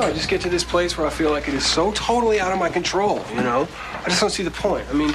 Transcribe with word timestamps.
No, 0.00 0.06
I 0.06 0.12
just 0.14 0.30
get 0.30 0.40
to 0.40 0.48
this 0.48 0.64
place 0.64 0.96
where 0.96 1.06
I 1.06 1.10
feel 1.10 1.30
like 1.30 1.46
it 1.46 1.52
is 1.52 1.66
so 1.66 1.92
totally 1.92 2.40
out 2.40 2.52
of 2.52 2.58
my 2.58 2.70
control, 2.70 3.22
you 3.34 3.42
know? 3.42 3.68
I 4.02 4.04
just 4.08 4.18
don't 4.18 4.30
see 4.30 4.42
the 4.42 4.50
point. 4.50 4.88
I 4.88 4.94
mean, 4.94 5.12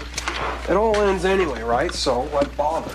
it 0.70 0.76
all 0.76 0.96
ends 0.98 1.26
anyway, 1.26 1.64
right? 1.64 1.92
So 1.92 2.22
why 2.26 2.44
bother? 2.56 2.94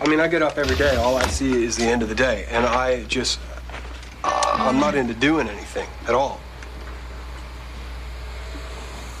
I 0.00 0.08
mean, 0.08 0.18
I 0.18 0.26
get 0.26 0.42
up 0.42 0.58
every 0.58 0.74
day. 0.74 0.96
All 0.96 1.16
I 1.16 1.24
see 1.28 1.62
is 1.64 1.76
the 1.76 1.84
end 1.84 2.02
of 2.02 2.08
the 2.08 2.16
day. 2.16 2.46
And 2.50 2.66
I 2.66 3.04
just, 3.04 3.38
uh, 4.24 4.50
I'm 4.54 4.80
not 4.80 4.96
into 4.96 5.14
doing 5.14 5.48
anything 5.48 5.88
at 6.08 6.16
all. 6.16 6.40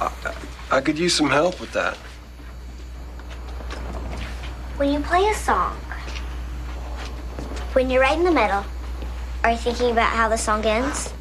I, 0.00 0.34
I 0.72 0.80
could 0.80 0.98
use 0.98 1.14
some 1.14 1.30
help 1.30 1.60
with 1.60 1.72
that. 1.74 1.96
When 4.78 4.92
you 4.92 4.98
play 4.98 5.28
a 5.28 5.34
song, 5.34 5.76
when 7.72 7.88
you're 7.88 8.02
right 8.02 8.18
in 8.18 8.24
the 8.24 8.32
middle, 8.32 8.64
are 9.44 9.52
you 9.52 9.58
thinking 9.58 9.92
about 9.92 10.10
how 10.10 10.28
the 10.28 10.36
song 10.36 10.64
ends? 10.64 11.14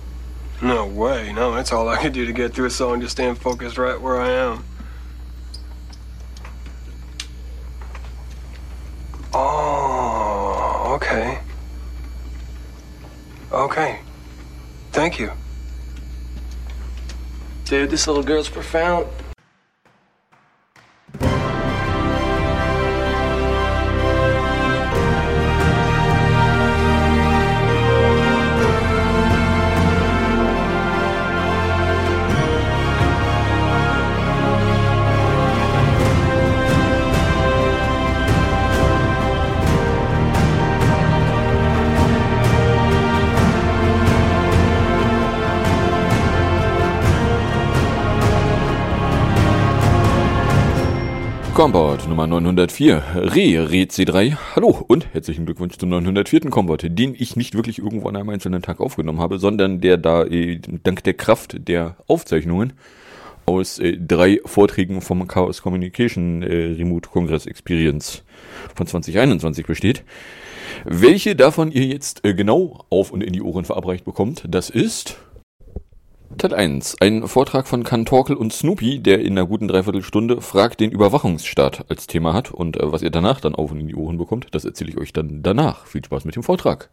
No 0.62 0.88
way. 0.88 1.32
No, 1.34 1.54
that's 1.54 1.72
all 1.72 1.88
I 1.88 1.98
can 1.98 2.12
do 2.12 2.26
to 2.26 2.34
get 2.34 2.54
through 2.54 2.66
a 2.66 2.70
song, 2.72 3.00
just 3.02 3.12
staying 3.12 3.36
focused 3.36 3.78
right 3.78 4.00
where 4.00 4.20
I 4.20 4.30
am. 4.30 4.64
Oh, 9.34 10.94
okay. 10.96 11.40
Okay. 13.52 14.00
Thank 14.92 15.20
you. 15.20 15.32
Dude, 17.66 17.90
this 17.90 18.08
little 18.08 18.24
girl's 18.24 18.50
profound. 18.50 19.08
Combat 51.58 52.08
Nummer 52.08 52.28
904, 52.28 53.04
Re, 53.16 53.72
Re 53.72 53.88
C3. 53.90 54.38
Hallo 54.56 54.86
und 54.88 55.12
herzlichen 55.12 55.48
Glückwunsch 55.48 55.76
zum 55.80 55.90
904. 55.90 56.52
Combat, 56.52 56.86
den 56.88 57.16
ich 57.18 57.36
nicht 57.36 57.56
wirklich 57.56 57.80
irgendwo 57.80 58.08
an 58.08 58.16
einem 58.16 58.30
einzelnen 58.30 58.62
Tag 58.62 58.80
aufgenommen 58.80 59.20
habe, 59.20 59.40
sondern 59.40 59.82
der 59.82 59.98
da 59.98 60.24
äh, 60.24 60.60
dank 60.84 61.04
der 61.04 61.16
Kraft 61.16 61.68
der 61.68 61.96
Aufzeichnungen 62.06 62.74
aus 63.48 63.80
äh, 63.80 63.98
drei 63.98 64.40
Vorträgen 64.46 65.02
vom 65.02 65.28
Chaos 65.28 65.64
Communication 65.64 66.44
äh, 66.44 66.76
Remote 66.78 67.10
Congress 67.10 67.48
Experience 67.48 68.22
von 68.76 68.86
2021 68.86 69.66
besteht. 69.66 70.04
Welche 70.86 71.36
davon 71.36 71.72
ihr 71.72 71.86
jetzt 71.86 72.24
äh, 72.24 72.36
genau 72.36 72.86
auf 72.92 73.10
und 73.12 73.24
in 73.24 73.34
die 73.34 73.42
Ohren 73.42 73.66
verabreicht 73.66 74.06
bekommt, 74.06 74.44
das 74.48 74.70
ist 74.70 75.18
Teil 76.38 76.54
1. 76.54 76.98
Ein 77.02 77.28
Vortrag 77.28 77.68
von 77.68 77.84
Kantorkel 77.84 78.36
und 78.36 78.54
Snoopy, 78.54 79.00
der 79.00 79.20
in 79.20 79.38
einer 79.38 79.48
guten 79.48 79.68
Dreiviertelstunde 79.68 80.42
Fragt 80.42 80.80
den 80.80 80.92
Überwachungsstaat 80.92 81.90
als 81.90 82.06
Thema 82.06 82.34
hat. 82.34 82.52
Und 82.52 82.78
äh, 82.78 82.92
was 82.92 83.02
ihr 83.02 83.10
danach 83.10 83.42
dann 83.42 83.56
auf 83.56 83.72
und 83.72 83.80
in 83.80 83.88
die 83.88 83.96
Ohren 83.96 84.18
bekommt, 84.18 84.48
das 84.52 84.64
erzähle 84.64 84.92
ich 84.92 84.98
euch 84.98 85.14
dann 85.14 85.42
danach. 85.42 85.88
Viel 85.88 86.06
Spaß 86.06 86.26
mit 86.26 86.36
dem 86.36 86.44
Vortrag. 86.44 86.90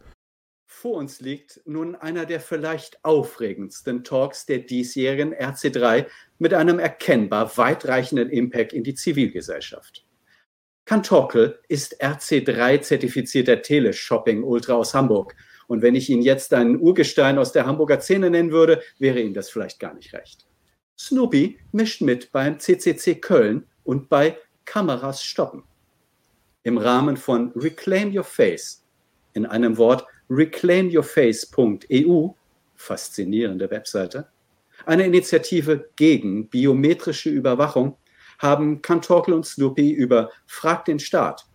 Vor 0.65 0.95
uns 0.95 1.21
liegt 1.21 1.61
nun 1.65 1.95
einer 1.95 2.25
der 2.25 2.39
vielleicht 2.39 3.03
aufregendsten 3.05 4.03
Talks 4.03 4.45
der 4.45 4.59
diesjährigen 4.59 5.33
RC3 5.33 6.07
mit 6.39 6.53
einem 6.53 6.79
erkennbar 6.79 7.55
weitreichenden 7.57 8.29
Impact 8.29 8.73
in 8.73 8.83
die 8.83 8.95
Zivilgesellschaft. 8.95 10.05
Kantorkel 10.85 11.59
ist 11.67 12.01
RC3-zertifizierter 12.03 13.61
Teleshopping-Ultra 13.61 14.73
aus 14.73 14.93
Hamburg– 14.93 15.35
und 15.67 15.81
wenn 15.81 15.95
ich 15.95 16.09
ihn 16.09 16.21
jetzt 16.21 16.53
ein 16.53 16.79
Urgestein 16.79 17.37
aus 17.37 17.51
der 17.51 17.65
Hamburger 17.65 17.99
Szene 17.99 18.29
nennen 18.29 18.51
würde, 18.51 18.81
wäre 18.99 19.19
ihm 19.19 19.33
das 19.33 19.49
vielleicht 19.49 19.79
gar 19.79 19.93
nicht 19.93 20.13
recht. 20.13 20.45
Snoopy 20.97 21.59
mischt 21.71 22.01
mit 22.01 22.31
beim 22.31 22.59
CCC 22.59 23.15
Köln 23.15 23.65
und 23.83 24.09
bei 24.09 24.37
Kameras 24.65 25.23
stoppen. 25.23 25.63
Im 26.63 26.77
Rahmen 26.77 27.17
von 27.17 27.51
Reclaim 27.55 28.15
Your 28.15 28.23
Face, 28.23 28.83
in 29.33 29.45
einem 29.45 29.77
Wort 29.77 30.05
reclaimyourface.eu, 30.29 32.29
faszinierende 32.75 33.69
Webseite, 33.69 34.29
eine 34.85 35.05
Initiative 35.05 35.89
gegen 35.95 36.49
biometrische 36.49 37.29
Überwachung, 37.29 37.97
haben 38.39 38.81
Kantorkel 38.81 39.33
und 39.33 39.45
Snoopy 39.45 39.91
über 39.91 40.31
Frag 40.45 40.85
den 40.85 40.99
Staat, 40.99 41.45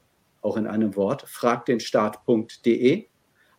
auch 0.41 0.57
in 0.57 0.67
einem 0.67 0.97
Wort 0.97 1.25
fragdenstaat.de, 1.27 3.10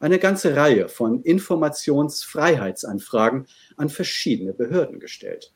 eine 0.01 0.19
ganze 0.19 0.55
Reihe 0.55 0.89
von 0.89 1.21
Informationsfreiheitsanfragen 1.21 3.47
an 3.77 3.89
verschiedene 3.89 4.53
Behörden 4.53 4.99
gestellt. 4.99 5.53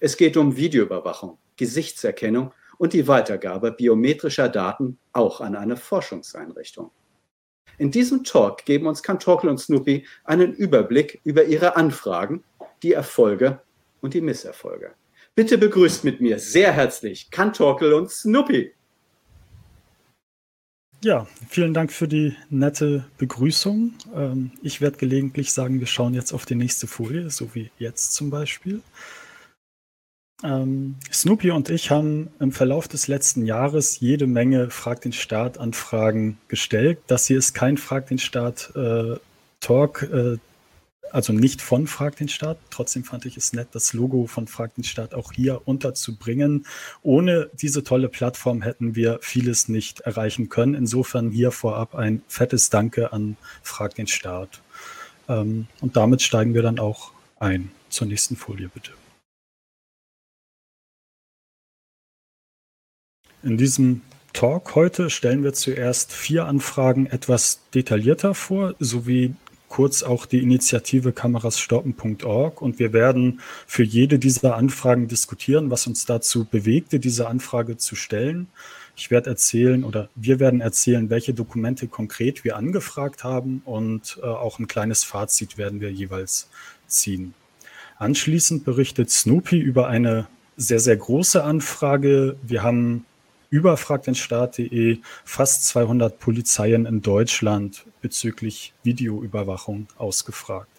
Es 0.00 0.16
geht 0.16 0.36
um 0.36 0.56
Videoüberwachung, 0.56 1.38
Gesichtserkennung 1.56 2.52
und 2.78 2.92
die 2.92 3.06
Weitergabe 3.06 3.70
biometrischer 3.72 4.48
Daten 4.48 4.98
auch 5.12 5.40
an 5.40 5.54
eine 5.56 5.76
Forschungseinrichtung. 5.76 6.90
In 7.76 7.90
diesem 7.90 8.22
Talk 8.22 8.64
geben 8.64 8.86
uns 8.86 9.02
Kantorkel 9.02 9.50
und 9.50 9.58
Snoopy 9.58 10.06
einen 10.22 10.54
Überblick 10.54 11.20
über 11.24 11.44
ihre 11.44 11.76
Anfragen, 11.76 12.44
die 12.82 12.92
Erfolge 12.92 13.60
und 14.00 14.14
die 14.14 14.20
Misserfolge. 14.20 14.92
Bitte 15.34 15.58
begrüßt 15.58 16.04
mit 16.04 16.20
mir 16.20 16.38
sehr 16.38 16.72
herzlich 16.72 17.32
Kantorkel 17.32 17.92
und 17.92 18.08
Snoopy. 18.10 18.72
Ja, 21.04 21.26
vielen 21.50 21.74
Dank 21.74 21.92
für 21.92 22.08
die 22.08 22.34
nette 22.48 23.04
Begrüßung. 23.18 23.92
Ähm, 24.14 24.52
ich 24.62 24.80
werde 24.80 24.96
gelegentlich 24.96 25.52
sagen, 25.52 25.78
wir 25.78 25.86
schauen 25.86 26.14
jetzt 26.14 26.32
auf 26.32 26.46
die 26.46 26.54
nächste 26.54 26.86
Folie, 26.86 27.28
so 27.28 27.54
wie 27.54 27.70
jetzt 27.78 28.14
zum 28.14 28.30
Beispiel. 28.30 28.80
Ähm, 30.42 30.94
Snoopy 31.12 31.50
und 31.50 31.68
ich 31.68 31.90
haben 31.90 32.30
im 32.40 32.52
Verlauf 32.52 32.88
des 32.88 33.06
letzten 33.06 33.44
Jahres 33.44 34.00
jede 34.00 34.26
Menge 34.26 34.70
Frag 34.70 35.02
den 35.02 35.12
Staat 35.12 35.58
Anfragen 35.58 36.38
gestellt. 36.48 37.00
Das 37.06 37.26
hier 37.26 37.36
ist 37.36 37.52
kein 37.52 37.76
Frag 37.76 38.06
den 38.06 38.18
Staat 38.18 38.72
äh, 38.74 39.16
Talk. 39.60 40.04
Äh, 40.04 40.38
also 41.14 41.32
nicht 41.32 41.62
von 41.62 41.86
Frag 41.86 42.16
den 42.16 42.28
Staat. 42.28 42.58
Trotzdem 42.70 43.04
fand 43.04 43.24
ich 43.24 43.36
es 43.36 43.52
nett, 43.52 43.68
das 43.70 43.92
Logo 43.92 44.26
von 44.26 44.48
Frag 44.48 44.74
den 44.74 44.82
Staat 44.82 45.14
auch 45.14 45.32
hier 45.32 45.62
unterzubringen. 45.64 46.66
Ohne 47.02 47.50
diese 47.52 47.84
tolle 47.84 48.08
Plattform 48.08 48.62
hätten 48.62 48.96
wir 48.96 49.20
vieles 49.22 49.68
nicht 49.68 50.00
erreichen 50.00 50.48
können. 50.48 50.74
Insofern 50.74 51.30
hier 51.30 51.52
vorab 51.52 51.94
ein 51.94 52.22
fettes 52.26 52.68
Danke 52.68 53.12
an 53.12 53.36
Frag 53.62 53.94
den 53.94 54.08
Staat. 54.08 54.60
Ähm, 55.28 55.68
und 55.80 55.96
damit 55.96 56.20
steigen 56.20 56.52
wir 56.52 56.62
dann 56.62 56.80
auch 56.80 57.12
ein. 57.38 57.70
Zur 57.90 58.08
nächsten 58.08 58.34
Folie 58.34 58.68
bitte. 58.68 58.90
In 63.44 63.56
diesem 63.56 64.00
Talk 64.32 64.74
heute 64.74 65.10
stellen 65.10 65.44
wir 65.44 65.52
zuerst 65.52 66.12
vier 66.12 66.46
Anfragen 66.46 67.06
etwas 67.06 67.60
detaillierter 67.72 68.34
vor, 68.34 68.74
sowie 68.80 69.36
kurz 69.74 70.04
auch 70.04 70.24
die 70.24 70.38
Initiative 70.38 71.12
kamerasstoppen.org 71.12 72.62
und 72.62 72.78
wir 72.78 72.92
werden 72.92 73.40
für 73.66 73.82
jede 73.82 74.20
dieser 74.20 74.54
Anfragen 74.54 75.08
diskutieren, 75.08 75.68
was 75.68 75.88
uns 75.88 76.06
dazu 76.06 76.44
bewegte, 76.44 77.00
diese 77.00 77.26
Anfrage 77.26 77.76
zu 77.76 77.96
stellen. 77.96 78.46
Ich 78.94 79.10
werde 79.10 79.30
erzählen 79.30 79.82
oder 79.82 80.10
wir 80.14 80.38
werden 80.38 80.60
erzählen, 80.60 81.10
welche 81.10 81.34
Dokumente 81.34 81.88
konkret 81.88 82.44
wir 82.44 82.54
angefragt 82.56 83.24
haben 83.24 83.62
und 83.64 84.20
äh, 84.22 84.26
auch 84.26 84.60
ein 84.60 84.68
kleines 84.68 85.02
Fazit 85.02 85.58
werden 85.58 85.80
wir 85.80 85.90
jeweils 85.90 86.48
ziehen. 86.86 87.34
Anschließend 87.98 88.64
berichtet 88.64 89.10
Snoopy 89.10 89.58
über 89.58 89.88
eine 89.88 90.28
sehr, 90.56 90.78
sehr 90.78 90.96
große 90.96 91.42
Anfrage. 91.42 92.36
Wir 92.44 92.62
haben 92.62 93.06
über 93.54 93.76
fragdenstaat.de 93.76 94.98
fast 95.24 95.66
200 95.66 96.18
Polizeien 96.18 96.86
in 96.86 97.02
Deutschland 97.02 97.86
bezüglich 98.02 98.74
Videoüberwachung 98.82 99.86
ausgefragt. 99.96 100.72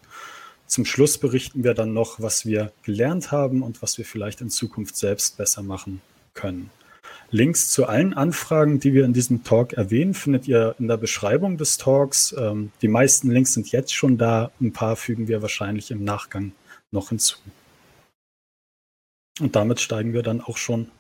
Zum 0.68 0.84
Schluss 0.84 1.18
berichten 1.18 1.64
wir 1.64 1.74
dann 1.74 1.94
noch, 1.94 2.20
was 2.20 2.46
wir 2.46 2.74
gelernt 2.84 3.32
haben 3.32 3.64
und 3.64 3.82
was 3.82 3.98
wir 3.98 4.04
vielleicht 4.04 4.42
in 4.42 4.50
Zukunft 4.50 4.98
selbst 4.98 5.38
besser 5.38 5.64
machen 5.64 6.02
können. 6.34 6.70
Links 7.32 7.70
zu 7.70 7.86
allen 7.86 8.14
Anfragen, 8.14 8.82
die 8.82 8.94
wir 8.94 9.06
in 9.06 9.14
diesem 9.14 9.46
Talk 9.46 9.72
erwähnen, 9.72 10.14
findet 10.14 10.46
ihr 10.50 10.76
in 10.78 10.90
der 10.90 10.98
Beschreibung 10.98 11.58
des 11.58 11.78
Talks. 11.78 12.36
Ähm, 12.38 12.74
die 12.82 12.90
meisten 12.90 13.32
Links 13.32 13.54
sind 13.54 13.72
jetzt 13.72 13.94
schon 13.94 14.18
da, 14.18 14.52
ein 14.60 14.74
paar 14.74 14.98
fügen 14.98 15.30
wir 15.30 15.42
wahrscheinlich 15.42 15.92
im 15.92 16.04
Nachgang 16.04 16.52
noch 16.92 17.08
hinzu. 17.08 17.38
Und 19.40 19.56
damit 19.56 19.80
steigen 19.80 20.12
wir 20.12 20.24
dann 20.24 20.42
auch 20.42 20.58
schon 20.58 20.92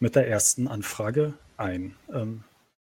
mit 0.00 0.16
der 0.16 0.28
ersten 0.28 0.68
Anfrage 0.68 1.34
ein. 1.56 1.94
Ähm, 2.12 2.44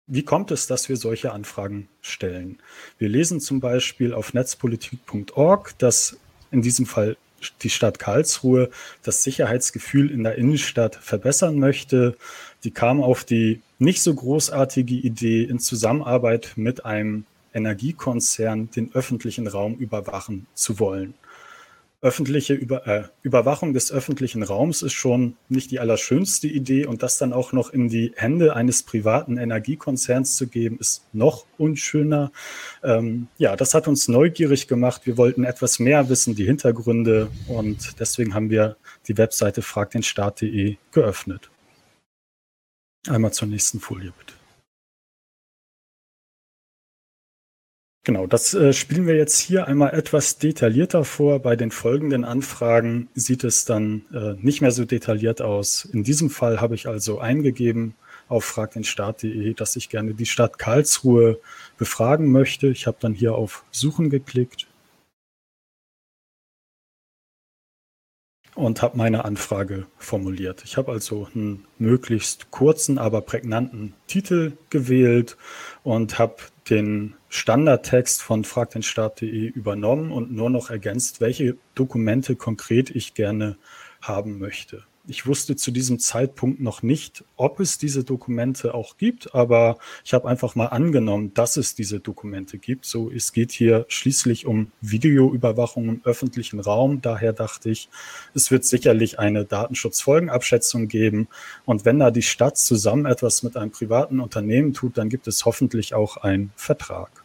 wie 0.08 0.24
kommt 0.24 0.52
es, 0.52 0.66
dass 0.68 0.90
wir 0.90 0.98
solche 0.98 1.32
Anfragen 1.32 1.88
stellen? 2.02 2.58
Wir 2.98 3.10
lesen 3.10 3.40
zum 3.40 3.60
Beispiel 3.60 4.14
auf 4.14 4.34
netzpolitik.org, 4.34 5.78
dass 5.78 6.18
in 6.52 6.62
diesem 6.62 6.86
Fall 6.86 7.16
die 7.62 7.70
Stadt 7.70 8.00
Karlsruhe, 8.00 8.70
das 9.04 9.24
Sicherheitsgefühl 9.24 10.12
in 10.12 10.24
der 10.24 10.36
Innenstadt 10.36 10.96
verbessern 10.96 11.60
möchte. 11.60 12.18
Die 12.64 12.72
kam 12.72 13.02
auf 13.02 13.24
die 13.24 13.62
nicht 13.78 14.02
so 14.02 14.14
großartige 14.14 14.96
Idee, 14.96 15.44
in 15.44 15.60
Zusammenarbeit 15.60 16.54
mit 16.56 16.86
einem 16.86 17.26
Energiekonzern 17.54 18.72
den 18.72 18.94
öffentlichen 18.94 19.48
Raum 19.48 19.76
überwachen 19.76 20.48
zu 20.54 20.80
wollen 20.80 21.14
öffentliche 22.02 22.54
Über 22.54 22.88
äh, 22.88 23.04
Überwachung 23.24 23.74
des 23.74 23.92
öffentlichen 23.92 24.42
Raums 24.42 24.82
ist 24.84 24.94
schon 24.94 25.36
nicht 25.50 25.70
die 25.72 25.80
allerschönste 25.80 26.48
Idee 26.48 26.86
und 26.86 27.04
das 27.04 27.18
dann 27.18 27.34
auch 27.34 27.52
noch 27.52 27.72
in 27.72 27.90
die 27.90 28.14
Hände 28.16 28.56
eines 28.56 28.84
privaten 28.84 29.38
Energiekonzerns 29.38 30.38
zu 30.38 30.48
geben, 30.48 30.78
ist 30.80 31.04
noch 31.12 31.46
unschöner. 31.58 32.32
Ähm, 32.84 33.28
ja, 33.38 33.58
das 33.58 33.74
hat 33.74 33.90
uns 33.90 34.08
neugierig 34.08 34.70
gemacht. 34.70 35.02
Wir 35.06 35.18
wollten 35.18 35.44
etwas 35.44 35.80
mehr 35.80 36.08
wissen, 36.08 36.36
die 36.36 36.46
Hintergründe 36.46 37.30
und 37.48 38.00
deswegen 38.00 38.34
haben 38.34 38.50
wir 38.50 38.78
die 39.08 39.18
Webseite 39.18 39.62
fragdenstaat.de 39.62 40.78
geöffnet. 40.92 41.50
Einmal 43.08 43.34
zur 43.34 43.50
nächsten 43.50 43.80
Folie 43.80 44.14
bitte. 44.18 44.39
Genau, 48.06 48.28
das 48.28 48.54
äh, 48.54 48.72
spielen 48.72 49.08
wir 49.08 49.16
jetzt 49.16 49.40
hier 49.40 49.68
einmal 49.68 49.94
etwas 49.94 50.38
detaillierter 50.38 51.04
vor. 51.04 51.40
Bei 51.40 51.56
den 51.56 51.70
folgenden 51.70 52.24
Anfragen 52.24 53.10
sieht 53.14 53.44
es 53.44 53.66
dann 53.66 54.06
äh, 54.14 54.34
nicht 54.42 54.62
mehr 54.62 54.72
so 54.72 54.86
detailliert 54.86 55.42
aus. 55.42 55.86
In 55.86 56.04
diesem 56.04 56.30
Fall 56.30 56.62
habe 56.62 56.76
ich 56.76 56.88
also 56.88 57.20
eingegeben 57.20 57.96
auf 58.30 58.46
fragdenstaat.de, 58.46 59.54
dass 59.54 59.76
ich 59.76 59.90
gerne 59.90 60.14
die 60.14 60.26
Stadt 60.26 60.58
Karlsruhe 60.58 61.40
befragen 61.78 62.32
möchte. 62.32 62.68
Ich 62.68 62.88
habe 62.88 62.98
dann 63.02 63.14
hier 63.14 63.36
auf 63.36 63.66
Suchen 63.72 64.10
geklickt 64.10 64.68
und 68.56 68.82
habe 68.82 68.98
meine 68.98 69.26
Anfrage 69.26 69.88
formuliert. 69.98 70.64
Ich 70.64 70.78
habe 70.78 70.92
also 70.92 71.28
einen 71.34 71.66
möglichst 71.78 72.52
kurzen, 72.52 72.98
aber 72.98 73.22
prägnanten 73.22 73.94
Titel 74.08 74.54
gewählt 74.70 75.38
und 75.84 76.18
habe 76.20 76.38
den 76.70 77.16
Standardtext 77.30 78.22
von 78.22 78.44
fragdenstaat.de 78.44 79.48
übernommen 79.48 80.12
und 80.12 80.32
nur 80.32 80.50
noch 80.50 80.70
ergänzt, 80.70 81.22
welche 81.22 81.58
Dokumente 81.76 82.36
konkret 82.36 82.90
ich 82.90 83.14
gerne 83.14 83.58
haben 84.02 84.40
möchte. 84.40 84.84
Ich 85.08 85.26
wusste 85.26 85.56
zu 85.56 85.72
diesem 85.72 85.98
Zeitpunkt 85.98 86.60
noch 86.60 86.84
nicht, 86.84 87.24
ob 87.36 87.60
es 87.60 87.80
diese 87.80 88.04
Dokumente 88.04 88.76
auch 88.76 88.98
gibt, 88.98 89.34
aber 89.34 89.80
ich 90.06 90.14
habe 90.14 90.30
einfach 90.30 90.54
mal 90.54 90.68
angenommen, 90.68 91.34
dass 91.34 91.58
es 91.58 91.74
diese 91.74 92.00
Dokumente 92.00 92.60
gibt. 92.60 92.86
So, 92.86 93.10
es 93.10 93.34
geht 93.34 93.52
hier 93.52 93.86
schließlich 93.88 94.46
um 94.46 94.72
Videoüberwachung 94.82 95.90
im 95.90 96.02
öffentlichen 96.04 96.60
Raum. 96.60 97.02
Daher 97.02 97.34
dachte 97.34 97.72
ich, 97.72 97.90
es 98.36 98.52
wird 98.52 98.66
sicherlich 98.66 99.18
eine 99.18 99.46
Datenschutzfolgenabschätzung 99.46 100.88
geben. 100.88 101.28
Und 101.66 101.86
wenn 101.86 101.98
da 101.98 102.12
die 102.12 102.22
Stadt 102.22 102.60
zusammen 102.60 103.08
etwas 103.08 103.42
mit 103.42 103.58
einem 103.58 103.72
privaten 103.72 104.20
Unternehmen 104.20 104.74
tut, 104.74 104.96
dann 105.00 105.10
gibt 105.10 105.28
es 105.28 105.44
hoffentlich 105.44 105.96
auch 105.96 106.18
einen 106.18 106.52
Vertrag. 106.56 107.19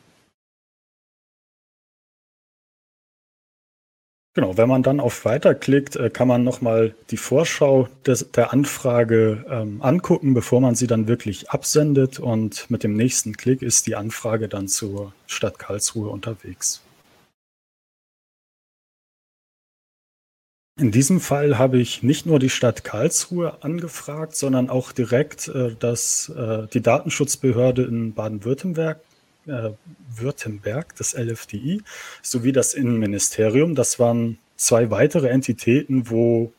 Genau, 4.37 4.57
wenn 4.57 4.69
man 4.69 4.83
dann 4.83 4.99
auf 4.99 5.25
Weiter 5.25 5.55
klickt, 5.55 5.95
äh, 5.95 6.11
kann 6.11 6.27
man 6.27 6.43
nochmal 6.43 6.97
die 7.11 7.17
Vorschau 7.17 7.89
des, 8.05 8.33
der 8.33 8.53
Anfrage 8.53 9.47
ähm, 9.49 9.81
angucken, 9.81 10.35
bevor 10.35 10.61
man 10.61 10.75
sie 10.75 10.89
dann 10.89 11.07
wirklich 11.07 11.51
absendet. 11.51 12.19
Und 12.19 12.69
mit 12.69 12.83
dem 12.83 12.95
nächsten 12.95 13.37
Klick 13.37 13.63
ist 13.63 13.87
die 13.87 13.95
Anfrage 13.95 14.49
dann 14.49 14.67
zur 14.67 15.13
Stadt 15.29 15.61
Karlsruhe 15.61 16.09
unterwegs. 16.09 16.83
In 20.81 20.91
diesem 20.91 21.21
Fall 21.21 21.57
habe 21.57 21.79
ich 21.79 22.03
nicht 22.03 22.27
nur 22.27 22.41
die 22.41 22.51
Stadt 22.51 22.83
Karlsruhe 22.83 23.63
angefragt, 23.63 24.35
sondern 24.35 24.69
auch 24.69 24.91
direkt 24.91 25.47
äh, 25.47 25.77
das, 25.79 26.29
äh, 26.31 26.67
die 26.75 26.81
Datenschutzbehörde 26.81 27.85
in 27.85 28.15
Baden-Württemberg, 28.15 29.01
äh, 29.46 29.70
Württemberg, 30.14 30.94
das 30.96 31.14
LFDI, 31.14 31.82
sowie 32.23 32.52
das 32.52 32.75
Innenministerium. 32.75 33.75
Das 33.75 33.99
waren 33.99 34.38
zwei 34.56 34.91
weitere 34.91 35.29
Entitäten, 35.29 36.11
wo 36.11 36.52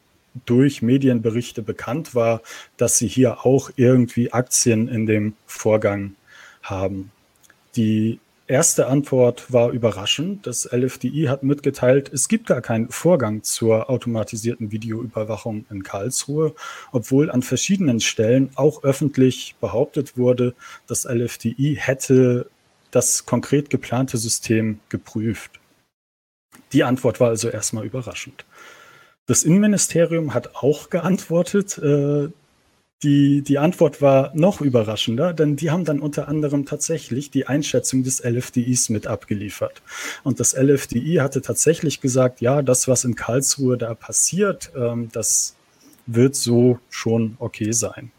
durch 0.45 0.81
Medienberichte 0.81 1.61
bekannt 1.61 2.13
war, 2.13 2.41
dass 2.77 2.97
sie 2.97 3.07
hier 3.07 3.45
auch 3.45 3.71
irgendwie 3.77 4.33
Aktien 4.33 4.87
in 4.87 5.05
dem 5.05 5.33
Vorgang 5.45 6.15
haben. 6.61 7.11
Die 7.75 8.19
erste 8.47 8.87
Antwort 8.87 9.51
war 9.51 9.71
überraschend. 9.71 10.45
Das 10.45 10.65
LFDI 10.71 11.25
hat 11.25 11.43
mitgeteilt, 11.43 12.11
es 12.13 12.27
gibt 12.27 12.47
gar 12.47 12.61
keinen 12.61 12.89
Vorgang 12.89 13.43
zur 13.43 13.89
automatisierten 13.89 14.71
Videoüberwachung 14.71 15.65
in 15.69 15.83
Karlsruhe, 15.83 16.53
obwohl 16.91 17.31
an 17.31 17.41
verschiedenen 17.41 17.99
Stellen 17.99 18.49
auch 18.55 18.83
öffentlich 18.83 19.55
behauptet 19.61 20.17
wurde, 20.17 20.53
das 20.87 21.05
LFDI 21.05 21.77
hätte 21.79 22.49
das 22.95 23.25
konkret 23.25 23.69
geplante 23.69 24.17
System 24.17 24.79
geprüft? 24.89 25.59
Die 26.71 26.83
Antwort 26.83 27.19
war 27.19 27.29
also 27.29 27.49
erstmal 27.49 27.85
überraschend. 27.85 28.45
Das 29.27 29.43
Innenministerium 29.43 30.33
hat 30.33 30.55
auch 30.55 30.89
geantwortet. 30.89 31.77
Äh, 31.77 32.29
die, 33.03 33.41
die 33.41 33.57
Antwort 33.57 34.01
war 34.01 34.31
noch 34.35 34.61
überraschender, 34.61 35.33
denn 35.33 35.57
die 35.57 35.69
haben 35.69 35.85
dann 35.85 35.99
unter 35.99 36.27
anderem 36.27 36.65
tatsächlich 36.65 37.29
die 37.29 37.45
Einschätzung 37.45 38.03
des 38.03 38.23
LFDIs 38.23 38.89
mit 38.89 39.05
abgeliefert. 39.05 39.81
Und 40.23 40.39
das 40.39 40.53
LFDI 40.53 41.15
hatte 41.15 41.41
tatsächlich 41.41 42.01
gesagt, 42.01 42.41
ja, 42.41 42.61
das, 42.61 42.87
was 42.87 43.03
in 43.03 43.15
Karlsruhe 43.15 43.77
da 43.77 43.93
passiert, 43.93 44.71
ähm, 44.75 45.09
das 45.11 45.55
wird 46.05 46.35
so 46.35 46.79
schon 46.89 47.35
okay 47.39 47.71
sein. 47.73 48.11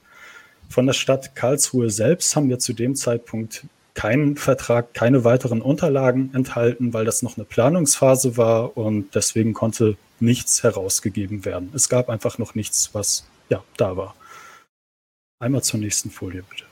Von 0.68 0.86
der 0.86 0.92
Stadt 0.92 1.34
Karlsruhe 1.34 1.90
selbst 1.90 2.36
haben 2.36 2.48
wir 2.48 2.58
zu 2.58 2.72
dem 2.72 2.96
Zeitpunkt 2.96 3.64
keinen 3.96 4.36
Vertrag, 4.36 4.94
keine 4.94 5.24
weiteren 5.24 5.62
Unterlagen 5.62 6.32
enthalten, 6.34 6.92
weil 6.92 7.06
das 7.06 7.22
noch 7.22 7.36
eine 7.36 7.46
Planungsphase 7.46 8.36
war 8.36 8.76
und 8.76 9.14
deswegen 9.14 9.54
konnte 9.54 9.96
nichts 10.20 10.62
herausgegeben 10.62 11.44
werden. 11.44 11.72
Es 11.74 11.88
gab 11.88 12.10
einfach 12.10 12.38
noch 12.38 12.54
nichts, 12.54 12.90
was 12.92 13.26
ja 13.48 13.64
da 13.76 13.96
war. 13.96 14.14
Einmal 15.40 15.62
zur 15.62 15.80
nächsten 15.80 16.10
Folie 16.10 16.44
bitte. 16.48 16.64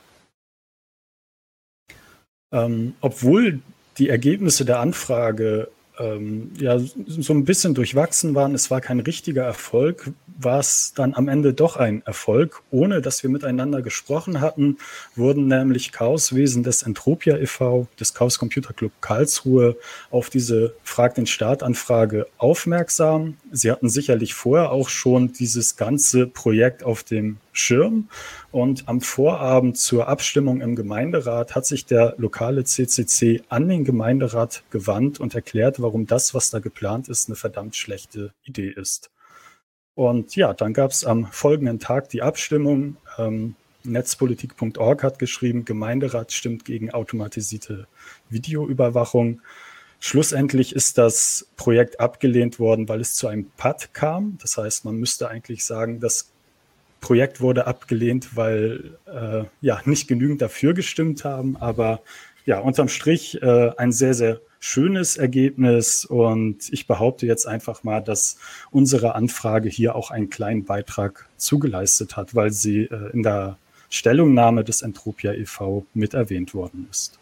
Ähm, 2.53 2.95
obwohl 3.01 3.61
die 3.97 4.11
Ergebnisse 4.11 4.65
der 4.67 4.81
Anfrage 4.81 5.69
ähm, 5.99 6.51
ja 6.59 6.79
so 6.79 7.33
ein 7.33 7.45
bisschen 7.45 7.75
durchwachsen 7.75 8.35
waren, 8.35 8.55
es 8.55 8.71
war 8.71 8.81
kein 8.81 9.01
richtiger 9.01 9.45
Erfolg, 9.45 10.11
war 10.39 10.59
es 10.59 10.93
dann 10.95 11.15
am 11.15 11.29
Ende 11.29 11.55
doch 11.55 11.77
ein 11.77 12.03
Erfolg. 12.05 12.63
Ohne 12.71 13.01
dass 13.01 13.23
wir 13.23 13.31
miteinander 13.31 13.83
gesprochen 13.83 14.41
hatten, 14.41 14.79
wurden 15.15 15.47
nämlich 15.47 15.93
Chaoswesen 15.93 16.63
des 16.63 16.83
Entropia 16.83 17.37
e.V., 17.37 17.87
des 17.99 18.15
Chaos 18.15 18.39
Computer 18.39 18.73
Club 18.73 18.93
Karlsruhe, 19.01 19.77
auf 20.11 20.31
diese 20.31 20.75
Frag 20.83 21.15
den 21.15 21.27
Staat-Anfrage 21.27 22.27
aufmerksam. 22.39 23.37
Sie 23.53 23.71
hatten 23.71 23.89
sicherlich 23.89 24.35
vorher 24.35 24.73
auch 24.73 24.89
schon 24.89 25.33
dieses 25.33 25.77
ganze 25.77 26.27
Projekt 26.27 26.83
auf 26.83 27.05
dem 27.05 27.39
Schirm. 27.57 28.09
Und 28.53 28.89
am 28.89 29.01
Vorabend 29.01 29.79
zur 29.79 30.09
Abstimmung 30.09 30.61
im 30.61 30.77
Gemeinderat 30.77 31.55
hat 31.55 31.67
sich 31.67 31.87
der 31.87 32.15
lokale 32.19 32.65
CCC 32.65 33.43
an 33.49 33.69
den 33.69 33.85
Gemeinderat 33.85 34.63
gewandt 34.71 35.21
und 35.21 35.35
erklärt, 35.35 35.81
warum 35.81 36.07
das, 36.07 36.35
was 36.35 36.51
da 36.51 36.59
geplant 36.59 37.09
ist, 37.09 37.29
eine 37.29 37.37
verdammt 37.37 37.77
schlechte 37.77 38.33
Idee 38.45 38.71
ist. 38.71 39.11
Und 39.95 40.35
ja, 40.37 40.53
dann 40.53 40.75
gab 40.75 40.91
es 40.91 41.05
am 41.05 41.27
folgenden 41.27 41.79
Tag 41.79 42.09
die 42.09 42.23
Abstimmung. 42.23 42.97
Ähm, 43.17 43.55
Netzpolitik.org 43.85 45.03
hat 45.03 45.19
geschrieben, 45.19 45.65
Gemeinderat 45.65 46.33
stimmt 46.33 46.65
gegen 46.65 46.91
automatisierte 46.91 47.87
Videoüberwachung. 48.29 49.41
Schlussendlich 50.01 50.75
ist 50.75 50.99
das 50.99 51.49
Projekt 51.57 52.01
abgelehnt 52.01 52.59
worden, 52.59 52.89
weil 52.89 53.01
es 53.01 53.15
zu 53.15 53.27
einem 53.29 53.51
PAD 53.57 53.95
kam. 53.95 54.37
Das 54.41 54.59
heißt, 54.59 54.85
man 54.85 54.97
müsste 54.97 55.29
eigentlich 55.29 55.65
sagen, 55.65 56.01
das 56.01 56.34
Projekt 57.05 57.43
wurde 57.43 57.67
abgelehnt, 57.67 58.35
weil 58.35 58.97
äh, 59.05 59.45
ja 59.61 59.83
nicht 59.85 60.09
genügend 60.09 60.41
dafür 60.41 60.73
gestimmt 60.73 61.23
haben. 61.23 61.59
Aber 61.59 62.01
ja, 62.47 62.61
unterm 62.61 62.89
Strich 62.89 63.43
äh, 63.43 63.73
ein 63.77 63.93
sehr, 63.93 64.15
sehr 64.15 64.41
schönes 64.59 65.19
Ergebnis 65.19 66.07
und 66.07 66.73
ich 66.73 66.87
behaupte 66.87 67.27
jetzt 67.27 67.47
einfach 67.47 67.83
mal, 67.83 68.01
dass 68.01 68.39
unsere 68.71 69.15
Anfrage 69.15 69.69
hier 69.69 69.95
auch 69.97 70.11
einen 70.11 70.31
kleinen 70.31 70.65
Beitrag 70.65 71.29
zugeleistet 71.37 72.17
hat, 72.17 72.35
weil 72.35 72.51
sie 72.51 72.85
äh, 72.85 73.11
in 73.13 73.23
der 73.23 73.59
Stellungnahme 73.91 74.65
des 74.65 74.81
Entropia 74.81 75.35
e.V. 75.35 75.85
mit 75.93 76.15
erwähnt 76.15 76.55
worden 76.55 76.89
ist. 76.91 77.19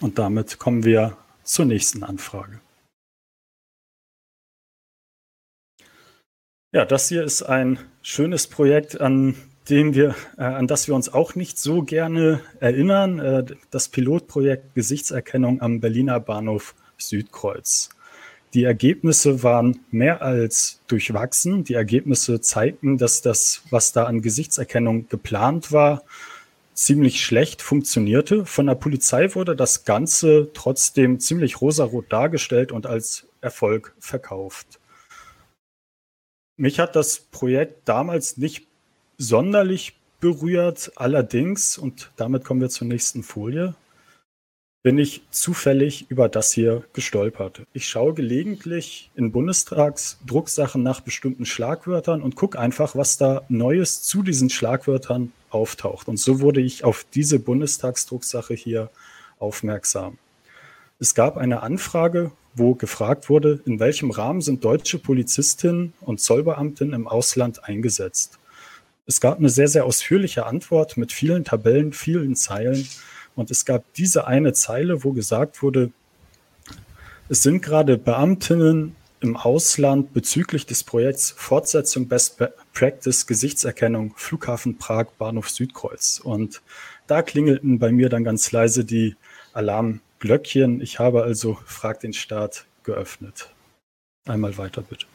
Und 0.00 0.18
damit 0.18 0.58
kommen 0.58 0.82
wir 0.82 1.16
zur 1.44 1.66
nächsten 1.66 2.02
Anfrage. 2.02 2.60
Ja, 6.74 6.84
das 6.84 7.08
hier 7.08 7.22
ist 7.22 7.42
ein 7.44 7.78
schönes 8.08 8.46
Projekt, 8.46 9.02
an 9.02 9.34
dem 9.68 9.94
wir, 9.94 10.14
äh, 10.38 10.42
an 10.42 10.66
das 10.66 10.88
wir 10.88 10.94
uns 10.94 11.12
auch 11.12 11.34
nicht 11.34 11.58
so 11.58 11.82
gerne 11.82 12.40
erinnern, 12.58 13.18
äh, 13.18 13.44
das 13.70 13.88
Pilotprojekt 13.88 14.74
Gesichtserkennung 14.74 15.60
am 15.60 15.80
Berliner 15.80 16.18
Bahnhof 16.18 16.74
Südkreuz. 16.96 17.90
Die 18.54 18.64
Ergebnisse 18.64 19.42
waren 19.42 19.80
mehr 19.90 20.22
als 20.22 20.80
durchwachsen. 20.86 21.64
Die 21.64 21.74
Ergebnisse 21.74 22.40
zeigten, 22.40 22.96
dass 22.96 23.20
das, 23.20 23.60
was 23.68 23.92
da 23.92 24.04
an 24.04 24.22
Gesichtserkennung 24.22 25.06
geplant 25.10 25.70
war, 25.70 26.02
ziemlich 26.72 27.20
schlecht 27.20 27.60
funktionierte. 27.60 28.46
Von 28.46 28.68
der 28.68 28.74
Polizei 28.74 29.34
wurde 29.34 29.54
das 29.54 29.84
Ganze 29.84 30.48
trotzdem 30.54 31.20
ziemlich 31.20 31.60
rosarot 31.60 32.10
dargestellt 32.10 32.72
und 32.72 32.86
als 32.86 33.26
Erfolg 33.42 33.94
verkauft. 33.98 34.77
Mich 36.60 36.80
hat 36.80 36.96
das 36.96 37.20
Projekt 37.20 37.88
damals 37.88 38.36
nicht 38.36 38.66
sonderlich 39.16 39.96
berührt. 40.18 40.90
Allerdings, 40.96 41.78
und 41.78 42.10
damit 42.16 42.44
kommen 42.44 42.60
wir 42.60 42.68
zur 42.68 42.88
nächsten 42.88 43.22
Folie, 43.22 43.76
bin 44.82 44.98
ich 44.98 45.22
zufällig 45.30 46.06
über 46.08 46.28
das 46.28 46.50
hier 46.50 46.82
gestolpert. 46.92 47.62
Ich 47.74 47.86
schaue 47.86 48.12
gelegentlich 48.12 49.12
in 49.14 49.30
Bundestagsdrucksachen 49.30 50.82
nach 50.82 51.00
bestimmten 51.00 51.46
Schlagwörtern 51.46 52.22
und 52.22 52.34
gucke 52.34 52.58
einfach, 52.58 52.96
was 52.96 53.18
da 53.18 53.42
Neues 53.48 54.02
zu 54.02 54.24
diesen 54.24 54.50
Schlagwörtern 54.50 55.32
auftaucht. 55.50 56.08
Und 56.08 56.16
so 56.16 56.40
wurde 56.40 56.60
ich 56.60 56.82
auf 56.82 57.06
diese 57.14 57.38
Bundestagsdrucksache 57.38 58.54
hier 58.54 58.90
aufmerksam. 59.38 60.18
Es 60.98 61.14
gab 61.14 61.36
eine 61.36 61.62
Anfrage, 61.62 62.32
wo 62.58 62.74
gefragt 62.74 63.28
wurde, 63.28 63.60
in 63.64 63.80
welchem 63.80 64.10
Rahmen 64.10 64.40
sind 64.40 64.64
deutsche 64.64 64.98
Polizistinnen 64.98 65.92
und 66.00 66.20
Zollbeamtinnen 66.20 66.94
im 66.94 67.08
Ausland 67.08 67.64
eingesetzt. 67.64 68.38
Es 69.06 69.20
gab 69.20 69.38
eine 69.38 69.48
sehr, 69.48 69.68
sehr 69.68 69.86
ausführliche 69.86 70.44
Antwort 70.44 70.96
mit 70.96 71.12
vielen 71.12 71.44
Tabellen, 71.44 71.92
vielen 71.92 72.36
Zeilen. 72.36 72.86
Und 73.34 73.50
es 73.50 73.64
gab 73.64 73.84
diese 73.94 74.26
eine 74.26 74.52
Zeile, 74.52 75.02
wo 75.02 75.12
gesagt 75.12 75.62
wurde, 75.62 75.90
es 77.30 77.42
sind 77.42 77.62
gerade 77.62 77.96
Beamtinnen 77.96 78.96
im 79.20 79.36
Ausland 79.36 80.12
bezüglich 80.12 80.66
des 80.66 80.84
Projekts 80.84 81.30
Fortsetzung 81.36 82.08
Best 82.08 82.36
Practice 82.72 83.26
Gesichtserkennung 83.26 84.14
Flughafen 84.16 84.78
Prag 84.78 85.06
Bahnhof 85.18 85.50
Südkreuz. 85.50 86.20
Und 86.22 86.62
da 87.06 87.22
klingelten 87.22 87.78
bei 87.78 87.90
mir 87.90 88.08
dann 88.08 88.24
ganz 88.24 88.52
leise 88.52 88.84
die 88.84 89.16
Alarmglöckchen. 90.18 90.80
Ich 90.80 90.98
habe 90.98 91.22
also 91.22 91.58
Frag 91.64 92.00
den 92.00 92.12
Staat 92.12 92.66
geöffnet. 92.82 93.50
Einmal 94.26 94.56
weiter 94.58 94.82
bitte. 94.82 95.06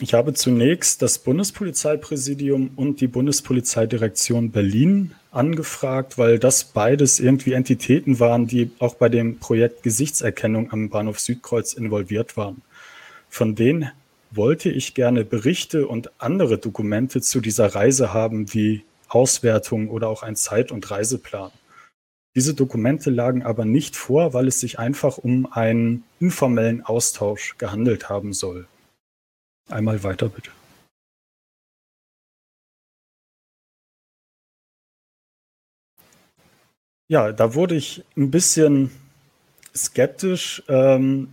Ich 0.00 0.14
habe 0.14 0.32
zunächst 0.32 1.02
das 1.02 1.18
Bundespolizeipräsidium 1.18 2.70
und 2.76 3.00
die 3.00 3.08
Bundespolizeidirektion 3.08 4.52
Berlin 4.52 5.12
angefragt, 5.32 6.18
weil 6.18 6.38
das 6.38 6.64
beides 6.64 7.18
irgendwie 7.18 7.52
Entitäten 7.52 8.20
waren, 8.20 8.46
die 8.46 8.70
auch 8.78 8.94
bei 8.94 9.08
dem 9.08 9.40
Projekt 9.40 9.82
Gesichtserkennung 9.82 10.70
am 10.70 10.88
Bahnhof 10.88 11.18
Südkreuz 11.18 11.72
involviert 11.72 12.36
waren. 12.36 12.62
Von 13.28 13.56
denen 13.56 13.90
wollte 14.30 14.70
ich 14.70 14.94
gerne 14.94 15.24
Berichte 15.24 15.88
und 15.88 16.10
andere 16.18 16.58
Dokumente 16.58 17.20
zu 17.20 17.40
dieser 17.40 17.74
Reise 17.74 18.12
haben, 18.12 18.54
wie 18.54 18.84
Auswertungen 19.08 19.88
oder 19.88 20.08
auch 20.08 20.22
ein 20.22 20.36
Zeit- 20.36 20.72
und 20.72 20.90
Reiseplan. 20.90 21.50
Diese 22.36 22.54
Dokumente 22.54 23.10
lagen 23.10 23.42
aber 23.42 23.64
nicht 23.64 23.96
vor, 23.96 24.32
weil 24.32 24.46
es 24.48 24.60
sich 24.60 24.78
einfach 24.78 25.18
um 25.18 25.50
einen 25.52 26.04
informellen 26.20 26.84
Austausch 26.84 27.56
gehandelt 27.58 28.08
haben 28.08 28.32
soll. 28.32 28.68
Einmal 29.68 30.02
weiter 30.04 30.28
bitte. 30.28 30.50
Ja, 37.10 37.32
da 37.32 37.54
wurde 37.54 37.74
ich 37.74 38.04
ein 38.16 38.30
bisschen 38.30 38.90
skeptisch. 39.74 40.62
Ähm, 40.68 41.32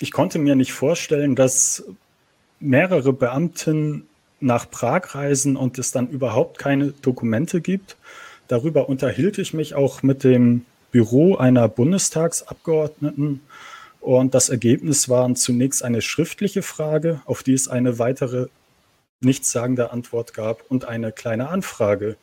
ich 0.00 0.12
konnte 0.12 0.38
mir 0.38 0.54
nicht 0.54 0.72
vorstellen, 0.72 1.34
dass 1.34 1.84
mehrere 2.60 3.12
Beamten 3.12 4.07
nach 4.40 4.70
Prag 4.70 5.14
reisen 5.14 5.56
und 5.56 5.78
es 5.78 5.90
dann 5.90 6.08
überhaupt 6.08 6.58
keine 6.58 6.92
Dokumente 6.92 7.60
gibt. 7.60 7.96
Darüber 8.46 8.88
unterhielt 8.88 9.38
ich 9.38 9.52
mich 9.54 9.74
auch 9.74 10.02
mit 10.02 10.24
dem 10.24 10.64
Büro 10.90 11.36
einer 11.36 11.68
Bundestagsabgeordneten 11.68 13.40
und 14.00 14.34
das 14.34 14.48
Ergebnis 14.48 15.08
waren 15.08 15.36
zunächst 15.36 15.84
eine 15.84 16.02
schriftliche 16.02 16.62
Frage, 16.62 17.20
auf 17.26 17.42
die 17.42 17.52
es 17.52 17.68
eine 17.68 17.98
weitere 17.98 18.46
nichtssagende 19.20 19.90
Antwort 19.90 20.34
gab 20.34 20.62
und 20.70 20.84
eine 20.84 21.12
kleine 21.12 21.48
Anfrage, 21.48 22.16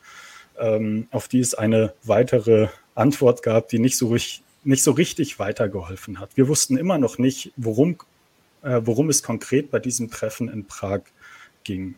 ähm, 0.58 1.06
auf 1.10 1.28
die 1.28 1.40
es 1.40 1.54
eine 1.54 1.92
weitere 2.02 2.68
Antwort 2.94 3.42
gab, 3.42 3.68
die 3.68 3.78
nicht 3.78 3.98
so, 3.98 4.16
nicht 4.64 4.82
so 4.82 4.90
richtig 4.92 5.38
weitergeholfen 5.38 6.18
hat. 6.18 6.30
Wir 6.36 6.48
wussten 6.48 6.78
immer 6.78 6.98
noch 6.98 7.18
nicht, 7.18 7.52
worum, 7.56 7.98
äh, 8.62 8.80
worum 8.84 9.10
es 9.10 9.22
konkret 9.22 9.70
bei 9.70 9.78
diesem 9.78 10.10
Treffen 10.10 10.48
in 10.48 10.66
Prag 10.66 11.02
ging. 11.64 11.94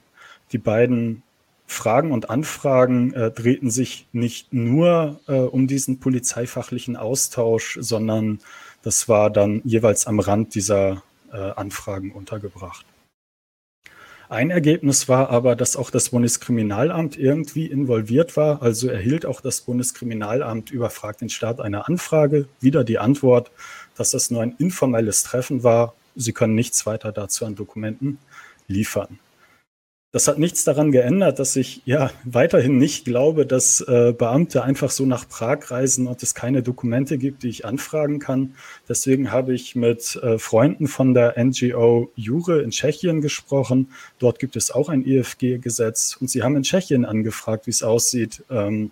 Die 0.53 0.59
beiden 0.59 1.23
Fragen 1.67 2.13
und 2.13 2.31
Anfragen 2.31 3.13
äh, 3.13 3.31
drehten 3.31 3.71
sich 3.71 4.07
nicht 4.13 4.53
nur 4.55 5.21
äh, 5.29 5.35
um 5.35 5.67
diesen 5.67 6.01
polizeifachlichen 6.01 6.97
Austausch, 6.97 7.79
sondern 7.81 8.41
das 8.83 9.09
war 9.09 9.31
dann 9.31 9.61
jeweils 9.65 10.07
am 10.07 10.19
Rand 10.19 10.55
dieser 10.55 11.03
äh, 11.31 11.37
Anfragen 11.37 12.13
untergebracht. 12.13 12.87
Ein 14.31 14.51
Ergebnis 14.51 15.09
war 15.09 15.31
aber, 15.31 15.57
dass 15.57 15.77
auch 15.77 15.91
das 15.91 16.11
Bundeskriminalamt 16.11 17.19
irgendwie 17.19 17.67
involviert 17.67 18.37
war. 18.37 18.61
Also 18.63 18.89
erhielt 18.89 19.25
auch 19.25 19.41
das 19.41 19.63
Bundeskriminalamt 19.63 20.71
überfragt 20.71 21.23
den 21.23 21.31
Staat 21.31 21.61
eine 21.61 21.87
Anfrage. 21.87 22.47
Wieder 22.61 22.85
die 22.85 22.99
Antwort, 22.99 23.51
dass 23.97 24.11
das 24.11 24.31
nur 24.31 24.43
ein 24.43 24.55
informelles 24.59 25.23
Treffen 25.23 25.63
war. 25.65 25.95
Sie 26.15 26.33
können 26.33 26.55
nichts 26.55 26.85
weiter 26.85 27.11
dazu 27.11 27.47
an 27.47 27.55
Dokumenten 27.55 28.19
liefern. 28.67 29.19
Das 30.11 30.27
hat 30.27 30.39
nichts 30.39 30.65
daran 30.65 30.91
geändert, 30.91 31.39
dass 31.39 31.55
ich 31.55 31.83
ja 31.85 32.11
weiterhin 32.25 32.79
nicht 32.79 33.05
glaube, 33.05 33.45
dass 33.45 33.83
äh, 33.83 34.15
Beamte 34.17 34.63
einfach 34.63 34.91
so 34.91 35.05
nach 35.05 35.29
Prag 35.29 35.71
reisen 35.71 36.07
und 36.07 36.23
es 36.23 36.35
keine 36.35 36.63
Dokumente 36.63 37.19
gibt, 37.19 37.43
die 37.43 37.51
ich 37.51 37.67
anfragen 37.67 38.19
kann. 38.19 38.55
Deswegen 38.89 39.31
habe 39.33 39.53
ich 39.53 39.77
mit 39.77 40.17
äh, 40.17 40.39
Freunden 40.39 40.89
von 40.89 41.13
der 41.13 41.35
NGO 41.37 42.11
Jure 42.17 42.63
in 42.63 42.71
Tschechien 42.71 43.21
gesprochen. 43.21 43.91
Dort 44.19 44.39
gibt 44.39 44.57
es 44.57 44.71
auch 44.71 44.89
ein 44.89 45.07
EFG-Gesetz 45.07 46.17
und 46.19 46.31
sie 46.31 46.43
haben 46.43 46.57
in 46.57 46.63
Tschechien 46.63 47.05
angefragt, 47.05 47.67
wie 47.67 47.71
es 47.71 47.83
aussieht. 47.83 48.43
Ähm, 48.49 48.91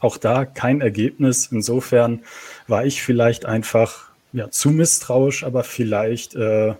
auch 0.00 0.16
da 0.16 0.44
kein 0.44 0.80
Ergebnis. 0.80 1.46
Insofern 1.52 2.24
war 2.66 2.84
ich 2.84 3.02
vielleicht 3.02 3.44
einfach 3.44 4.10
ja, 4.32 4.50
zu 4.50 4.70
misstrauisch, 4.70 5.44
aber 5.44 5.62
vielleicht 5.62 6.34
äh, 6.34 6.74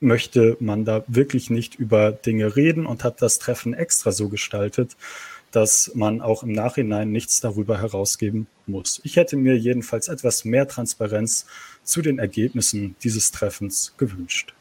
möchte 0.00 0.56
man 0.60 0.84
da 0.84 1.04
wirklich 1.06 1.50
nicht 1.50 1.76
über 1.76 2.12
Dinge 2.12 2.56
reden 2.56 2.86
und 2.86 3.04
hat 3.04 3.22
das 3.22 3.38
Treffen 3.38 3.74
extra 3.74 4.12
so 4.12 4.28
gestaltet, 4.28 4.96
dass 5.50 5.92
man 5.94 6.20
auch 6.20 6.42
im 6.42 6.52
Nachhinein 6.52 7.10
nichts 7.10 7.40
darüber 7.40 7.80
herausgeben 7.80 8.46
muss. 8.66 9.00
Ich 9.04 9.16
hätte 9.16 9.36
mir 9.36 9.56
jedenfalls 9.56 10.08
etwas 10.08 10.44
mehr 10.44 10.68
Transparenz 10.68 11.46
zu 11.84 12.02
den 12.02 12.18
Ergebnissen 12.18 12.96
dieses 13.02 13.30
Treffens 13.30 13.94
gewünscht. 13.96 14.54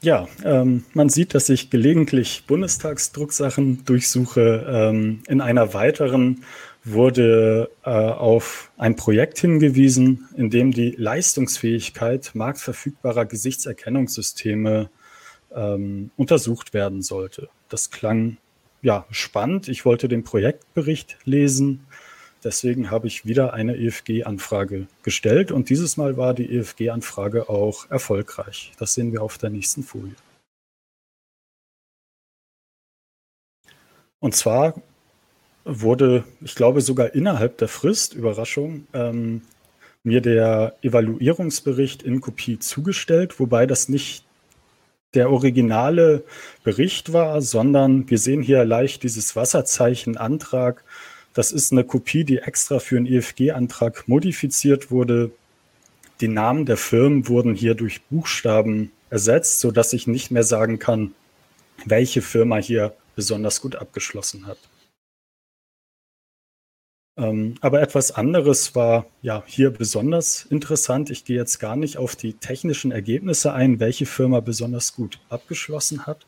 Ja, 0.00 0.28
ähm, 0.44 0.84
man 0.94 1.08
sieht, 1.08 1.34
dass 1.34 1.48
ich 1.48 1.70
gelegentlich 1.70 2.44
Bundestagsdrucksachen 2.46 3.84
durchsuche. 3.84 4.64
Ähm, 4.68 5.24
in 5.26 5.40
einer 5.40 5.74
weiteren 5.74 6.44
wurde 6.84 7.70
äh, 7.84 7.90
auf 7.90 8.70
ein 8.78 8.96
Projekt 8.96 9.38
hingewiesen, 9.38 10.28
in 10.36 10.50
dem 10.50 10.72
die 10.72 10.92
Leistungsfähigkeit 10.92 12.30
marktverfügbarer 12.34 13.26
Gesichtserkennungssysteme 13.26 14.90
ähm, 15.54 16.10
untersucht 16.16 16.74
werden 16.74 17.02
sollte. 17.02 17.48
Das 17.68 17.90
klang 17.90 18.38
ja 18.82 19.06
spannend. 19.10 19.68
Ich 19.68 19.84
wollte 19.84 20.08
den 20.08 20.24
Projektbericht 20.24 21.18
lesen. 21.24 21.86
Deswegen 22.44 22.90
habe 22.90 23.08
ich 23.08 23.26
wieder 23.26 23.52
eine 23.52 23.76
EFG-Anfrage 23.76 24.86
gestellt 25.02 25.50
und 25.50 25.70
dieses 25.70 25.96
Mal 25.96 26.16
war 26.16 26.34
die 26.34 26.56
EFG-Anfrage 26.56 27.48
auch 27.48 27.90
erfolgreich. 27.90 28.72
Das 28.78 28.94
sehen 28.94 29.12
wir 29.12 29.22
auf 29.22 29.38
der 29.38 29.50
nächsten 29.50 29.82
Folie. 29.82 30.14
Und 34.20 34.34
zwar 34.34 34.74
wurde, 35.68 36.24
ich 36.40 36.54
glaube 36.54 36.80
sogar 36.80 37.14
innerhalb 37.14 37.58
der 37.58 37.68
Frist, 37.68 38.14
Überraschung, 38.14 38.86
ähm, 38.94 39.42
mir 40.02 40.20
der 40.20 40.74
Evaluierungsbericht 40.82 42.02
in 42.02 42.20
Kopie 42.20 42.58
zugestellt, 42.58 43.38
wobei 43.38 43.66
das 43.66 43.88
nicht 43.88 44.24
der 45.14 45.30
originale 45.30 46.24
Bericht 46.64 47.12
war, 47.12 47.40
sondern 47.42 48.08
wir 48.10 48.18
sehen 48.18 48.42
hier 48.42 48.64
leicht 48.64 49.02
dieses 49.02 49.36
Wasserzeichen 49.36 50.16
Antrag. 50.16 50.84
Das 51.34 51.52
ist 51.52 51.72
eine 51.72 51.84
Kopie, 51.84 52.24
die 52.24 52.38
extra 52.38 52.78
für 52.78 52.96
einen 52.96 53.06
EFG-Antrag 53.06 54.08
modifiziert 54.08 54.90
wurde. 54.90 55.30
Die 56.20 56.28
Namen 56.28 56.66
der 56.66 56.76
Firmen 56.76 57.28
wurden 57.28 57.54
hier 57.54 57.74
durch 57.74 58.02
Buchstaben 58.02 58.92
ersetzt, 59.10 59.60
sodass 59.60 59.92
ich 59.92 60.06
nicht 60.06 60.30
mehr 60.30 60.42
sagen 60.42 60.78
kann, 60.78 61.14
welche 61.84 62.22
Firma 62.22 62.56
hier 62.56 62.94
besonders 63.14 63.60
gut 63.60 63.76
abgeschlossen 63.76 64.46
hat. 64.46 64.58
Ähm, 67.18 67.56
aber 67.60 67.82
etwas 67.82 68.12
anderes 68.12 68.76
war 68.76 69.06
ja 69.22 69.42
hier 69.44 69.70
besonders 69.70 70.46
interessant. 70.50 71.10
Ich 71.10 71.24
gehe 71.24 71.36
jetzt 71.36 71.58
gar 71.58 71.74
nicht 71.74 71.96
auf 71.96 72.14
die 72.14 72.34
technischen 72.34 72.92
Ergebnisse 72.92 73.52
ein, 73.52 73.80
welche 73.80 74.06
Firma 74.06 74.38
besonders 74.38 74.94
gut 74.94 75.18
abgeschlossen 75.28 76.06
hat, 76.06 76.26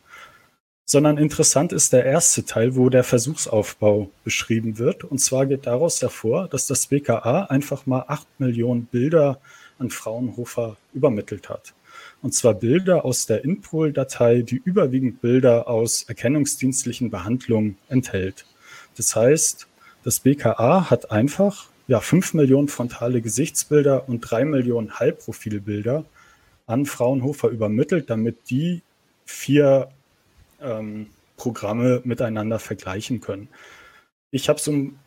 sondern 0.85 1.17
interessant 1.17 1.73
ist 1.73 1.93
der 1.93 2.05
erste 2.05 2.45
Teil, 2.45 2.75
wo 2.75 2.89
der 2.89 3.05
Versuchsaufbau 3.05 4.11
beschrieben 4.25 4.79
wird. 4.79 5.05
Und 5.05 5.19
zwar 5.19 5.47
geht 5.47 5.67
daraus 5.67 6.03
hervor, 6.03 6.49
dass 6.49 6.67
das 6.67 6.89
BKA 6.89 7.45
einfach 7.45 7.87
mal 7.87 8.05
acht 8.09 8.27
Millionen 8.39 8.87
Bilder 8.87 9.41
an 9.79 9.91
Fraunhofer 9.91 10.77
übermittelt 10.93 11.49
hat. 11.49 11.73
Und 12.21 12.35
zwar 12.35 12.55
Bilder 12.55 13.05
aus 13.05 13.27
der 13.27 13.45
Inpol-Datei, 13.45 14.43
die 14.43 14.61
überwiegend 14.65 15.21
Bilder 15.21 15.69
aus 15.69 16.03
erkennungsdienstlichen 16.03 17.11
Behandlungen 17.11 17.79
enthält. 17.89 18.45
Das 18.97 19.15
heißt, 19.15 19.69
das 20.05 20.21
BKA 20.21 20.91
hat 20.91 21.11
einfach 21.11 21.69
ja, 21.87 22.01
5 22.01 22.35
Millionen 22.35 22.69
frontale 22.69 23.21
Gesichtsbilder 23.21 24.09
und 24.09 24.21
3 24.21 24.45
Millionen 24.45 24.99
Halbprofilbilder 24.99 26.05
an 26.67 26.87
Fraunhofer 26.87 27.49
übermittelt, 27.49 28.11
damit 28.11 28.49
die 28.49 28.83
vier 29.25 29.89
ähm, 30.61 31.09
Programme 31.37 32.01
miteinander 32.05 32.59
vergleichen 32.59 33.21
können. 33.21 33.49
Ich 34.31 34.49
habe 34.49 34.61
so 34.61 34.71
ein 34.71 34.99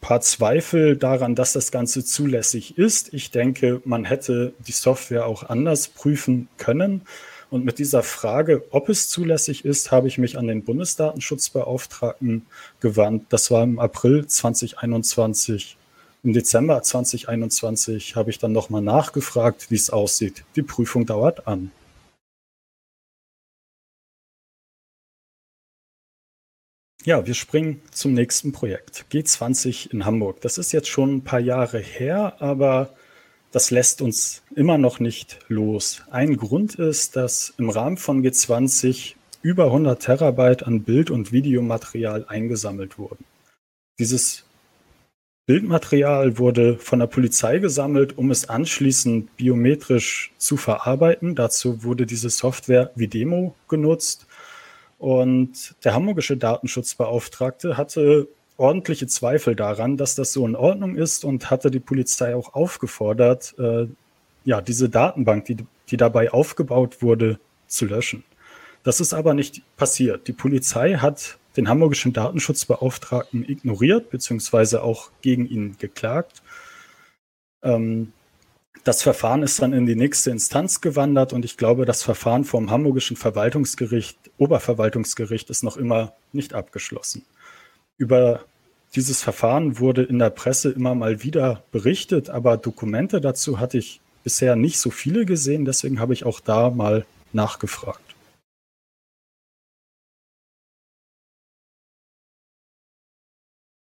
paar 0.00 0.22
Zweifel 0.22 0.96
daran, 0.96 1.34
dass 1.34 1.52
das 1.52 1.70
Ganze 1.70 2.04
zulässig 2.04 2.78
ist. 2.78 3.12
Ich 3.12 3.30
denke, 3.30 3.82
man 3.84 4.04
hätte 4.04 4.54
die 4.66 4.72
Software 4.72 5.26
auch 5.26 5.42
anders 5.48 5.88
prüfen 5.88 6.48
können. 6.56 7.02
Und 7.50 7.64
mit 7.64 7.80
dieser 7.80 8.04
Frage, 8.04 8.64
ob 8.70 8.88
es 8.88 9.08
zulässig 9.08 9.64
ist, 9.64 9.90
habe 9.90 10.06
ich 10.06 10.18
mich 10.18 10.38
an 10.38 10.46
den 10.46 10.62
Bundesdatenschutzbeauftragten 10.62 12.46
gewandt. 12.78 13.26
Das 13.30 13.50
war 13.50 13.64
im 13.64 13.80
April 13.80 14.26
2021. 14.26 15.76
Im 16.22 16.32
Dezember 16.32 16.80
2021 16.80 18.14
habe 18.14 18.30
ich 18.30 18.38
dann 18.38 18.52
nochmal 18.52 18.82
nachgefragt, 18.82 19.70
wie 19.70 19.74
es 19.74 19.90
aussieht. 19.90 20.44
Die 20.54 20.62
Prüfung 20.62 21.06
dauert 21.06 21.48
an. 21.48 21.72
Ja, 27.04 27.26
wir 27.26 27.34
springen 27.34 27.82
zum 27.90 28.12
nächsten 28.12 28.52
Projekt. 28.52 29.06
G20 29.10 29.90
in 29.90 30.04
Hamburg. 30.04 30.40
Das 30.42 30.58
ist 30.58 30.70
jetzt 30.70 30.88
schon 30.88 31.16
ein 31.16 31.24
paar 31.24 31.40
Jahre 31.40 31.78
her, 31.78 32.36
aber 32.40 32.94
das 33.52 33.70
lässt 33.70 34.00
uns 34.02 34.42
immer 34.54 34.78
noch 34.78 35.00
nicht 35.00 35.38
los. 35.48 36.02
Ein 36.10 36.36
Grund 36.36 36.76
ist, 36.76 37.16
dass 37.16 37.52
im 37.58 37.70
Rahmen 37.70 37.96
von 37.96 38.22
G20 38.22 39.14
über 39.42 39.66
100 39.66 40.00
Terabyte 40.00 40.66
an 40.66 40.82
Bild- 40.82 41.10
und 41.10 41.32
Videomaterial 41.32 42.26
eingesammelt 42.28 42.98
wurden. 42.98 43.24
Dieses 43.98 44.44
Bildmaterial 45.46 46.38
wurde 46.38 46.78
von 46.78 47.00
der 47.00 47.08
Polizei 47.08 47.58
gesammelt, 47.58 48.16
um 48.16 48.30
es 48.30 48.48
anschließend 48.48 49.36
biometrisch 49.36 50.32
zu 50.38 50.56
verarbeiten. 50.56 51.34
Dazu 51.34 51.82
wurde 51.82 52.06
diese 52.06 52.30
Software 52.30 52.92
Videmo 52.94 53.56
genutzt. 53.68 54.26
Und 54.98 55.74
der 55.82 55.94
hamburgische 55.94 56.36
Datenschutzbeauftragte 56.36 57.76
hatte 57.76 58.28
ordentliche 58.60 59.06
Zweifel 59.06 59.56
daran, 59.56 59.96
dass 59.96 60.14
das 60.14 60.32
so 60.32 60.46
in 60.46 60.54
Ordnung 60.54 60.96
ist 60.96 61.24
und 61.24 61.50
hatte 61.50 61.70
die 61.70 61.80
Polizei 61.80 62.34
auch 62.34 62.54
aufgefordert, 62.54 63.54
äh, 63.58 63.86
ja, 64.44 64.60
diese 64.60 64.88
Datenbank, 64.88 65.46
die, 65.46 65.56
die 65.88 65.96
dabei 65.96 66.32
aufgebaut 66.32 67.02
wurde, 67.02 67.40
zu 67.66 67.86
löschen. 67.86 68.24
Das 68.82 69.00
ist 69.00 69.12
aber 69.12 69.34
nicht 69.34 69.62
passiert. 69.76 70.28
Die 70.28 70.32
Polizei 70.32 70.94
hat 70.94 71.38
den 71.56 71.68
hamburgischen 71.68 72.12
Datenschutzbeauftragten 72.12 73.48
ignoriert, 73.48 74.10
beziehungsweise 74.10 74.82
auch 74.82 75.10
gegen 75.22 75.46
ihn 75.46 75.76
geklagt. 75.78 76.42
Ähm, 77.62 78.12
das 78.84 79.02
Verfahren 79.02 79.42
ist 79.42 79.60
dann 79.60 79.72
in 79.72 79.84
die 79.84 79.96
nächste 79.96 80.30
Instanz 80.30 80.80
gewandert 80.80 81.32
und 81.32 81.44
ich 81.44 81.56
glaube, 81.56 81.84
das 81.84 82.02
Verfahren 82.02 82.44
vom 82.44 82.70
hamburgischen 82.70 83.16
Verwaltungsgericht, 83.16 84.18
Oberverwaltungsgericht, 84.38 85.50
ist 85.50 85.62
noch 85.62 85.76
immer 85.76 86.14
nicht 86.32 86.54
abgeschlossen. 86.54 87.26
Über 87.98 88.44
dieses 88.94 89.22
Verfahren 89.22 89.78
wurde 89.78 90.02
in 90.02 90.18
der 90.18 90.30
Presse 90.30 90.70
immer 90.70 90.94
mal 90.94 91.22
wieder 91.22 91.62
berichtet, 91.70 92.30
aber 92.30 92.56
Dokumente 92.56 93.20
dazu 93.20 93.60
hatte 93.60 93.78
ich 93.78 94.00
bisher 94.24 94.56
nicht 94.56 94.78
so 94.78 94.90
viele 94.90 95.24
gesehen, 95.24 95.64
deswegen 95.64 96.00
habe 96.00 96.12
ich 96.12 96.24
auch 96.24 96.40
da 96.40 96.70
mal 96.70 97.06
nachgefragt. 97.32 98.10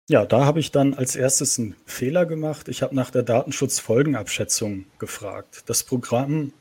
Ja, 0.09 0.25
da 0.25 0.45
habe 0.45 0.61
ich 0.61 0.71
dann 0.71 0.93
als 0.93 1.17
erstes 1.17 1.59
einen 1.59 1.75
Fehler 1.85 2.25
gemacht. 2.25 2.69
Ich 2.69 2.81
habe 2.81 2.95
nach 2.95 3.11
der 3.11 3.23
Datenschutzfolgenabschätzung 3.23 4.85
gefragt. 4.99 5.63
Das 5.65 5.83
Programm 5.83 6.53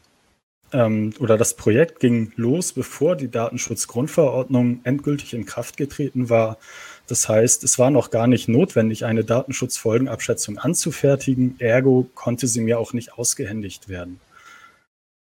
ähm, 0.72 1.12
oder 1.20 1.36
das 1.36 1.54
Projekt 1.54 2.00
ging 2.00 2.32
los, 2.34 2.72
bevor 2.72 3.14
die 3.14 3.30
Datenschutzgrundverordnung 3.30 4.80
endgültig 4.82 5.32
in 5.32 5.46
Kraft 5.46 5.76
getreten 5.76 6.28
war. 6.28 6.58
Das 7.06 7.28
heißt, 7.28 7.62
es 7.64 7.78
war 7.78 7.90
noch 7.90 8.10
gar 8.10 8.26
nicht 8.26 8.48
notwendig, 8.48 9.04
eine 9.04 9.24
Datenschutzfolgenabschätzung 9.24 10.58
anzufertigen. 10.58 11.56
Ergo 11.58 12.08
konnte 12.14 12.46
sie 12.46 12.60
mir 12.60 12.78
auch 12.80 12.92
nicht 12.92 13.14
ausgehändigt 13.14 13.88
werden. 13.88 14.20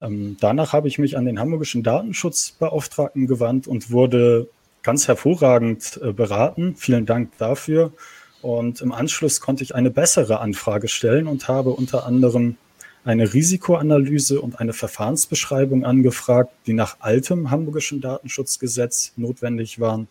Ähm, 0.02 0.38
danach 0.40 0.74
habe 0.74 0.88
ich 0.88 1.00
mich 1.00 1.18
an 1.18 1.26
den 1.26 1.40
hamburgischen 1.40 1.84
Datenschutzbeauftragten 1.84 3.28
gewandt 3.28 3.68
und 3.68 3.92
wurde 3.92 4.48
ganz 4.82 5.08
hervorragend 5.08 6.00
äh, 6.04 6.12
beraten. 6.12 6.76
Vielen 6.78 7.06
Dank 7.06 7.38
dafür. 7.38 7.94
Und 8.42 8.82
im 8.82 8.92
Anschluss 8.92 9.40
konnte 9.40 9.64
ich 9.64 9.74
eine 9.74 9.90
bessere 9.90 10.40
Anfrage 10.42 10.90
stellen 10.90 11.28
und 11.28 11.48
habe 11.48 11.70
unter 11.70 12.06
anderem 12.06 12.58
eine 13.06 13.34
Risikoanalyse 13.34 14.42
und 14.42 14.60
eine 14.60 14.74
Verfahrensbeschreibung 14.74 15.86
angefragt, 15.86 16.54
die 16.68 16.74
nach 16.74 16.98
altem 17.00 17.52
hamburgischen 17.52 18.02
Datenschutzgesetz 18.02 19.14
notwendig 19.16 19.80
waren, 19.80 20.08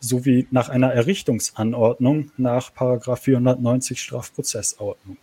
sowie 0.00 0.46
nach 0.50 0.68
einer 0.68 0.92
Errichtungsanordnung 0.92 2.30
nach 2.36 2.72
490 2.74 4.00
Strafprozessordnung. 4.00 5.16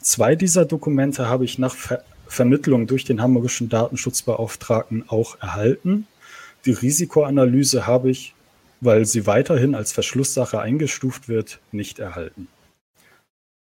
Zwei 0.00 0.34
dieser 0.34 0.64
Dokumente 0.64 1.28
habe 1.28 1.44
ich 1.44 1.58
nach 1.58 1.74
Ver 1.74 2.04
Vermittlung 2.26 2.86
durch 2.86 3.04
den 3.04 3.20
hamburgischen 3.20 3.68
Datenschutzbeauftragten 3.68 5.06
auch 5.06 5.38
erhalten. 5.42 6.06
Die 6.64 6.72
Risikoanalyse 6.72 7.86
habe 7.86 8.08
ich, 8.08 8.34
weil 8.80 9.04
sie 9.04 9.26
weiterhin 9.26 9.74
als 9.74 9.92
Verschlusssache 9.92 10.58
eingestuft 10.58 11.28
wird, 11.28 11.60
nicht 11.72 11.98
erhalten. 11.98 12.48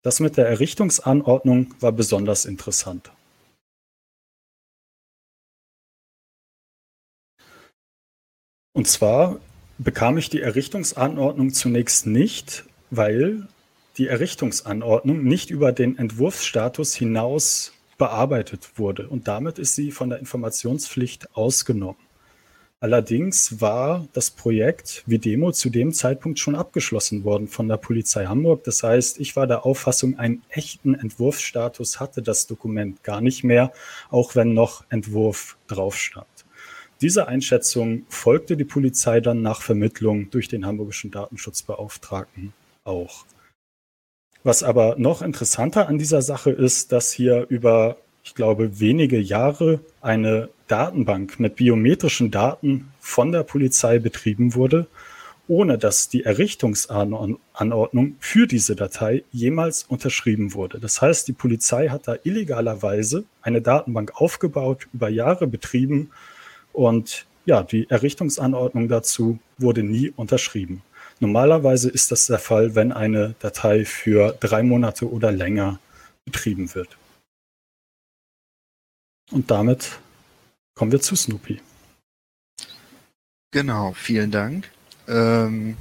Das 0.04 0.19
mit 0.19 0.36
der 0.36 0.50
Errichtungsanordnung 0.50 1.76
war 1.80 1.93
besonders 1.93 2.43
interessant. 2.43 3.10
Und 8.73 8.88
zwar 8.88 9.39
bekam 9.77 10.17
ich 10.17 10.29
die 10.29 10.41
Errichtungsanordnung 10.41 11.53
zunächst 11.53 12.07
nicht, 12.07 12.65
weil 12.89 13.47
die 13.97 14.07
Errichtungsanordnung 14.07 15.23
nicht 15.23 15.49
über 15.49 15.71
den 15.71 15.97
Entwurfsstatus 15.97 16.95
hinaus 16.95 17.73
bearbeitet 17.97 18.77
wurde 18.77 19.07
und 19.07 19.27
damit 19.27 19.57
ist 19.57 19.75
sie 19.75 19.91
von 19.91 20.09
der 20.09 20.19
Informationspflicht 20.19 21.35
ausgenommen. 21.35 21.97
Allerdings 22.79 23.59
war 23.59 24.07
das 24.13 24.29
Projekt 24.29 25.01
Videmo 25.07 25.51
zu 25.51 25.71
dem 25.71 25.93
Zeitpunkt 25.93 26.37
schon 26.37 26.53
abgeschlossen 26.53 27.23
worden 27.23 27.47
von 27.47 27.67
der 27.67 27.77
Polizei 27.77 28.27
Hamburg. 28.27 28.63
Das 28.65 28.83
heißt, 28.83 29.19
ich 29.19 29.35
war 29.35 29.47
der 29.47 29.65
Auffassung, 29.65 30.19
einen 30.19 30.43
echten 30.49 30.93
Entwurfsstatus 30.93 31.99
hatte 31.99 32.21
das 32.21 32.45
Dokument 32.45 33.03
gar 33.03 33.19
nicht 33.19 33.43
mehr, 33.43 33.73
auch 34.11 34.35
wenn 34.35 34.53
noch 34.53 34.83
Entwurf 34.89 35.57
drauf 35.65 35.97
stand. 35.97 36.27
Dieser 37.01 37.27
Einschätzung 37.27 38.05
folgte 38.10 38.57
die 38.57 38.63
Polizei 38.63 39.19
dann 39.19 39.43
nach 39.43 39.62
Vermittlung 39.62 40.31
durch 40.31 40.47
den 40.47 40.65
hamburgischen 40.65 41.12
Datenschutzbeauftragten 41.12 42.53
auch. 42.86 43.25
Was 44.43 44.63
aber 44.63 44.95
noch 44.97 45.21
interessanter 45.21 45.88
an 45.88 45.99
dieser 45.99 46.23
Sache 46.23 46.49
ist, 46.49 46.91
dass 46.91 47.12
hier 47.12 47.45
über, 47.49 47.97
ich 48.23 48.33
glaube, 48.33 48.79
wenige 48.79 49.19
Jahre 49.19 49.79
eine 50.01 50.49
Datenbank 50.67 51.39
mit 51.39 51.55
biometrischen 51.55 52.31
Daten 52.31 52.91
von 52.99 53.31
der 53.31 53.43
Polizei 53.43 53.99
betrieben 53.99 54.55
wurde, 54.55 54.88
ohne 55.47 55.77
dass 55.77 56.10
die 56.10 56.23
Errichtungsanordnung 56.23 58.15
für 58.19 58.47
diese 58.47 58.75
Datei 58.75 59.23
jemals 59.31 59.83
unterschrieben 59.83 60.53
wurde. 60.53 60.79
Das 60.79 61.01
heißt, 61.01 61.27
die 61.27 61.33
Polizei 61.33 61.89
hat 61.89 62.07
da 62.07 62.15
illegalerweise 62.23 63.23
eine 63.41 63.62
Datenbank 63.62 64.19
aufgebaut, 64.19 64.88
über 64.93 65.10
Jahre 65.10 65.45
betrieben 65.45 66.10
und 66.77 67.25
ja, 67.45 67.63
die 67.63 67.89
Errichtungsanordnung 67.89 68.87
dazu 68.87 69.39
wurde 69.57 69.83
nie 69.83 70.11
unterschrieben. 70.15 70.81
Normalerweise 71.19 71.89
ist 71.89 72.11
das 72.11 72.27
der 72.27 72.39
Fall, 72.39 72.75
wenn 72.75 72.91
eine 72.91 73.35
Datei 73.39 73.85
für 73.85 74.35
drei 74.39 74.61
Monate 74.63 75.09
oder 75.09 75.31
länger 75.31 75.79
betrieben 76.25 76.73
wird. 76.75 76.97
Und 79.31 79.49
damit 79.49 79.99
Kommen 80.77 80.91
wir 80.91 81.01
zu 81.01 81.15
Snoopy. 81.15 81.59
Genau, 83.49 83.93
vielen 83.93 84.29
Dank. 84.29 84.69
Ähm, 85.07 85.75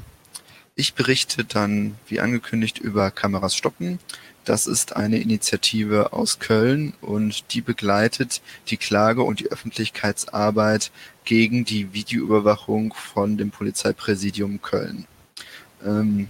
Ich 0.74 0.94
berichte 0.94 1.44
dann, 1.44 1.98
wie 2.06 2.20
angekündigt, 2.20 2.78
über 2.78 3.10
Kameras 3.10 3.54
stoppen. 3.54 3.98
Das 4.46 4.68
ist 4.68 4.94
eine 4.94 5.18
Initiative 5.18 6.12
aus 6.12 6.38
Köln 6.38 6.94
und 7.00 7.52
die 7.52 7.60
begleitet 7.60 8.40
die 8.68 8.76
Klage 8.76 9.24
und 9.24 9.40
die 9.40 9.50
Öffentlichkeitsarbeit 9.50 10.92
gegen 11.24 11.64
die 11.64 11.92
Videoüberwachung 11.92 12.94
von 12.94 13.36
dem 13.36 13.50
Polizeipräsidium 13.50 14.62
Köln. 14.62 15.08
Ähm, 15.84 16.28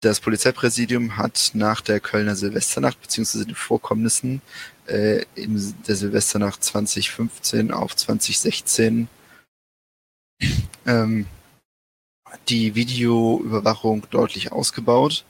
das 0.00 0.20
Polizeipräsidium 0.20 1.18
hat 1.18 1.50
nach 1.52 1.82
der 1.82 2.00
Kölner 2.00 2.36
Silvesternacht 2.36 2.98
bzw. 3.02 3.44
den 3.44 3.54
Vorkommnissen 3.54 4.40
äh, 4.86 5.26
in 5.34 5.74
der 5.86 5.94
Silvesternacht 5.94 6.64
2015 6.64 7.70
auf 7.70 7.96
2016 7.96 9.08
ähm, 10.86 11.26
die 12.48 12.74
Videoüberwachung 12.74 14.06
deutlich 14.08 14.52
ausgebaut 14.52 15.26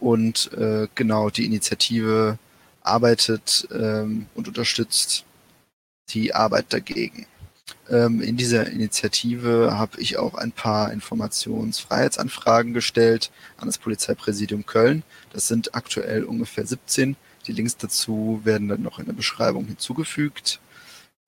und 0.00 0.52
äh, 0.52 0.88
genau 0.94 1.30
die 1.30 1.46
Initiative 1.46 2.38
arbeitet 2.82 3.68
ähm, 3.72 4.26
und 4.34 4.48
unterstützt 4.48 5.24
die 6.10 6.34
Arbeit 6.34 6.72
dagegen. 6.72 7.26
Ähm, 7.88 8.20
in 8.20 8.36
dieser 8.36 8.68
Initiative 8.68 9.70
habe 9.72 10.00
ich 10.00 10.18
auch 10.18 10.34
ein 10.34 10.52
paar 10.52 10.92
Informationsfreiheitsanfragen 10.92 12.72
gestellt 12.74 13.30
an 13.56 13.66
das 13.66 13.78
Polizeipräsidium 13.78 14.66
Köln. 14.66 15.02
Das 15.32 15.48
sind 15.48 15.74
aktuell 15.74 16.24
ungefähr 16.24 16.66
17. 16.66 17.16
Die 17.46 17.52
Links 17.52 17.76
dazu 17.76 18.40
werden 18.44 18.68
dann 18.68 18.82
noch 18.82 18.98
in 18.98 19.06
der 19.06 19.12
Beschreibung 19.12 19.66
hinzugefügt. 19.66 20.60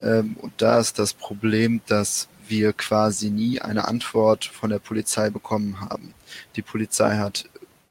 Ähm, 0.01 0.37
und 0.41 0.53
da 0.59 0.79
ist 0.79 0.99
das 0.99 1.13
Problem, 1.13 1.81
dass 1.87 2.29
wir 2.49 2.73
quasi 2.73 3.31
nie 3.31 3.61
eine 3.61 3.87
Antwort 3.87 4.45
von 4.45 4.71
der 4.71 4.79
Polizei 4.79 5.31
bekommen 5.31 5.81
haben. 5.81 6.15
Die 6.57 6.63
Polizei 6.63 7.17
hat 7.19 7.49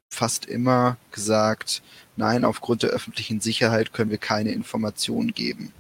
fast 0.10 0.46
immer 0.46 0.98
gesagt, 1.12 1.82
nein, 2.16 2.46
aufgrund 2.46 2.84
der 2.84 2.92
öffentlichen 2.92 3.42
Sicherheit 3.42 3.94
können 3.94 4.12
wir 4.12 4.18
keine 4.18 4.52
Informationen 4.52 5.34
geben. 5.34 5.74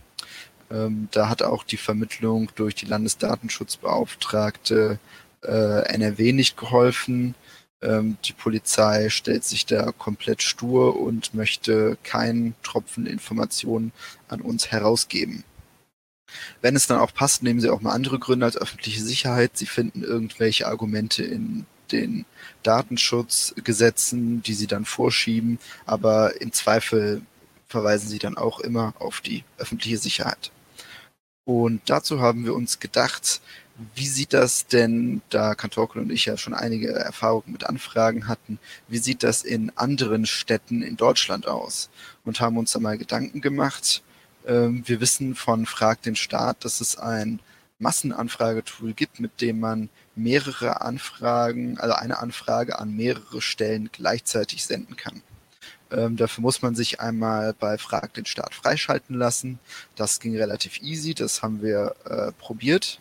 Ähm, 0.69 1.07
da 1.11 1.29
hat 1.29 1.43
auch 1.43 1.63
die 1.63 1.77
Vermittlung 1.77 2.51
durch 2.55 2.75
die 2.75 2.85
Landesdatenschutzbeauftragte 2.85 4.99
äh, 5.43 5.93
NRW 5.93 6.33
nicht 6.33 6.57
geholfen. 6.57 7.35
Ähm, 7.81 8.17
die 8.25 8.33
Polizei 8.33 9.09
stellt 9.09 9.43
sich 9.43 9.65
da 9.65 9.91
komplett 9.91 10.41
stur 10.41 10.99
und 10.99 11.33
möchte 11.33 11.97
keinen 12.03 12.55
Tropfen 12.63 13.05
Informationen 13.05 13.91
an 14.27 14.41
uns 14.41 14.71
herausgeben. 14.71 15.43
Wenn 16.61 16.75
es 16.75 16.87
dann 16.87 16.99
auch 16.99 17.13
passt, 17.13 17.43
nehmen 17.43 17.61
sie 17.61 17.69
auch 17.69 17.81
mal 17.81 17.93
andere 17.93 18.19
Gründe 18.19 18.45
als 18.45 18.57
öffentliche 18.57 19.01
Sicherheit. 19.01 19.57
Sie 19.57 19.65
finden 19.65 20.03
irgendwelche 20.03 20.67
Argumente 20.67 21.23
in 21.23 21.65
den 21.91 22.26
Datenschutzgesetzen, 22.63 24.41
die 24.43 24.54
sie 24.54 24.67
dann 24.67 24.86
vorschieben, 24.86 25.60
aber 25.86 26.41
im 26.41 26.52
Zweifel 26.52 27.21
verweisen 27.67 28.10
sie 28.10 28.19
dann 28.19 28.38
auch 28.38 28.60
immer 28.60 28.93
auf 29.00 29.21
die 29.21 29.43
öffentliche 29.58 29.97
Sicherheit. 29.97 30.52
Und 31.45 31.82
dazu 31.86 32.19
haben 32.19 32.45
wir 32.45 32.54
uns 32.54 32.80
gedacht, 32.80 33.41
wie 33.95 34.08
sieht 34.08 34.34
das 34.34 34.67
denn, 34.67 35.21
da 35.30 35.54
Kantorkel 35.56 36.02
und 36.02 36.12
ich 36.12 36.26
ja 36.26 36.36
schon 36.36 36.54
einige 36.54 36.91
Erfahrungen 36.93 37.52
mit 37.52 37.65
Anfragen 37.65 38.28
hatten, 38.28 38.60
wie 38.88 38.97
sieht 38.97 39.23
das 39.23 39.43
in 39.43 39.71
anderen 39.76 40.26
Städten 40.26 40.82
in 40.82 40.97
Deutschland 40.97 41.47
aus? 41.47 41.89
Und 42.26 42.41
haben 42.41 42.58
uns 42.58 42.71
da 42.71 42.80
mal 42.80 42.97
Gedanken 42.97 43.39
gemacht. 43.39 44.02
Ähm, 44.47 44.84
wir 44.88 45.00
wissen 45.00 45.36
von 45.36 45.65
Frag 45.65 46.02
den 46.02 46.15
Staat, 46.15 46.65
dass 46.65 46.82
es 46.82 46.97
ein 46.97 47.39
Massenanfragetool 47.79 48.93
gibt, 48.93 49.19
mit 49.19 49.41
dem 49.41 49.59
man 49.59 49.89
mehrere 50.15 50.81
Anfragen, 50.81 51.77
also 51.77 51.95
eine 51.95 52.19
Anfrage 52.19 52.79
an 52.79 52.95
mehrere 52.95 53.41
Stellen 53.41 53.89
gleichzeitig 53.91 54.65
senden 54.65 54.95
kann. 54.95 55.21
Ähm, 55.91 56.17
dafür 56.17 56.41
muss 56.41 56.61
man 56.61 56.75
sich 56.75 56.99
einmal 56.99 57.53
bei 57.53 57.77
Frag 57.77 58.13
den 58.13 58.25
Start 58.25 58.53
freischalten 58.53 59.15
lassen. 59.15 59.59
Das 59.95 60.19
ging 60.19 60.35
relativ 60.35 60.81
easy, 60.81 61.13
das 61.13 61.41
haben 61.41 61.61
wir 61.61 61.95
äh, 62.05 62.31
probiert. 62.33 62.99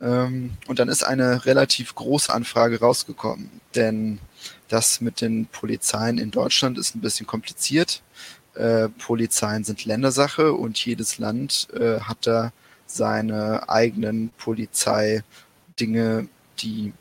Ähm, 0.00 0.56
und 0.66 0.78
dann 0.78 0.88
ist 0.88 1.04
eine 1.04 1.44
relativ 1.44 1.94
große 1.94 2.32
Anfrage 2.32 2.80
rausgekommen, 2.80 3.50
denn 3.74 4.18
das 4.68 5.00
mit 5.00 5.20
den 5.20 5.46
Polizeien 5.46 6.18
in 6.18 6.30
Deutschland 6.32 6.76
ist 6.76 6.96
ein 6.96 7.00
bisschen 7.00 7.26
kompliziert. 7.26 8.02
Äh, 8.54 8.88
Polizeien 8.88 9.64
sind 9.64 9.84
Ländersache 9.84 10.52
und 10.54 10.84
jedes 10.84 11.18
Land 11.18 11.68
äh, 11.72 12.00
hat 12.00 12.26
da 12.26 12.52
seine 12.94 13.68
eigenen 13.68 14.30
Polizeidinge, 14.38 16.28
die 16.58 16.92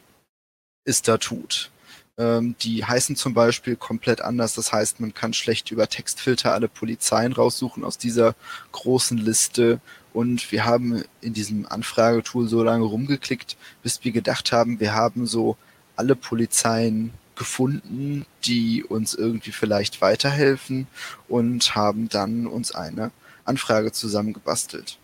es 0.85 1.01
da 1.01 1.17
tut. 1.17 1.71
Ähm, 2.17 2.55
die 2.61 2.85
heißen 2.85 3.15
zum 3.15 3.33
Beispiel 3.33 3.75
komplett 3.75 4.21
anders. 4.21 4.53
Das 4.53 4.71
heißt, 4.71 4.99
man 4.99 5.13
kann 5.13 5.33
schlecht 5.33 5.71
über 5.71 5.87
Textfilter 5.87 6.53
alle 6.53 6.67
Polizeien 6.67 7.33
raussuchen 7.33 7.83
aus 7.83 7.97
dieser 7.97 8.35
großen 8.71 9.17
Liste. 9.17 9.79
Und 10.13 10.51
wir 10.51 10.65
haben 10.65 11.03
in 11.21 11.33
diesem 11.33 11.65
Anfragetool 11.65 12.47
so 12.47 12.63
lange 12.63 12.85
rumgeklickt, 12.85 13.57
bis 13.81 14.03
wir 14.03 14.11
gedacht 14.11 14.51
haben, 14.51 14.79
wir 14.79 14.93
haben 14.93 15.25
so 15.25 15.57
alle 15.95 16.15
Polizeien 16.15 17.11
gefunden, 17.35 18.25
die 18.43 18.83
uns 18.83 19.13
irgendwie 19.13 19.51
vielleicht 19.51 20.01
weiterhelfen 20.01 20.87
und 21.27 21.75
haben 21.75 22.09
dann 22.09 22.45
uns 22.45 22.75
eine 22.75 23.11
Anfrage 23.45 23.91
zusammengebastelt. 23.91 24.99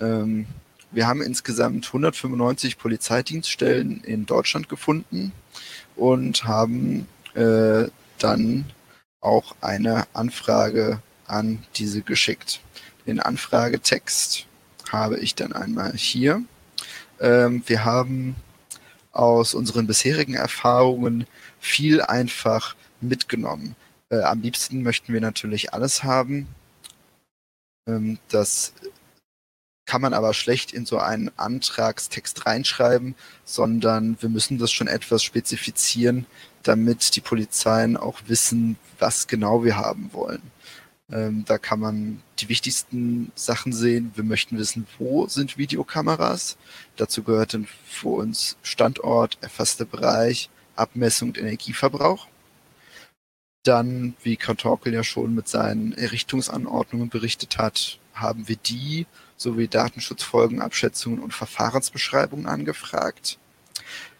Ähm, 0.00 0.46
wir 0.90 1.06
haben 1.06 1.22
insgesamt 1.22 1.86
195 1.86 2.78
Polizeidienststellen 2.78 4.02
in 4.04 4.26
Deutschland 4.26 4.68
gefunden 4.68 5.32
und 5.96 6.44
haben 6.44 7.08
äh, 7.34 7.88
dann 8.18 8.64
auch 9.20 9.56
eine 9.60 10.06
Anfrage 10.12 11.00
an 11.26 11.64
diese 11.76 12.02
geschickt. 12.02 12.60
Den 13.06 13.20
Anfragetext 13.20 14.46
habe 14.90 15.18
ich 15.18 15.34
dann 15.34 15.52
einmal 15.52 15.92
hier. 15.92 16.42
Ähm, 17.20 17.62
wir 17.66 17.84
haben 17.84 18.36
aus 19.12 19.54
unseren 19.54 19.86
bisherigen 19.86 20.34
Erfahrungen 20.34 21.26
viel 21.58 22.00
einfach 22.02 22.76
mitgenommen. 23.00 23.74
Äh, 24.10 24.20
am 24.20 24.40
liebsten 24.40 24.82
möchten 24.82 25.12
wir 25.12 25.20
natürlich 25.20 25.72
alles 25.74 26.04
haben. 26.04 26.46
Ähm, 27.88 28.18
das 28.28 28.72
kann 29.86 30.02
man 30.02 30.12
aber 30.12 30.34
schlecht 30.34 30.72
in 30.72 30.84
so 30.84 30.98
einen 30.98 31.30
Antragstext 31.36 32.44
reinschreiben, 32.44 33.14
sondern 33.44 34.20
wir 34.20 34.28
müssen 34.28 34.58
das 34.58 34.72
schon 34.72 34.88
etwas 34.88 35.22
spezifizieren, 35.22 36.26
damit 36.64 37.14
die 37.14 37.20
Polizeien 37.20 37.96
auch 37.96 38.20
wissen, 38.26 38.76
was 38.98 39.28
genau 39.28 39.64
wir 39.64 39.76
haben 39.76 40.10
wollen. 40.12 40.42
Ähm, 41.10 41.44
da 41.46 41.56
kann 41.56 41.78
man 41.78 42.22
die 42.40 42.48
wichtigsten 42.48 43.30
Sachen 43.36 43.72
sehen. 43.72 44.10
Wir 44.16 44.24
möchten 44.24 44.58
wissen, 44.58 44.88
wo 44.98 45.28
sind 45.28 45.56
Videokameras. 45.56 46.56
Dazu 46.96 47.22
gehört 47.22 47.54
dann 47.54 47.68
für 47.86 48.08
uns 48.08 48.56
Standort, 48.62 49.38
erfasster 49.40 49.84
Bereich, 49.84 50.50
Abmessung 50.74 51.28
und 51.28 51.38
Energieverbrauch. 51.38 52.26
Dann, 53.62 54.14
wie 54.22 54.36
Kontorkel 54.36 54.94
ja 54.94 55.04
schon 55.04 55.34
mit 55.34 55.48
seinen 55.48 55.92
Errichtungsanordnungen 55.92 57.08
berichtet 57.08 57.58
hat, 57.58 57.98
haben 58.14 58.48
wir 58.48 58.56
die 58.56 59.06
sowie 59.36 59.68
Datenschutzfolgenabschätzungen 59.68 61.20
und 61.20 61.34
Verfahrensbeschreibungen 61.34 62.46
angefragt. 62.46 63.38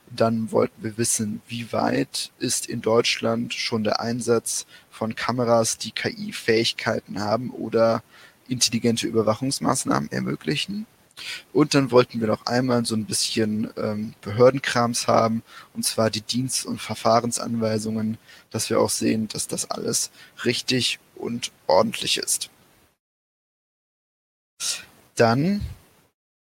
Dann 0.09 0.53
wollten 0.53 0.83
wir 0.83 0.99
wissen, 0.99 1.43
wie 1.49 1.73
weit 1.73 2.31
ist 2.39 2.67
in 2.67 2.81
Deutschland 2.81 3.55
schon 3.55 3.83
der 3.83 4.01
Einsatz 4.01 4.67
von 4.91 5.17
Kameras, 5.17 5.79
die 5.79 5.91
KI-Fähigkeiten 5.91 7.21
haben 7.21 7.51
oder 7.51 8.03
intelligente 8.49 9.07
Überwachungsmaßnahmen 9.07 10.13
ermöglichen. 10.13 10.87
Und 11.53 11.75
dann 11.75 11.91
wollten 11.91 12.21
wir 12.21 12.29
noch 12.29 12.47
einmal 12.47 12.85
so 12.85 12.95
ein 12.95 13.07
bisschen 13.07 13.71
ähm, 13.77 14.15
Behördenkrams 14.21 15.09
haben, 15.09 15.43
und 15.75 15.83
zwar 15.85 16.11
die 16.11 16.21
Dienst- 16.21 16.67
und 16.67 16.81
Verfahrensanweisungen, 16.81 18.19
dass 18.51 18.69
wir 18.69 18.81
auch 18.81 18.91
sehen, 18.91 19.29
dass 19.29 19.49
das 19.49 19.71
alles 19.71 20.11
richtig 20.45 20.99
und 21.15 21.53
ordentlich 21.67 22.19
ist. 22.19 22.51
Dann 25.17 25.63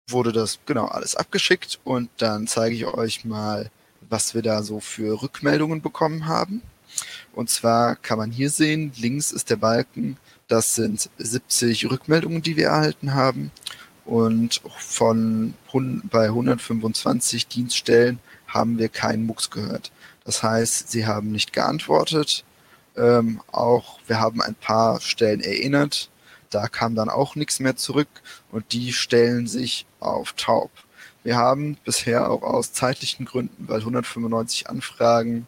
wurde 0.10 0.32
das 0.32 0.60
genau 0.66 0.86
alles 0.86 1.16
abgeschickt 1.16 1.80
und 1.84 2.10
dann 2.18 2.48
zeige 2.48 2.76
ich 2.76 2.86
euch 2.86 3.24
mal, 3.26 3.70
was 4.10 4.34
wir 4.34 4.42
da 4.42 4.64
so 4.64 4.80
für 4.80 5.22
Rückmeldungen 5.22 5.82
bekommen 5.82 6.26
haben. 6.26 6.62
Und 7.34 7.50
zwar 7.50 7.96
kann 7.96 8.18
man 8.18 8.32
hier 8.32 8.50
sehen, 8.50 8.92
links 8.98 9.32
ist 9.32 9.50
der 9.50 9.56
Balken, 9.56 10.18
das 10.48 10.76
sind 10.76 11.10
70 11.18 11.90
Rückmeldungen, 11.90 12.42
die 12.42 12.58
wir 12.58 12.68
erhalten 12.68 13.14
haben. 13.14 13.52
Und 14.04 14.62
von 14.78 15.54
bei 16.12 16.26
125 16.26 17.48
Dienststellen 17.48 18.20
haben 18.48 18.78
wir 18.78 18.90
keinen 18.90 19.26
Mucks 19.26 19.50
gehört. 19.50 19.92
Das 20.26 20.44
heißt, 20.44 20.92
sie 20.92 21.06
haben 21.06 21.32
nicht 21.32 21.54
geantwortet. 21.54 22.44
Ähm, 22.98 23.42
auch 23.52 24.00
wir 24.08 24.20
haben 24.20 24.42
ein 24.42 24.56
paar 24.56 25.00
Stellen 25.00 25.40
erinnert, 25.40 26.10
da 26.52 26.68
kam 26.68 26.96
dann 26.96 27.10
auch 27.10 27.36
nichts 27.36 27.60
mehr 27.60 27.76
zurück 27.76 28.10
und 28.52 28.72
die 28.74 28.94
stellen 28.94 29.48
sich 29.48 29.86
auf 30.00 30.34
taub. 30.34 30.72
Wir 31.24 31.38
haben 31.38 31.78
bisher 31.84 32.30
auch 32.30 32.44
aus 32.44 32.74
zeitlichen 32.74 33.26
Gründen, 33.26 33.68
weil 33.68 33.80
195 33.80 34.70
Anfragen 34.70 35.48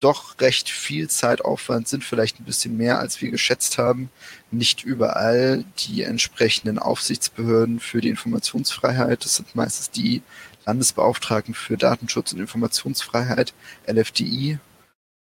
doch 0.00 0.40
recht 0.40 0.70
viel 0.70 1.08
Zeitaufwand 1.08 1.86
sind, 1.86 2.02
vielleicht 2.02 2.40
ein 2.40 2.44
bisschen 2.44 2.76
mehr, 2.76 2.98
als 2.98 3.20
wir 3.20 3.30
geschätzt 3.30 3.76
haben, 3.76 4.10
nicht 4.50 4.82
überall 4.82 5.64
die 5.78 6.02
entsprechenden 6.02 6.78
Aufsichtsbehörden 6.78 7.80
für 7.80 8.00
die 8.00 8.08
Informationsfreiheit, 8.08 9.24
das 9.24 9.36
sind 9.36 9.54
meistens 9.54 9.90
die 9.90 10.22
Landesbeauftragten 10.64 11.54
für 11.54 11.76
Datenschutz 11.76 12.32
und 12.32 12.40
Informationsfreiheit, 12.40 13.52
LFDI, 13.86 14.58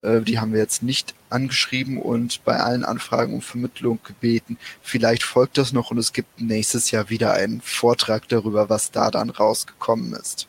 die 0.01 0.39
haben 0.39 0.53
wir 0.53 0.59
jetzt 0.59 0.81
nicht 0.81 1.13
angeschrieben 1.29 1.97
und 1.97 2.43
bei 2.45 2.57
allen 2.57 2.85
Anfragen 2.85 3.33
um 3.33 3.41
Vermittlung 3.41 3.99
gebeten. 4.03 4.57
Vielleicht 4.81 5.23
folgt 5.23 5.57
das 5.57 5.73
noch 5.73 5.91
und 5.91 5.97
es 5.97 6.13
gibt 6.13 6.39
nächstes 6.39 6.91
Jahr 6.91 7.09
wieder 7.09 7.33
einen 7.33 7.61
Vortrag 7.61 8.27
darüber, 8.29 8.69
was 8.69 8.91
da 8.91 9.11
dann 9.11 9.29
rausgekommen 9.29 10.13
ist. 10.13 10.47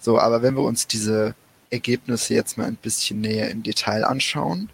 So, 0.00 0.18
aber 0.18 0.42
wenn 0.42 0.56
wir 0.56 0.62
uns 0.62 0.86
diese 0.86 1.34
Ergebnisse 1.70 2.34
jetzt 2.34 2.58
mal 2.58 2.66
ein 2.66 2.76
bisschen 2.76 3.20
näher 3.20 3.50
im 3.50 3.62
Detail 3.62 4.04
anschauen, 4.04 4.70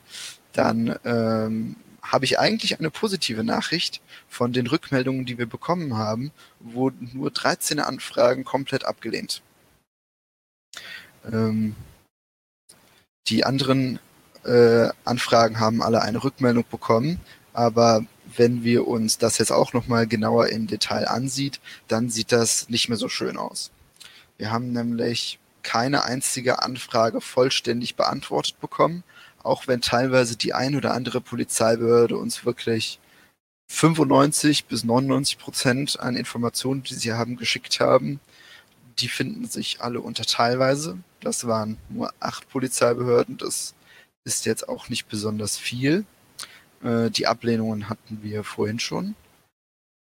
dann 0.52 0.98
ähm, 1.04 1.76
habe 2.02 2.24
ich 2.24 2.38
eigentlich 2.38 2.78
eine 2.78 2.90
positive 2.90 3.44
Nachricht 3.44 4.00
von 4.28 4.52
den 4.52 4.66
Rückmeldungen, 4.66 5.26
die 5.26 5.38
wir 5.38 5.46
bekommen 5.46 5.96
haben, 5.96 6.32
wurden 6.58 7.10
nur 7.12 7.30
13 7.30 7.80
Anfragen 7.80 8.44
komplett 8.44 8.84
abgelehnt. 8.84 9.42
Ähm, 11.30 11.76
die 13.28 13.44
anderen 13.44 13.98
äh, 14.44 14.88
Anfragen 15.04 15.60
haben 15.60 15.82
alle 15.82 16.02
eine 16.02 16.22
Rückmeldung 16.22 16.64
bekommen, 16.70 17.20
aber 17.52 18.04
wenn 18.36 18.62
wir 18.62 18.86
uns 18.86 19.18
das 19.18 19.38
jetzt 19.38 19.52
auch 19.52 19.72
nochmal 19.72 20.06
genauer 20.06 20.48
im 20.48 20.66
Detail 20.66 21.08
ansieht, 21.08 21.60
dann 21.88 22.10
sieht 22.10 22.32
das 22.32 22.68
nicht 22.68 22.88
mehr 22.88 22.98
so 22.98 23.08
schön 23.08 23.36
aus. 23.36 23.70
Wir 24.36 24.50
haben 24.50 24.72
nämlich 24.72 25.38
keine 25.62 26.04
einzige 26.04 26.62
Anfrage 26.62 27.20
vollständig 27.20 27.96
beantwortet 27.96 28.60
bekommen, 28.60 29.02
auch 29.42 29.66
wenn 29.66 29.80
teilweise 29.80 30.36
die 30.36 30.54
ein 30.54 30.76
oder 30.76 30.94
andere 30.94 31.20
Polizeibehörde 31.20 32.16
uns 32.16 32.44
wirklich 32.44 33.00
95 33.68 34.66
bis 34.66 34.84
99 34.84 35.38
Prozent 35.38 36.00
an 36.00 36.16
Informationen, 36.16 36.82
die 36.82 36.94
sie 36.94 37.12
haben, 37.12 37.36
geschickt 37.36 37.80
haben. 37.80 38.20
Die 38.98 39.08
finden 39.08 39.46
sich 39.46 39.80
alle 39.80 40.00
unter 40.00 40.24
teilweise. 40.24 40.98
Das 41.20 41.46
waren 41.46 41.78
nur 41.88 42.12
acht 42.20 42.48
Polizeibehörden. 42.48 43.36
Das 43.38 43.74
ist 44.24 44.46
jetzt 44.46 44.68
auch 44.68 44.88
nicht 44.88 45.08
besonders 45.08 45.56
viel. 45.56 46.04
Äh, 46.82 47.10
die 47.10 47.26
Ablehnungen 47.26 47.88
hatten 47.88 48.22
wir 48.22 48.44
vorhin 48.44 48.78
schon. 48.78 49.14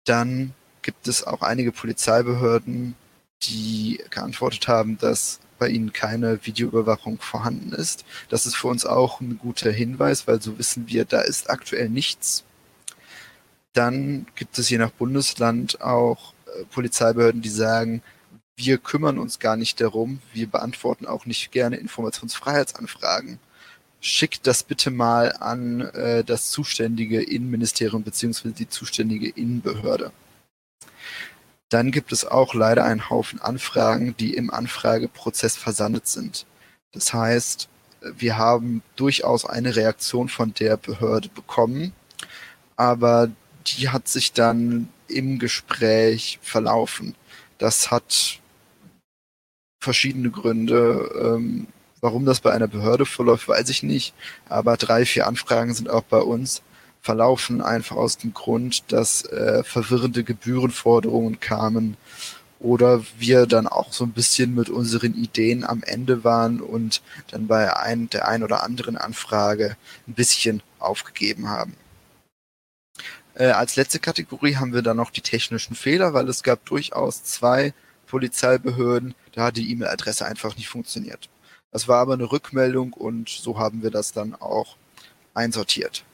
Dann 0.05 0.55
gibt 0.83 1.09
es 1.09 1.25
auch 1.25 1.43
einige 1.43 1.73
Polizeibehörden, 1.73 2.95
die 3.43 4.01
geantwortet 4.11 4.69
haben, 4.69 4.99
dass 4.99 5.41
bei 5.59 5.69
ihnen 5.69 5.93
keine 5.93 6.45
Videoüberwachung 6.45 7.19
vorhanden 7.19 7.73
ist. 7.73 8.05
Das 8.29 8.47
ist 8.47 8.57
für 8.57 8.69
uns 8.69 8.85
auch 8.85 9.21
ein 9.21 9.39
guter 9.39 9.71
Hinweis, 9.71 10.27
weil 10.27 10.41
so 10.41 10.59
wissen 10.59 10.89
wir, 10.89 11.05
da 11.05 11.23
ist 11.23 11.51
aktuell 11.51 11.89
nichts. 11.89 12.45
Dann 13.73 14.27
gibt 14.37 14.59
es 14.59 14.71
je 14.71 14.79
nach 14.79 14.91
Bundesland 14.91 15.81
auch 15.81 16.35
äh, 16.47 16.65
Polizeibehörden, 16.65 17.43
die 17.43 17.49
sagen, 17.49 18.03
wir 18.57 18.79
kümmern 18.79 19.19
uns 19.19 19.39
gar 19.39 19.57
nicht 19.57 19.81
darum, 19.81 20.21
wir 20.33 20.47
beantworten 20.47 21.07
auch 21.07 21.27
nicht 21.27 21.53
gerne 21.53 21.77
Informationsfreiheitsanfragen. 21.77 23.39
Schickt 24.01 24.47
das 24.47 24.63
bitte 24.63 24.91
mal 24.91 25.33
an 25.41 25.81
äh, 25.81 26.25
das 26.25 26.51
zuständige 26.51 27.23
Innenministerium 27.23 28.03
beziehungsweise 28.03 28.55
die 28.55 28.69
zuständige 28.69 29.29
Innenbehörde. 29.29 30.11
Dann 31.69 31.91
gibt 31.91 32.13
es 32.13 32.25
auch 32.25 32.55
leider 32.55 32.85
einen 32.85 33.11
Haufen 33.11 33.41
Anfragen, 33.41 34.17
die 34.17 34.35
im 34.35 34.51
Anfrageprozess 34.51 35.57
versandet 35.57 36.07
sind. 36.07 36.47
Das 36.93 37.13
heißt, 37.13 37.69
wir 38.01 38.39
haben 38.39 38.83
durchaus 38.95 39.45
eine 39.45 39.75
Reaktion 39.75 40.29
von 40.29 40.55
der 40.55 40.77
Behörde 40.77 41.29
bekommen, 41.29 41.93
aber 42.77 43.31
die 43.67 43.89
hat 43.89 44.07
sich 44.09 44.33
dann 44.33 44.89
im 45.09 45.39
Gespräch 45.39 46.39
verlaufen. 46.43 47.17
Das 47.59 47.91
hat 47.91 48.41
verschiedene 49.87 50.31
Gründe. 50.31 51.11
Ähm, 51.23 51.69
warum 52.01 52.27
das 52.27 52.41
bei 52.41 52.53
einer 52.53 52.67
Behörde 52.67 53.07
verläuft, 53.07 53.47
weiß 53.47 53.69
ich 53.69 53.85
nicht. 53.85 54.15
Aber 54.49 54.77
drei, 54.77 55.07
vier 55.07 55.27
Anfragen 55.29 55.73
sind 55.75 55.89
auch 55.89 56.03
bei 56.03 56.19
uns 56.19 56.63
verlaufen, 57.03 57.63
einfach 57.63 57.95
aus 57.95 58.19
dem 58.19 58.35
Grund, 58.35 58.93
dass 58.93 59.25
äh, 59.27 59.63
verwirrende 59.63 60.25
Gebührenforderungen 60.25 61.39
kamen 61.39 61.97
oder 62.59 63.03
wir 63.17 63.47
dann 63.47 63.69
auch 63.69 63.93
so 63.93 64.03
ein 64.05 64.13
bisschen 64.13 64.57
mit 64.57 64.69
unseren 64.69 65.15
Ideen 65.15 65.65
am 65.65 65.85
Ende 65.85 66.25
waren 66.25 66.61
und 66.61 67.01
dann 67.31 67.47
bei 67.47 67.77
ein, 67.77 68.11
der 68.11 68.27
ein 68.27 68.43
oder 68.43 68.65
anderen 68.65 68.97
Anfrage 68.97 69.77
ein 70.09 70.15
bisschen 70.15 70.63
aufgegeben 70.81 71.49
haben. 71.49 71.75
Äh, 73.35 73.51
als 73.51 73.77
letzte 73.77 74.01
Kategorie 74.01 74.57
haben 74.57 74.73
wir 74.75 74.83
dann 74.83 74.97
noch 74.97 75.11
die 75.11 75.21
technischen 75.21 75.77
Fehler, 75.77 76.13
weil 76.13 76.29
es 76.29 76.43
gab 76.43 76.65
durchaus 76.65 77.23
zwei 77.23 77.73
Polizeibehörden, 78.07 79.15
da 79.33 79.45
hat 79.45 79.57
die 79.57 79.71
E-Mail-Adresse 79.71 80.27
einfach 80.27 80.57
nicht 80.57 80.69
funktioniert. 80.69 81.29
Das 81.73 81.89
war 81.89 81.99
aber 81.99 82.15
eine 82.15 82.31
Rückmeldung 82.31 82.93
und 82.93 83.29
so 83.29 83.59
haben 83.59 83.83
wir 83.83 83.91
das 83.91 84.13
dann 84.13 84.35
auch 84.35 84.77
einsortiert 85.35 86.05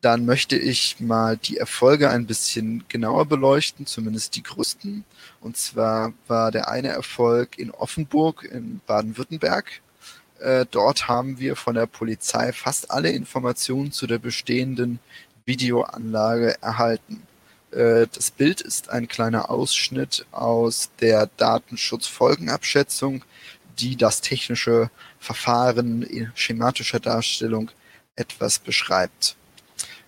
dann 0.00 0.24
möchte 0.24 0.56
ich 0.56 0.98
mal 1.00 1.36
die 1.36 1.58
Erfolge 1.58 2.10
ein 2.10 2.26
bisschen 2.26 2.84
genauer 2.88 3.26
beleuchten, 3.26 3.86
zumindest 3.86 4.34
die 4.36 4.42
größten. 4.42 5.04
Und 5.40 5.56
zwar 5.56 6.12
war 6.26 6.50
der 6.50 6.68
eine 6.68 6.88
Erfolg 6.88 7.58
in 7.58 7.70
Offenburg 7.70 8.44
in 8.44 8.80
Baden-Württemberg. 8.86 9.82
Äh, 10.38 10.64
dort 10.70 11.08
haben 11.08 11.38
wir 11.38 11.54
von 11.54 11.74
der 11.74 11.86
Polizei 11.86 12.52
fast 12.52 12.90
alle 12.90 13.10
Informationen 13.10 13.92
zu 13.92 14.06
der 14.06 14.18
bestehenden 14.18 15.00
Videoanlage 15.44 16.56
erhalten. 16.62 17.22
Äh, 17.70 18.06
das 18.12 18.30
Bild 18.30 18.60
ist 18.60 18.90
ein 18.90 19.08
kleiner 19.08 19.50
Ausschnitt 19.50 20.26
aus 20.32 20.90
der 21.00 21.30
Datenschutzfolgenabschätzung, 21.36 23.24
die 23.78 23.96
das 23.96 24.20
technische 24.20 24.90
Verfahren 25.18 26.02
in 26.02 26.30
schematischer 26.34 27.00
Darstellung 27.00 27.70
etwas 28.16 28.58
beschreibt. 28.58 29.36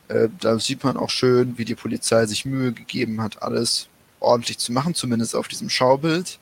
Äh, 0.09 0.29
da 0.41 0.59
sieht 0.59 0.85
man 0.85 0.97
auch 0.97 1.11
schön, 1.11 1.59
wie 1.59 1.65
die 1.65 1.75
Polizei 1.75 2.27
sich 2.27 2.45
Mühe 2.45 2.73
gegeben 2.73 3.23
hat, 3.23 3.43
alles 3.43 3.89
ordentlich 4.21 4.59
zu 4.59 4.73
machen, 4.73 4.95
zumindest 4.95 5.35
auf 5.35 5.49
diesem 5.49 5.71
Schaubild. 5.71 6.39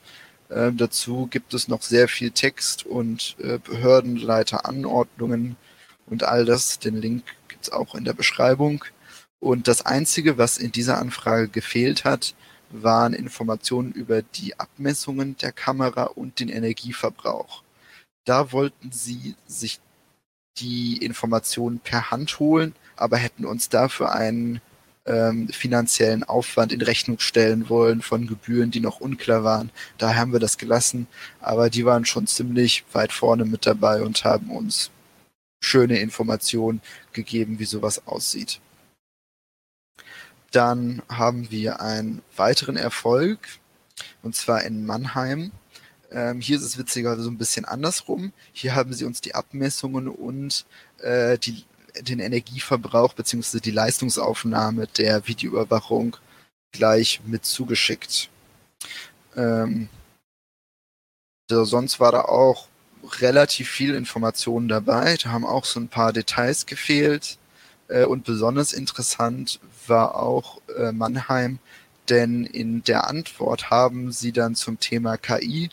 Äh, 0.48 0.72
dazu 0.72 1.28
gibt 1.30 1.54
es 1.54 1.68
noch 1.68 1.83
sehr 1.83 2.09
viel 2.09 2.30
Text 2.30 2.87
und 2.87 3.37
Behördenleiteranordnungen 3.38 5.56
und 6.06 6.24
all 6.24 6.44
das. 6.44 6.78
Den 6.78 6.96
Link 6.96 7.24
gibt 7.48 7.64
es 7.64 7.72
auch 7.72 7.94
in 7.94 8.04
der 8.04 8.14
Beschreibung. 8.14 8.85
Und 9.40 9.68
das 9.68 9.85
Einzige, 9.85 10.38
was 10.38 10.59
in 10.59 10.70
dieser 10.70 10.98
Anfrage 10.98 11.48
gefehlt 11.48 12.05
hat, 12.05 12.35
waren 12.70 13.14
Informationen 13.14 13.90
über 13.92 14.22
die 14.22 14.59
Abmessungen 14.61 15.37
der 15.38 15.50
Kamera 15.50 16.05
und 16.05 16.38
den 16.40 16.48
Energieverbrauch. 16.48 17.62
Da 18.24 18.53
wollten 18.53 18.92
sie 18.92 19.35
sich 19.46 19.81
die 20.59 20.98
Informationen 20.98 21.81
per 21.81 22.11
Hand 22.11 22.38
holen, 22.38 22.74
aber 22.96 23.16
hätten 23.16 23.46
uns 23.46 23.70
dafür 23.70 24.12
einen 24.12 24.61
ähm, 25.07 25.48
finanziellen 25.48 26.22
Aufwand 26.22 26.72
in 26.72 26.83
Rechnung 26.83 27.18
stellen 27.18 27.68
wollen 27.70 28.03
von 28.03 28.26
Gebühren, 28.26 28.70
die 28.70 28.81
noch 28.81 29.00
unklar 29.00 29.42
waren. 29.42 29.70
Daher 29.96 30.20
haben 30.20 30.33
wir 30.33 30.40
das 30.40 30.59
gelassen, 30.59 31.07
aber 31.40 31.70
die 31.70 31.87
waren 31.87 32.05
schon 32.05 32.26
ziemlich 32.26 32.85
weit 32.92 33.12
vorne 33.12 33.46
mit 33.46 33.64
dabei 33.64 34.03
und 34.03 34.22
haben 34.24 34.50
uns 34.50 34.90
schöne 35.62 35.98
Informationen 35.98 36.83
gegeben, 37.12 37.59
wie 37.59 37.64
sowas 37.64 38.07
aussieht. 38.07 38.61
Dann 40.50 41.02
haben 41.08 41.50
wir 41.50 41.80
einen 41.80 42.22
weiteren 42.36 42.76
Erfolg, 42.76 43.38
und 44.22 44.34
zwar 44.34 44.62
in 44.64 44.84
Mannheim. 44.86 45.52
Ähm, 46.10 46.40
hier 46.40 46.56
ist 46.56 46.64
es 46.64 46.78
witzigerweise 46.78 47.22
so 47.22 47.30
ein 47.30 47.38
bisschen 47.38 47.64
andersrum. 47.64 48.32
Hier 48.52 48.74
haben 48.74 48.92
sie 48.92 49.04
uns 49.04 49.20
die 49.20 49.34
Abmessungen 49.34 50.08
und 50.08 50.66
äh, 50.98 51.38
die 51.38 51.64
den 51.98 52.20
Energieverbrauch 52.20 53.14
bzw. 53.14 53.60
die 53.60 53.70
Leistungsaufnahme 53.70 54.86
der 54.86 55.26
Videoüberwachung 55.26 56.16
gleich 56.72 57.20
mit 57.26 57.44
zugeschickt. 57.44 58.28
Ähm, 59.36 59.88
also 61.50 61.64
sonst 61.64 62.00
war 62.00 62.12
da 62.12 62.22
auch 62.22 62.68
relativ 63.20 63.68
viel 63.68 63.94
Informationen 63.94 64.68
dabei. 64.68 65.16
Da 65.16 65.30
haben 65.30 65.44
auch 65.44 65.64
so 65.64 65.80
ein 65.80 65.88
paar 65.88 66.12
Details 66.12 66.66
gefehlt. 66.66 67.38
Äh, 67.88 68.04
und 68.04 68.24
besonders 68.24 68.72
interessant 68.72 69.58
war 69.87 70.16
auch 70.16 70.61
äh, 70.77 70.93
Mannheim, 70.93 71.59
denn 72.09 72.45
in 72.45 72.83
der 72.85 73.09
Antwort 73.09 73.71
haben 73.71 74.12
sie 74.12 74.33
dann 74.33 74.55
zum 74.55 74.81
Thema 74.81 75.16
KI 75.16 75.71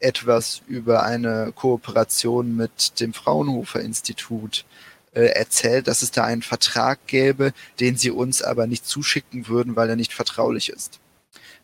etwas 0.00 0.62
über 0.66 1.02
eine 1.02 1.52
Kooperation 1.54 2.56
mit 2.56 3.00
dem 3.00 3.12
Fraunhofer 3.12 3.80
Institut 3.80 4.64
äh, 5.14 5.26
erzählt, 5.26 5.88
dass 5.88 6.02
es 6.02 6.10
da 6.10 6.24
einen 6.24 6.42
Vertrag 6.42 7.06
gäbe, 7.06 7.52
den 7.80 7.96
sie 7.96 8.10
uns 8.10 8.42
aber 8.42 8.66
nicht 8.66 8.86
zuschicken 8.86 9.48
würden, 9.48 9.76
weil 9.76 9.88
er 9.88 9.96
nicht 9.96 10.14
vertraulich 10.14 10.68
ist. 10.68 11.00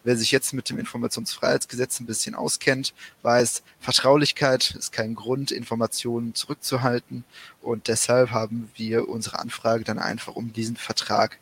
Wer 0.05 0.19
sich 0.19 0.31
jetzt 0.31 0.53
mit 0.53 0.69
dem 0.69 0.79
Informationsfreiheitsgesetz 0.79 1.99
ein 1.99 2.07
bisschen 2.07 2.35
auskennt, 2.35 2.93
weiß, 3.23 3.63
Vertraulichkeit 3.81 4.75
ist 4.79 4.93
kein 4.93 5.15
Grund, 5.15 5.51
Informationen 5.51 6.35
zurückzuhalten. 6.35 7.25
Und 7.63 7.89
deshalb 7.89 8.31
haben 8.31 8.71
wir 8.77 9.09
unsere 9.09 9.39
Anfrage 9.39 9.83
dann 9.83 9.99
einfach 9.99 10.37
um 10.37 10.53
diesen 10.53 10.77
Vertrag 10.77 11.39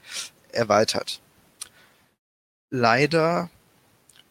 erweitert. 0.53 1.20
Leider 2.70 3.51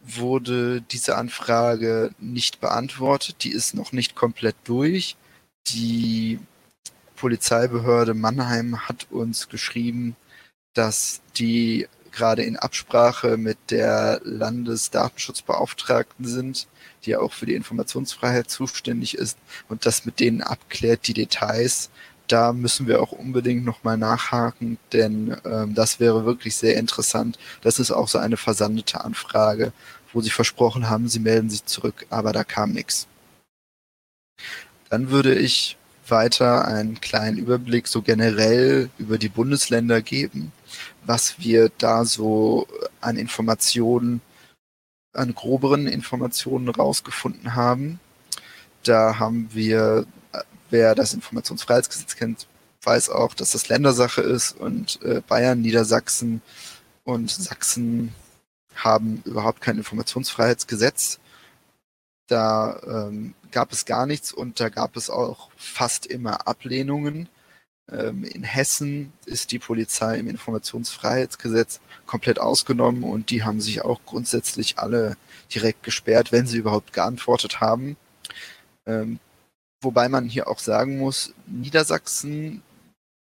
wurde 0.00 0.80
diese 0.80 1.16
Anfrage 1.16 2.14
nicht 2.18 2.58
beantwortet. 2.58 3.44
Die 3.44 3.52
ist 3.52 3.74
noch 3.74 3.92
nicht 3.92 4.14
komplett 4.14 4.56
durch. 4.64 5.16
Die 5.68 6.40
Polizeibehörde 7.16 8.14
Mannheim 8.14 8.88
hat 8.88 9.08
uns 9.10 9.50
geschrieben, 9.50 10.16
dass 10.72 11.20
die 11.36 11.86
gerade 12.12 12.42
in 12.42 12.56
Absprache 12.56 13.36
mit 13.36 13.58
der 13.70 14.20
Landesdatenschutzbeauftragten 14.24 16.26
sind, 16.26 16.66
die 17.04 17.10
ja 17.10 17.20
auch 17.20 17.32
für 17.32 17.46
die 17.46 17.54
Informationsfreiheit 17.54 18.50
zuständig 18.50 19.16
ist 19.16 19.38
und 19.68 19.86
das 19.86 20.04
mit 20.04 20.20
denen 20.20 20.42
abklärt, 20.42 21.06
die 21.08 21.14
Details. 21.14 21.90
Da 22.28 22.52
müssen 22.52 22.86
wir 22.86 23.02
auch 23.02 23.12
unbedingt 23.12 23.64
nochmal 23.64 23.98
nachhaken, 23.98 24.78
denn 24.92 25.36
ähm, 25.44 25.74
das 25.74 26.00
wäre 26.00 26.24
wirklich 26.24 26.56
sehr 26.56 26.76
interessant. 26.76 27.38
Das 27.62 27.78
ist 27.78 27.90
auch 27.90 28.08
so 28.08 28.18
eine 28.18 28.36
versandete 28.36 29.04
Anfrage, 29.04 29.72
wo 30.12 30.20
sie 30.20 30.30
versprochen 30.30 30.88
haben, 30.88 31.08
sie 31.08 31.18
melden 31.18 31.50
sich 31.50 31.64
zurück, 31.64 32.06
aber 32.10 32.32
da 32.32 32.44
kam 32.44 32.72
nichts. 32.72 33.06
Dann 34.88 35.10
würde 35.10 35.34
ich 35.34 35.76
weiter 36.08 36.66
einen 36.66 37.00
kleinen 37.00 37.38
Überblick 37.38 37.88
so 37.88 38.02
generell 38.02 38.90
über 38.98 39.18
die 39.18 39.28
Bundesländer 39.28 40.02
geben, 40.02 40.52
was 41.04 41.38
wir 41.38 41.70
da 41.78 42.04
so 42.04 42.66
an 43.00 43.16
Informationen, 43.16 44.20
an 45.12 45.34
groberen 45.34 45.86
Informationen 45.86 46.68
rausgefunden 46.68 47.54
haben. 47.54 48.00
Da 48.84 49.18
haben 49.18 49.48
wir, 49.52 50.06
wer 50.70 50.94
das 50.94 51.14
Informationsfreiheitsgesetz 51.14 52.16
kennt, 52.16 52.46
weiß 52.82 53.10
auch, 53.10 53.34
dass 53.34 53.52
das 53.52 53.68
Ländersache 53.68 54.22
ist 54.22 54.52
und 54.58 55.00
äh, 55.02 55.22
Bayern, 55.26 55.60
Niedersachsen 55.60 56.42
und 57.04 57.30
Sachsen 57.30 58.12
haben 58.74 59.22
überhaupt 59.24 59.60
kein 59.60 59.78
Informationsfreiheitsgesetz. 59.78 61.18
Da 62.26 62.80
ähm, 62.86 63.34
gab 63.50 63.72
es 63.72 63.84
gar 63.84 64.06
nichts 64.06 64.32
und 64.32 64.60
da 64.60 64.68
gab 64.68 64.96
es 64.96 65.10
auch 65.10 65.50
fast 65.56 66.06
immer 66.06 66.46
Ablehnungen. 66.46 67.28
Ähm, 67.90 68.24
in 68.24 68.42
Hessen 68.42 69.12
ist 69.26 69.52
die 69.52 69.58
Polizei 69.58 70.18
im 70.18 70.28
Informationsfreiheitsgesetz 70.28 71.80
komplett 72.06 72.38
ausgenommen 72.38 73.04
und 73.04 73.30
die 73.30 73.42
haben 73.44 73.60
sich 73.60 73.82
auch 73.82 74.00
grundsätzlich 74.06 74.78
alle 74.78 75.16
direkt 75.52 75.82
gesperrt, 75.82 76.32
wenn 76.32 76.46
sie 76.46 76.58
überhaupt 76.58 76.92
geantwortet 76.92 77.60
haben. 77.60 77.96
Ähm, 78.86 79.18
wobei 79.80 80.08
man 80.08 80.28
hier 80.28 80.48
auch 80.48 80.58
sagen 80.58 80.98
muss, 80.98 81.34
Niedersachsen 81.46 82.62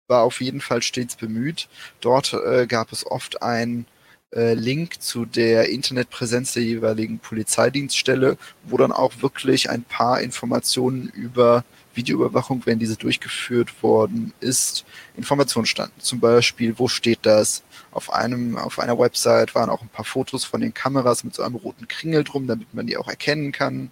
war 0.09 0.22
auf 0.22 0.40
jeden 0.40 0.61
Fall 0.61 0.82
stets 0.82 1.16
bemüht. 1.16 1.68
Dort 2.00 2.32
äh, 2.32 2.66
gab 2.66 2.92
es 2.92 3.06
oft 3.06 3.42
ein 3.42 3.87
äh, 4.35 4.54
Link 4.54 5.02
zu 5.02 5.24
der 5.24 5.68
Internetpräsenz 5.68 6.52
der 6.52 6.62
jeweiligen 6.62 7.18
Polizeidienststelle, 7.18 8.38
wo 8.64 8.76
dann 8.76 8.92
auch 8.92 9.22
wirklich 9.22 9.70
ein 9.70 9.82
paar 9.82 10.20
Informationen 10.20 11.09
über 11.09 11.64
Videoüberwachung, 11.96 12.62
wenn 12.66 12.78
diese 12.78 12.96
durchgeführt 12.96 13.82
worden 13.82 14.32
ist, 14.40 14.85
Informationen 15.16 15.66
standen. 15.66 16.00
Zum 16.00 16.20
Beispiel, 16.20 16.78
wo 16.78 16.88
steht 16.88 17.20
das? 17.22 17.62
Auf 17.90 18.12
einem, 18.12 18.56
auf 18.59 18.78
einer 18.78 18.98
Website 18.98 19.54
waren 19.54 19.70
auch 19.70 19.82
ein 19.82 19.88
paar 19.88 20.04
Fotos 20.04 20.44
von 20.44 20.61
den 20.61 20.74
Kameras 20.74 21.24
mit 21.24 21.35
so 21.35 21.42
einem 21.42 21.56
roten 21.56 21.88
Kringel 21.88 22.24
drum, 22.24 22.46
damit 22.46 22.72
man 22.74 22.87
die 22.87 22.96
auch 22.96 23.09
erkennen 23.09 23.52
kann. 23.52 23.90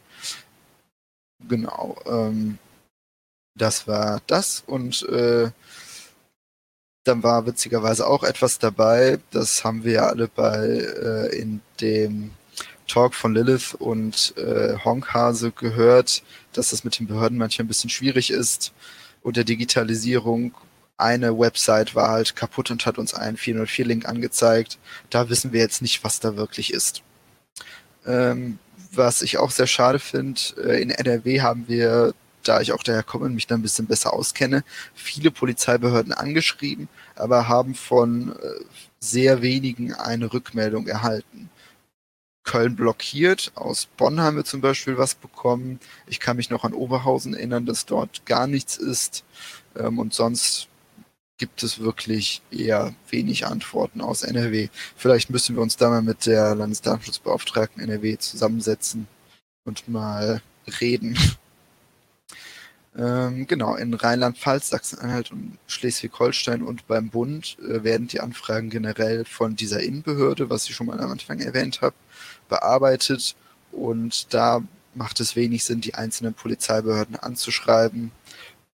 Genau. 1.49 1.97
Ähm, 2.07 2.59
das 3.57 3.87
war 3.87 4.21
das 4.27 4.63
und 4.67 5.03
äh, 5.09 5.51
dann 7.05 7.23
war 7.23 7.47
witzigerweise 7.47 8.07
auch 8.07 8.25
etwas 8.25 8.59
dabei, 8.59 9.19
das 9.31 9.63
haben 9.63 9.85
wir 9.85 9.93
ja 9.93 10.07
alle 10.07 10.27
bei 10.27 10.57
äh, 10.57 11.37
in 11.37 11.61
dem 11.81 12.31
Talk 12.87 13.15
von 13.15 13.35
Lilith 13.35 13.75
und 13.75 14.35
äh, 14.37 14.77
Honkhase 14.85 15.51
gehört, 15.53 16.23
dass 16.53 16.71
das 16.71 16.85
mit 16.85 16.99
den 16.99 17.07
Behörden 17.07 17.39
manchmal 17.39 17.65
ein 17.65 17.69
bisschen 17.69 17.91
schwierig 17.91 18.31
ist 18.31 18.73
und 19.23 19.37
der 19.37 19.45
Digitalisierung. 19.45 20.55
Eine 20.97 21.37
Website 21.37 21.97
war 21.97 22.11
halt 22.11 22.37
kaputt 22.37 22.71
und 22.71 22.87
hat 22.87 22.99
uns 22.99 23.15
einen 23.15 23.37
404-Link 23.37 24.07
angezeigt. 24.07 24.79
Da 25.11 25.29
wissen 25.29 25.53
wir 25.53 25.61
jetzt 25.61 25.83
nicht, 25.83 26.05
was 26.05 26.21
da 26.21 26.37
wirklich 26.37 26.73
ist. 26.73 27.03
Ähm, 28.07 28.59
was 28.93 29.23
ich 29.23 29.39
auch 29.39 29.51
sehr 29.51 29.67
schade 29.67 29.99
finde, 29.99 30.41
äh, 30.63 30.81
in 30.81 30.91
NRW 30.91 31.41
haben 31.41 31.67
wir 31.67 32.15
da 32.45 32.61
ich 32.61 32.73
auch 32.73 32.83
daher 32.83 33.03
komme 33.03 33.27
und 33.27 33.35
mich 33.35 33.47
da 33.47 33.55
ein 33.55 33.63
bisschen 33.63 33.87
besser 33.87 34.13
auskenne, 34.13 34.65
viele 34.95 35.31
Polizeibehörden 35.31 36.13
angeschrieben, 36.13 36.89
aber 37.17 37.49
haben 37.49 37.75
von 37.75 38.33
äh, 38.33 38.65
sehr 39.01 39.43
wenigen 39.43 39.95
eine 39.95 40.33
Rückmeldung 40.33 40.87
erhalten. 40.87 41.51
Köln 42.45 42.77
blockiert, 42.77 43.53
aus 43.55 43.87
Bonn 43.97 44.21
haben 44.21 44.37
wir 44.37 44.45
zum 44.45 44.61
Beispiel 44.61 44.99
was 44.99 45.15
bekommen. 45.15 45.81
Ich 46.07 46.21
kann 46.21 46.37
mich 46.37 46.51
noch 46.51 46.65
an 46.65 46.75
Oberhausen 46.75 47.35
erinnern, 47.35 47.67
dass 47.67 47.87
dort 47.87 48.27
gar 48.27 48.47
nichts 48.47 48.77
ist. 48.77 49.25
Ähm, 49.77 49.99
und 49.99 50.15
sonst 50.15 50.69
gibt 51.39 51.63
es 51.63 51.81
wirklich 51.81 52.43
eher 52.51 52.95
wenig 53.11 53.47
Antworten 53.47 54.01
aus 54.01 54.23
NRW. 54.23 54.69
Vielleicht 54.97 55.31
müssen 55.31 55.57
wir 55.57 55.63
uns 55.63 55.77
da 55.77 55.89
mal 55.91 56.03
mit 56.03 56.27
der 56.27 56.55
Landesdatenschutzbeauftragten 56.55 57.83
NRW 57.83 58.19
zusammensetzen 58.19 59.09
und 59.65 59.89
mal 59.89 60.43
reden. 60.81 61.19
Ähm, 62.97 63.47
genau, 63.49 63.75
in 63.75 63.93
Rheinland-Pfalz, 63.93 64.71
Sachsen-Anhalt 64.71 65.33
und 65.33 65.59
Schleswig-Holstein 65.67 66.63
und 66.63 66.87
beim 66.87 67.11
Bund 67.11 67.57
äh, 67.59 67.83
werden 67.83 68.07
die 68.07 68.21
Anfragen 68.21 68.71
generell 68.71 69.25
von 69.25 69.57
dieser 69.57 69.81
Innenbehörde, 69.81 70.49
was 70.49 70.69
ich 70.69 70.77
schon 70.77 70.87
mal 70.87 71.01
am 71.01 71.11
Anfang 71.11 71.41
erwähnt 71.41 71.83
habe, 71.83 71.97
bearbeitet. 72.49 73.35
Und 73.73 74.33
da 74.33 74.63
macht 74.95 75.19
es 75.19 75.35
wenig 75.35 75.65
Sinn, 75.65 75.81
die 75.81 75.95
einzelnen 75.95 76.35
Polizeibehörden 76.35 77.17
anzuschreiben. 77.17 78.13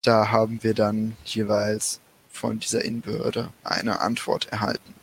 Da 0.02 0.32
haben 0.32 0.64
wir 0.64 0.74
dann 0.74 1.16
jeweils 1.24 2.00
von 2.30 2.60
dieser 2.60 2.84
Innenbehörde 2.84 3.52
eine 3.64 4.02
Antwort 4.02 4.48
erhalten. 4.48 4.96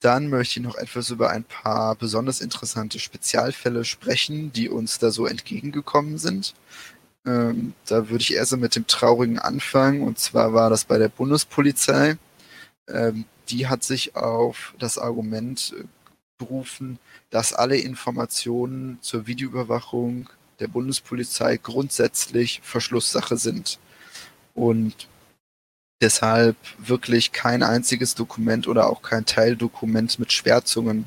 Dann 0.00 0.28
möchte 0.28 0.60
ich 0.60 0.64
noch 0.64 0.76
etwas 0.76 1.10
über 1.10 1.30
ein 1.30 1.42
paar 1.44 1.96
besonders 1.96 2.40
interessante 2.40 3.00
Spezialfälle 3.00 3.84
sprechen, 3.84 4.52
die 4.52 4.68
uns 4.68 4.98
da 4.98 5.10
so 5.10 5.26
entgegengekommen 5.26 6.18
sind. 6.18 6.54
Ähm, 7.28 7.74
da 7.86 8.08
würde 8.08 8.22
ich 8.22 8.34
erst 8.34 8.56
mit 8.56 8.74
dem 8.74 8.86
Traurigen 8.86 9.38
anfangen. 9.38 10.02
Und 10.02 10.18
zwar 10.18 10.54
war 10.54 10.70
das 10.70 10.84
bei 10.84 10.98
der 10.98 11.08
Bundespolizei. 11.08 12.16
Ähm, 12.88 13.26
die 13.50 13.66
hat 13.66 13.84
sich 13.84 14.16
auf 14.16 14.74
das 14.78 14.96
Argument 14.98 15.74
äh, 15.78 15.84
berufen, 16.38 16.98
dass 17.30 17.52
alle 17.52 17.76
Informationen 17.76 18.98
zur 19.02 19.26
Videoüberwachung 19.26 20.30
der 20.60 20.68
Bundespolizei 20.68 21.58
grundsätzlich 21.58 22.60
Verschlusssache 22.62 23.36
sind. 23.36 23.78
Und 24.54 25.08
deshalb 26.00 26.56
wirklich 26.78 27.32
kein 27.32 27.62
einziges 27.62 28.14
Dokument 28.14 28.68
oder 28.68 28.88
auch 28.88 29.02
kein 29.02 29.26
Teildokument 29.26 30.18
mit 30.18 30.32
Schwärzungen 30.32 31.06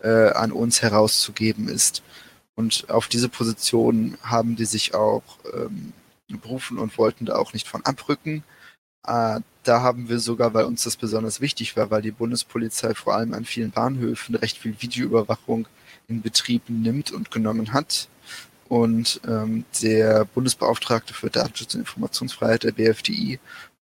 äh, 0.00 0.30
an 0.30 0.50
uns 0.50 0.82
herauszugeben 0.82 1.68
ist. 1.68 2.02
Und 2.54 2.90
auf 2.90 3.08
diese 3.08 3.28
Position 3.28 4.18
haben 4.22 4.56
die 4.56 4.66
sich 4.66 4.94
auch 4.94 5.22
ähm, 5.52 5.92
berufen 6.28 6.78
und 6.78 6.96
wollten 6.98 7.26
da 7.26 7.36
auch 7.36 7.52
nicht 7.52 7.68
von 7.68 7.84
abrücken. 7.84 8.44
Äh, 9.06 9.40
da 9.64 9.82
haben 9.82 10.08
wir 10.08 10.18
sogar, 10.18 10.54
weil 10.54 10.64
uns 10.64 10.82
das 10.84 10.96
besonders 10.96 11.40
wichtig 11.40 11.76
war, 11.76 11.90
weil 11.90 12.02
die 12.02 12.10
Bundespolizei 12.10 12.94
vor 12.94 13.14
allem 13.14 13.32
an 13.34 13.44
vielen 13.44 13.70
Bahnhöfen 13.70 14.34
recht 14.34 14.58
viel 14.58 14.76
Videoüberwachung 14.80 15.68
in 16.08 16.22
Betrieb 16.22 16.62
nimmt 16.68 17.12
und 17.12 17.30
genommen 17.30 17.72
hat. 17.72 18.08
Und 18.68 19.20
ähm, 19.26 19.64
der 19.82 20.24
Bundesbeauftragte 20.24 21.14
für 21.14 21.30
Datenschutz 21.30 21.74
und 21.74 21.80
Informationsfreiheit, 21.80 22.64
der 22.64 22.72
BFDI, 22.72 23.38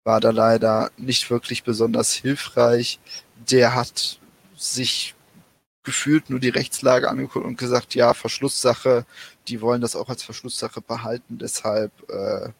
war 0.05 0.21
da 0.21 0.31
leider 0.31 0.91
nicht 0.97 1.31
wirklich 1.31 1.63
besonders 1.63 2.15
hilfreich. 2.15 2.99
Der 3.51 3.75
hat 3.75 4.19
sich 4.57 5.15
gefühlt 5.89 6.29
nur 6.29 6.39
die 6.39 6.51
Rechtslage 6.51 7.09
angeguckt 7.09 7.47
und 7.47 7.57
gesagt, 7.57 7.95
ja, 7.95 8.13
Verschlusssache, 8.13 9.07
die 9.49 9.63
wollen 9.63 9.81
das 9.81 9.97
auch 9.97 10.11
als 10.11 10.23
Verschlusssache 10.23 10.83
behalten, 10.83 11.39
deshalb 11.39 11.93
äh, 12.11 12.51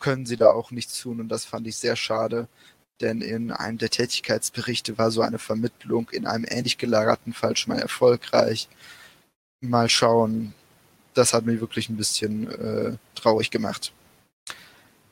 können 0.00 0.26
sie 0.26 0.36
da 0.36 0.48
auch 0.50 0.72
nichts 0.72 1.00
tun 1.00 1.20
und 1.20 1.28
das 1.28 1.44
fand 1.44 1.68
ich 1.68 1.76
sehr 1.76 1.94
schade, 1.94 2.48
denn 3.00 3.20
in 3.20 3.52
einem 3.52 3.78
der 3.78 3.90
Tätigkeitsberichte 3.90 4.98
war 4.98 5.12
so 5.12 5.22
eine 5.22 5.38
Vermittlung 5.38 6.10
in 6.10 6.26
einem 6.26 6.44
ähnlich 6.48 6.76
gelagerten 6.76 7.32
Fall 7.32 7.56
schon 7.56 7.74
mal 7.74 7.80
erfolgreich. 7.80 8.68
Mal 9.60 9.88
schauen, 9.88 10.52
das 11.14 11.32
hat 11.34 11.46
mich 11.46 11.60
wirklich 11.60 11.88
ein 11.88 11.96
bisschen 11.96 12.50
äh, 12.50 12.96
traurig 13.14 13.52
gemacht. 13.52 13.92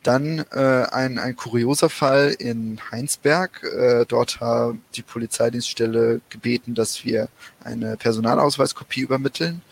Dann 0.04 0.44
äh, 0.52 0.86
ein, 0.92 1.18
ein 1.18 1.34
kurioser 1.34 1.88
Fall 1.88 2.36
in 2.38 2.78
Heinsberg. 2.90 3.62
Äh, 3.64 4.04
dort 4.06 4.38
hat 4.38 4.76
die 4.96 5.02
Polizeidienststelle 5.02 6.20
gebeten, 6.28 6.74
dass 6.74 7.06
wir 7.06 7.28
eine 7.64 7.96
Personalausweiskopie 7.96 9.00
übermitteln. 9.00 9.62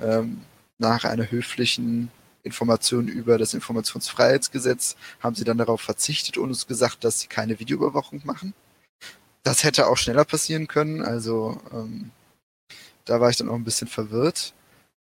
Ähm, 0.00 0.40
nach 0.78 1.04
einer 1.04 1.30
höflichen 1.30 2.10
Information 2.44 3.08
über 3.08 3.36
das 3.36 3.52
Informationsfreiheitsgesetz 3.52 4.96
haben 5.20 5.34
sie 5.34 5.44
dann 5.44 5.58
darauf 5.58 5.82
verzichtet 5.82 6.38
und 6.38 6.48
uns 6.48 6.66
gesagt, 6.66 7.04
dass 7.04 7.20
sie 7.20 7.26
keine 7.26 7.60
Videoüberwachung 7.60 8.22
machen. 8.24 8.54
Das 9.42 9.64
hätte 9.64 9.86
auch 9.86 9.98
schneller 9.98 10.24
passieren 10.24 10.66
können. 10.66 11.02
Also 11.02 11.60
ähm, 11.72 12.10
da 13.04 13.20
war 13.20 13.28
ich 13.28 13.36
dann 13.36 13.50
auch 13.50 13.54
ein 13.54 13.64
bisschen 13.64 13.88
verwirrt. 13.88 14.54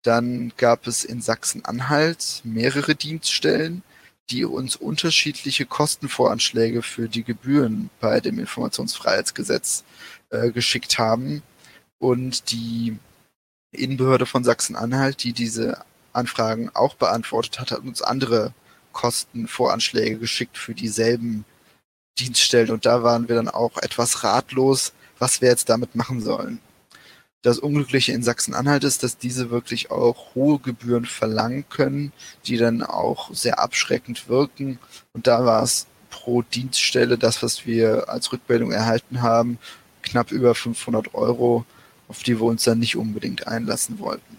Dann 0.02 0.54
gab 0.58 0.88
es 0.88 1.04
in 1.04 1.22
Sachsen-Anhalt 1.22 2.42
mehrere 2.44 2.96
Dienststellen, 2.96 3.84
die 4.30 4.46
uns 4.46 4.76
unterschiedliche 4.76 5.66
Kostenvoranschläge 5.66 6.82
für 6.82 7.10
die 7.10 7.24
Gebühren 7.24 7.90
bei 8.00 8.20
dem 8.20 8.40
Informationsfreiheitsgesetz 8.40 9.84
äh, 10.30 10.52
geschickt 10.52 11.00
haben. 11.00 11.44
Und 12.00 12.52
die 12.52 12.98
Innenbehörde 13.72 14.26
von 14.26 14.44
Sachsen-Anhalt, 14.44 15.24
die 15.24 15.34
diese 15.34 15.84
Anfragen 16.14 16.70
auch 16.74 16.96
beantwortet 16.96 17.60
hat, 17.60 17.72
hat 17.72 17.82
uns 17.82 18.02
andere 18.02 18.54
Kostenvoranschläge 18.92 20.18
geschickt 20.18 20.58
für 20.58 20.74
dieselben 20.74 21.46
Dienststellen. 22.20 22.72
Und 22.72 22.86
da 22.86 23.04
waren 23.04 23.28
wir 23.28 23.36
dann 23.36 23.50
auch 23.50 23.78
etwas 23.78 24.24
ratlos, 24.24 24.94
was 25.20 25.42
wir 25.42 25.50
jetzt 25.50 25.70
damit 25.70 25.96
machen 25.96 26.22
sollen. 26.22 26.60
Das 27.44 27.58
Unglückliche 27.58 28.12
in 28.12 28.22
Sachsen-Anhalt 28.22 28.84
ist, 28.84 29.02
dass 29.02 29.18
diese 29.18 29.50
wirklich 29.50 29.90
auch 29.90 30.36
hohe 30.36 30.60
Gebühren 30.60 31.06
verlangen 31.06 31.66
können, 31.70 32.12
die 32.46 32.58
dann 32.58 32.84
auch 32.84 33.34
sehr 33.34 33.60
abschreckend 33.60 34.30
wirken. 34.30 34.78
Und 35.14 35.26
da 35.26 35.44
war 35.44 35.64
es 35.64 35.88
pro 36.12 36.44
Dienststelle, 36.44 37.18
das, 37.18 37.42
was 37.42 37.66
wir 37.66 38.10
als 38.10 38.32
Rückmeldung 38.32 38.72
erhalten 38.72 39.24
haben, 39.24 39.58
knapp 40.04 40.32
über 40.32 40.54
500 40.54 41.16
Euro, 41.16 41.66
auf 42.08 42.22
die 42.22 42.40
wir 42.40 42.46
uns 42.46 42.64
dann 42.64 42.80
nicht 42.80 42.96
unbedingt 42.96 43.48
einlassen 43.48 43.98
wollten. 43.98 44.38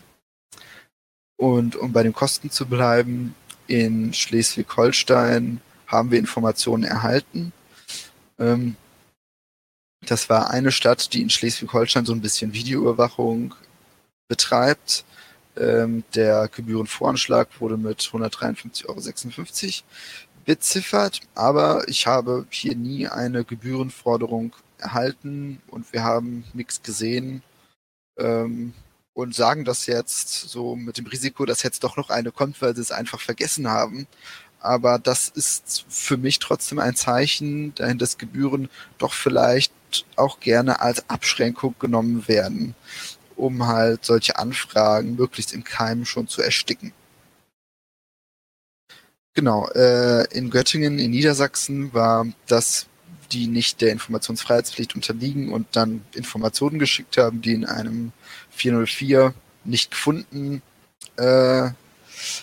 Und 1.36 1.74
um 1.74 1.92
bei 1.92 2.05
den 2.05 2.12
Kosten 2.12 2.50
zu 2.50 2.66
bleiben, 2.66 3.34
in 3.66 4.14
Schleswig-Holstein 4.14 5.61
haben 5.88 6.11
wir 6.12 6.20
Informationen 6.20 6.84
erhalten. 6.84 7.53
Ähm, 8.38 8.76
das 10.07 10.28
war 10.28 10.50
eine 10.50 10.72
Stadt, 10.72 11.12
die 11.12 11.22
in 11.22 11.30
Schleswig-Holstein 11.30 12.05
so 12.05 12.12
ein 12.12 12.20
bisschen 12.20 12.53
Videoüberwachung 12.53 13.55
betreibt. 14.28 15.05
Ähm, 15.57 16.05
der 16.14 16.48
Gebührenvoranschlag 16.48 17.48
wurde 17.61 17.76
mit 17.76 18.00
153,56 18.00 18.86
Euro 18.88 19.84
beziffert, 20.44 21.20
aber 21.34 21.86
ich 21.88 22.07
habe 22.07 22.46
hier 22.50 22.74
nie 22.74 23.07
eine 23.07 23.44
Gebührenforderung 23.44 24.55
erhalten 24.78 25.61
und 25.68 25.92
wir 25.92 26.03
haben 26.03 26.44
nichts 26.55 26.82
gesehen 26.82 27.42
ähm, 28.18 28.74
und 29.12 29.34
sagen 29.34 29.64
das 29.64 29.86
jetzt 29.86 30.48
so 30.48 30.74
mit 30.74 30.98
dem 30.98 31.07
Risiko, 31.07 31.44
dass 31.44 31.62
jetzt 31.62 31.84
doch 31.84 31.96
noch 31.96 32.11
eine 32.11 32.32
kommt, 32.32 32.61
weil 32.62 32.74
sie 32.74 32.80
es 32.80 32.90
einfach 32.90 33.20
vergessen 33.20 33.68
haben. 33.68 34.07
Aber 34.63 34.99
das 34.99 35.29
ist 35.29 35.85
für 35.89 36.17
mich 36.17 36.39
trotzdem 36.39 36.79
ein 36.79 36.95
Zeichen 36.95 37.75
dahin, 37.75 37.99
dass 37.99 38.19
Gebühren 38.19 38.69
doch 38.99 39.13
vielleicht 39.13 39.73
auch 40.17 40.41
gerne 40.41 40.81
als 40.81 41.09
Abschränkung 41.11 41.75
genommen 41.79 42.29
werden, 42.29 42.75
um 43.37 43.67
halt 43.67 44.05
solche 44.05 44.39
Anfragen 44.39 45.17
möglichst 45.17 45.53
im 45.53 45.65
Keim 45.65 46.05
schon 46.05 46.29
zu 46.29 46.43
ersticken. 46.43 46.93
Genau, 49.35 49.69
äh, 49.71 50.25
in 50.37 50.51
Göttingen 50.51 50.99
in 50.99 51.11
Niedersachsen 51.11 51.93
war 51.93 52.27
das, 52.47 52.87
die 53.33 53.47
nicht 53.47 53.81
der 53.81 53.91
Informationsfreiheitspflicht 53.93 54.95
unterliegen 54.95 55.53
und 55.53 55.67
dann 55.73 56.05
Informationen 56.15 56.79
geschickt 56.79 57.17
haben, 57.17 57.41
die 57.41 57.55
in 57.55 57.65
einem 57.65 58.13
404 58.51 59.35
nicht 59.65 59.91
gefunden 59.91 60.63
äh, 61.17 61.71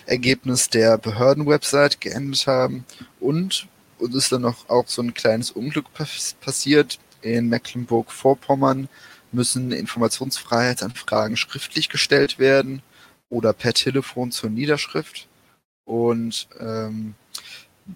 Ergebnis 0.06 0.68
der 0.68 0.98
Behördenwebsite 0.98 1.98
geendet 1.98 2.46
haben. 2.46 2.84
Und 3.18 3.68
uns 3.98 4.14
ist 4.14 4.32
dann 4.32 4.42
noch 4.42 4.68
auch 4.68 4.88
so 4.88 5.02
ein 5.02 5.14
kleines 5.14 5.50
Unglück 5.50 5.86
passiert. 6.40 6.98
In 7.22 7.48
Mecklenburg-Vorpommern 7.48 8.88
müssen 9.32 9.72
Informationsfreiheitsanfragen 9.72 11.36
schriftlich 11.36 11.88
gestellt 11.88 12.38
werden 12.38 12.82
oder 13.28 13.52
per 13.52 13.74
Telefon 13.74 14.32
zur 14.32 14.50
Niederschrift. 14.50 15.28
Und 15.84 16.48
ähm, 16.58 17.14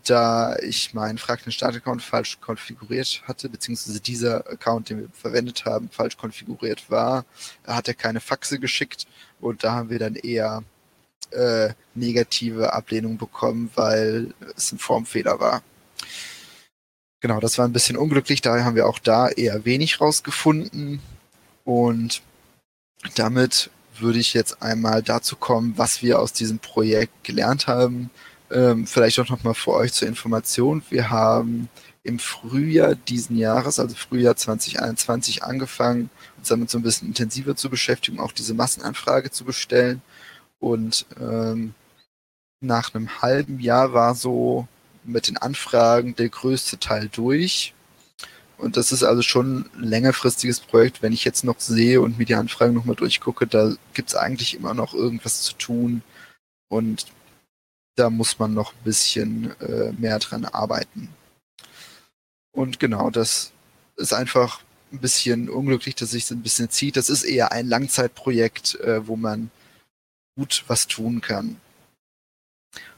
da 0.04 0.56
ich 0.56 0.94
meinen 0.94 1.18
fragenden 1.18 1.52
Startaccount 1.52 2.02
falsch 2.02 2.40
konfiguriert 2.40 3.22
hatte, 3.26 3.48
beziehungsweise 3.48 4.00
dieser 4.00 4.48
Account, 4.48 4.90
den 4.90 4.98
wir 5.00 5.08
verwendet 5.12 5.64
haben, 5.64 5.88
falsch 5.90 6.16
konfiguriert 6.16 6.90
war, 6.90 7.24
hat 7.66 7.88
er 7.88 7.94
keine 7.94 8.20
Faxe 8.20 8.58
geschickt. 8.58 9.06
Und 9.40 9.62
da 9.62 9.72
haben 9.72 9.90
wir 9.90 9.98
dann 9.98 10.16
eher 10.16 10.64
äh, 11.32 11.74
negative 11.94 12.72
Ablehnung 12.72 13.18
bekommen, 13.18 13.70
weil 13.74 14.34
es 14.56 14.72
ein 14.72 14.78
Formfehler 14.78 15.40
war. 15.40 15.62
Genau, 17.20 17.40
das 17.40 17.56
war 17.56 17.66
ein 17.66 17.72
bisschen 17.72 17.96
unglücklich, 17.96 18.42
daher 18.42 18.64
haben 18.64 18.76
wir 18.76 18.86
auch 18.86 18.98
da 18.98 19.28
eher 19.28 19.64
wenig 19.64 20.00
rausgefunden. 20.00 21.00
Und 21.64 22.22
damit 23.14 23.70
würde 23.98 24.18
ich 24.18 24.34
jetzt 24.34 24.62
einmal 24.62 25.02
dazu 25.02 25.36
kommen, 25.36 25.74
was 25.76 26.02
wir 26.02 26.20
aus 26.20 26.32
diesem 26.32 26.58
Projekt 26.58 27.24
gelernt 27.24 27.66
haben. 27.66 28.10
Ähm, 28.50 28.86
vielleicht 28.86 29.18
auch 29.20 29.28
nochmal 29.28 29.54
für 29.54 29.72
euch 29.72 29.92
zur 29.92 30.08
Information. 30.08 30.82
Wir 30.90 31.10
haben 31.10 31.68
im 32.02 32.18
Frühjahr 32.18 32.94
diesen 32.94 33.36
Jahres, 33.36 33.78
also 33.78 33.96
Frühjahr 33.96 34.36
2021, 34.36 35.42
angefangen, 35.42 36.10
uns 36.36 36.48
damit 36.48 36.68
so 36.68 36.78
ein 36.78 36.82
bisschen 36.82 37.08
intensiver 37.08 37.56
zu 37.56 37.70
beschäftigen, 37.70 38.20
auch 38.20 38.32
diese 38.32 38.52
Massenanfrage 38.52 39.30
zu 39.30 39.44
bestellen. 39.44 40.02
Und 40.64 41.04
ähm, 41.20 41.74
nach 42.62 42.94
einem 42.94 43.20
halben 43.20 43.60
Jahr 43.60 43.92
war 43.92 44.14
so 44.14 44.66
mit 45.04 45.28
den 45.28 45.36
Anfragen 45.36 46.16
der 46.16 46.30
größte 46.30 46.78
Teil 46.78 47.10
durch. 47.12 47.74
Und 48.56 48.78
das 48.78 48.90
ist 48.90 49.02
also 49.02 49.20
schon 49.20 49.68
ein 49.76 49.82
längerfristiges 49.82 50.60
Projekt. 50.60 51.02
Wenn 51.02 51.12
ich 51.12 51.22
jetzt 51.26 51.44
noch 51.44 51.60
sehe 51.60 52.00
und 52.00 52.16
mir 52.16 52.24
die 52.24 52.34
Anfragen 52.34 52.72
nochmal 52.72 52.96
durchgucke, 52.96 53.46
da 53.46 53.74
gibt 53.92 54.08
es 54.08 54.14
eigentlich 54.14 54.54
immer 54.54 54.72
noch 54.72 54.94
irgendwas 54.94 55.42
zu 55.42 55.52
tun. 55.52 56.02
Und 56.70 57.08
da 57.96 58.08
muss 58.08 58.38
man 58.38 58.54
noch 58.54 58.72
ein 58.72 58.84
bisschen 58.84 59.60
äh, 59.60 59.92
mehr 59.92 60.18
dran 60.18 60.46
arbeiten. 60.46 61.10
Und 62.52 62.80
genau, 62.80 63.10
das 63.10 63.52
ist 63.98 64.14
einfach 64.14 64.62
ein 64.92 64.98
bisschen 64.98 65.50
unglücklich, 65.50 65.94
dass 65.94 66.12
sich 66.12 66.24
so 66.24 66.34
ein 66.34 66.42
bisschen 66.42 66.70
zieht. 66.70 66.96
Das 66.96 67.10
ist 67.10 67.24
eher 67.24 67.52
ein 67.52 67.68
Langzeitprojekt, 67.68 68.80
äh, 68.80 69.06
wo 69.06 69.16
man 69.16 69.50
gut 70.36 70.64
was 70.66 70.86
tun 70.86 71.20
kann. 71.20 71.56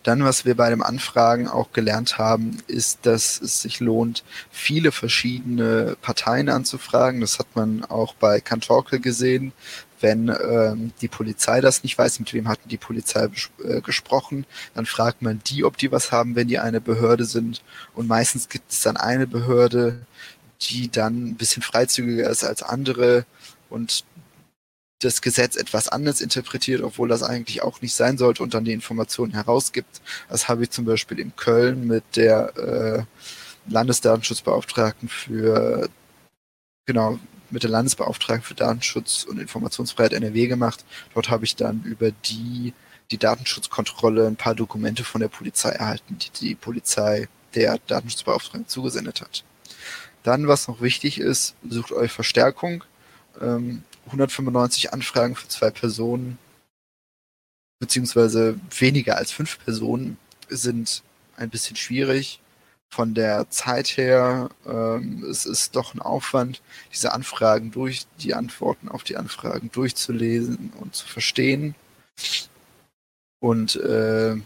Dann, 0.02 0.24
was 0.24 0.44
wir 0.44 0.54
bei 0.54 0.70
dem 0.70 0.82
Anfragen 0.82 1.48
auch 1.48 1.72
gelernt 1.72 2.16
haben, 2.16 2.58
ist, 2.68 3.00
dass 3.06 3.40
es 3.40 3.62
sich 3.62 3.80
lohnt, 3.80 4.22
viele 4.50 4.92
verschiedene 4.92 5.96
Parteien 6.00 6.48
anzufragen. 6.48 7.20
Das 7.20 7.38
hat 7.38 7.48
man 7.54 7.84
auch 7.84 8.14
bei 8.14 8.40
Kantorke 8.40 9.00
gesehen. 9.00 9.52
Wenn 10.00 10.28
ähm, 10.28 10.92
die 11.00 11.08
Polizei 11.08 11.60
das 11.60 11.82
nicht 11.82 11.98
weiß, 11.98 12.20
mit 12.20 12.32
wem 12.34 12.48
hatten 12.48 12.68
die 12.68 12.76
Polizei 12.76 13.28
äh, 13.64 13.80
gesprochen, 13.80 14.46
dann 14.74 14.86
fragt 14.86 15.22
man 15.22 15.40
die, 15.44 15.64
ob 15.64 15.76
die 15.76 15.90
was 15.90 16.12
haben, 16.12 16.36
wenn 16.36 16.48
die 16.48 16.58
eine 16.58 16.80
Behörde 16.80 17.24
sind. 17.24 17.62
Und 17.94 18.06
meistens 18.06 18.48
gibt 18.48 18.70
es 18.70 18.82
dann 18.82 18.96
eine 18.96 19.26
Behörde, 19.26 20.06
die 20.60 20.88
dann 20.88 21.30
ein 21.30 21.34
bisschen 21.34 21.62
freizügiger 21.62 22.30
ist 22.30 22.44
als 22.44 22.62
andere 22.62 23.26
und 23.68 24.04
das 25.00 25.20
Gesetz 25.20 25.56
etwas 25.56 25.88
anders 25.88 26.20
interpretiert, 26.20 26.82
obwohl 26.82 27.08
das 27.08 27.22
eigentlich 27.22 27.62
auch 27.62 27.82
nicht 27.82 27.94
sein 27.94 28.16
sollte 28.16 28.42
und 28.42 28.54
dann 28.54 28.64
die 28.64 28.72
Informationen 28.72 29.32
herausgibt. 29.32 30.00
Das 30.28 30.48
habe 30.48 30.64
ich 30.64 30.70
zum 30.70 30.84
Beispiel 30.84 31.18
in 31.18 31.36
Köln 31.36 31.86
mit 31.86 32.04
der 32.16 32.56
äh, 32.56 33.70
Landesdatenschutzbeauftragten 33.70 35.08
für 35.08 35.88
genau 36.86 37.18
mit 37.50 37.62
der 37.62 37.70
Landesbeauftragten 37.70 38.44
für 38.44 38.54
Datenschutz 38.54 39.24
und 39.24 39.38
Informationsfreiheit 39.38 40.12
NRW 40.12 40.46
gemacht. 40.46 40.84
Dort 41.14 41.28
habe 41.28 41.44
ich 41.44 41.56
dann 41.56 41.82
über 41.84 42.10
die 42.10 42.72
die 43.10 43.18
Datenschutzkontrolle 43.18 44.26
ein 44.26 44.36
paar 44.36 44.54
Dokumente 44.54 45.04
von 45.04 45.20
der 45.20 45.28
Polizei 45.28 45.70
erhalten, 45.70 46.18
die 46.18 46.30
die 46.40 46.54
Polizei 46.54 47.28
der 47.54 47.78
Datenschutzbeauftragten 47.86 48.68
zugesendet 48.68 49.20
hat. 49.20 49.44
Dann, 50.22 50.48
was 50.48 50.66
noch 50.66 50.80
wichtig 50.80 51.20
ist, 51.20 51.54
sucht 51.68 51.92
euch 51.92 52.10
Verstärkung. 52.10 52.82
Ähm, 53.40 53.84
195 54.06 54.92
Anfragen 54.92 55.36
für 55.36 55.48
zwei 55.48 55.70
Personen, 55.70 56.38
beziehungsweise 57.80 58.58
weniger 58.78 59.16
als 59.16 59.32
fünf 59.32 59.58
Personen, 59.64 60.18
sind 60.48 61.02
ein 61.36 61.50
bisschen 61.50 61.76
schwierig. 61.76 62.40
Von 62.88 63.14
der 63.14 63.50
Zeit 63.50 63.96
her, 63.96 64.48
ähm, 64.66 65.24
es 65.24 65.44
ist 65.46 65.76
doch 65.76 65.94
ein 65.94 66.00
Aufwand, 66.00 66.62
diese 66.92 67.12
Anfragen 67.12 67.72
durch, 67.72 68.06
die 68.20 68.34
Antworten 68.34 68.88
auf 68.88 69.04
die 69.04 69.16
Anfragen 69.16 69.70
durchzulesen 69.72 70.72
und 70.80 70.94
zu 70.94 71.06
verstehen. 71.06 71.74
Und 73.40 73.76
äh, 73.76 74.36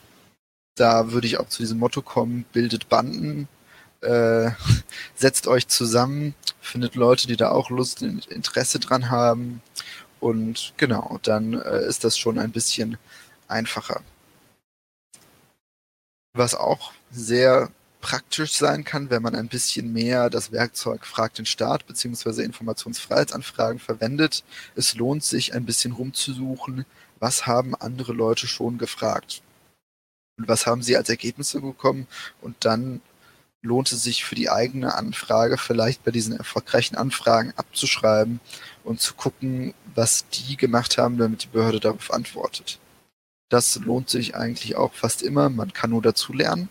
Da 0.76 1.12
würde 1.12 1.26
ich 1.26 1.38
auch 1.38 1.48
zu 1.48 1.62
diesem 1.62 1.78
Motto 1.78 2.02
kommen, 2.02 2.44
bildet 2.52 2.88
Banden, 2.88 3.48
äh, 4.02 4.50
setzt 5.14 5.46
euch 5.46 5.68
zusammen, 5.68 6.34
findet 6.60 6.94
Leute, 6.94 7.26
die 7.26 7.36
da 7.36 7.50
auch 7.50 7.70
Lust 7.70 8.02
und 8.02 8.26
Interesse 8.26 8.78
dran 8.78 9.10
haben. 9.10 9.62
Und 10.20 10.74
genau, 10.76 11.18
dann 11.22 11.54
äh, 11.54 11.86
ist 11.86 12.04
das 12.04 12.18
schon 12.18 12.38
ein 12.38 12.52
bisschen 12.52 12.98
einfacher. 13.48 14.02
Was 16.34 16.54
auch 16.54 16.92
sehr 17.10 17.70
praktisch 18.00 18.52
sein 18.54 18.84
kann, 18.84 19.10
wenn 19.10 19.22
man 19.22 19.34
ein 19.34 19.48
bisschen 19.48 19.92
mehr 19.92 20.30
das 20.30 20.52
Werkzeug 20.52 21.06
Fragt 21.06 21.38
den 21.38 21.46
Staat 21.46 21.86
bzw. 21.86 22.42
Informationsfreiheitsanfragen 22.42 23.78
verwendet. 23.78 24.44
Es 24.74 24.94
lohnt 24.94 25.24
sich 25.24 25.54
ein 25.54 25.66
bisschen 25.66 25.92
rumzusuchen, 25.92 26.86
was 27.18 27.46
haben 27.46 27.74
andere 27.74 28.12
Leute 28.12 28.46
schon 28.46 28.78
gefragt 28.78 29.42
und 30.38 30.48
was 30.48 30.66
haben 30.66 30.82
sie 30.82 30.96
als 30.96 31.08
Ergebnisse 31.10 31.60
bekommen 31.60 32.06
und 32.40 32.56
dann 32.64 33.02
lohnt 33.62 33.92
es 33.92 34.02
sich 34.02 34.24
für 34.24 34.34
die 34.34 34.50
eigene 34.50 34.94
Anfrage 34.94 35.58
vielleicht 35.58 36.04
bei 36.04 36.10
diesen 36.10 36.36
erfolgreichen 36.36 36.96
Anfragen 36.96 37.52
abzuschreiben 37.56 38.40
und 38.84 39.00
zu 39.00 39.14
gucken, 39.14 39.74
was 39.94 40.26
die 40.28 40.56
gemacht 40.56 40.98
haben, 40.98 41.18
damit 41.18 41.44
die 41.44 41.48
Behörde 41.48 41.80
darauf 41.80 42.12
antwortet. 42.12 42.78
Das 43.48 43.76
lohnt 43.76 44.08
sich 44.08 44.36
eigentlich 44.36 44.76
auch 44.76 44.94
fast 44.94 45.22
immer. 45.22 45.50
Man 45.50 45.72
kann 45.72 45.90
nur 45.90 46.02
dazu 46.02 46.32
lernen. 46.32 46.68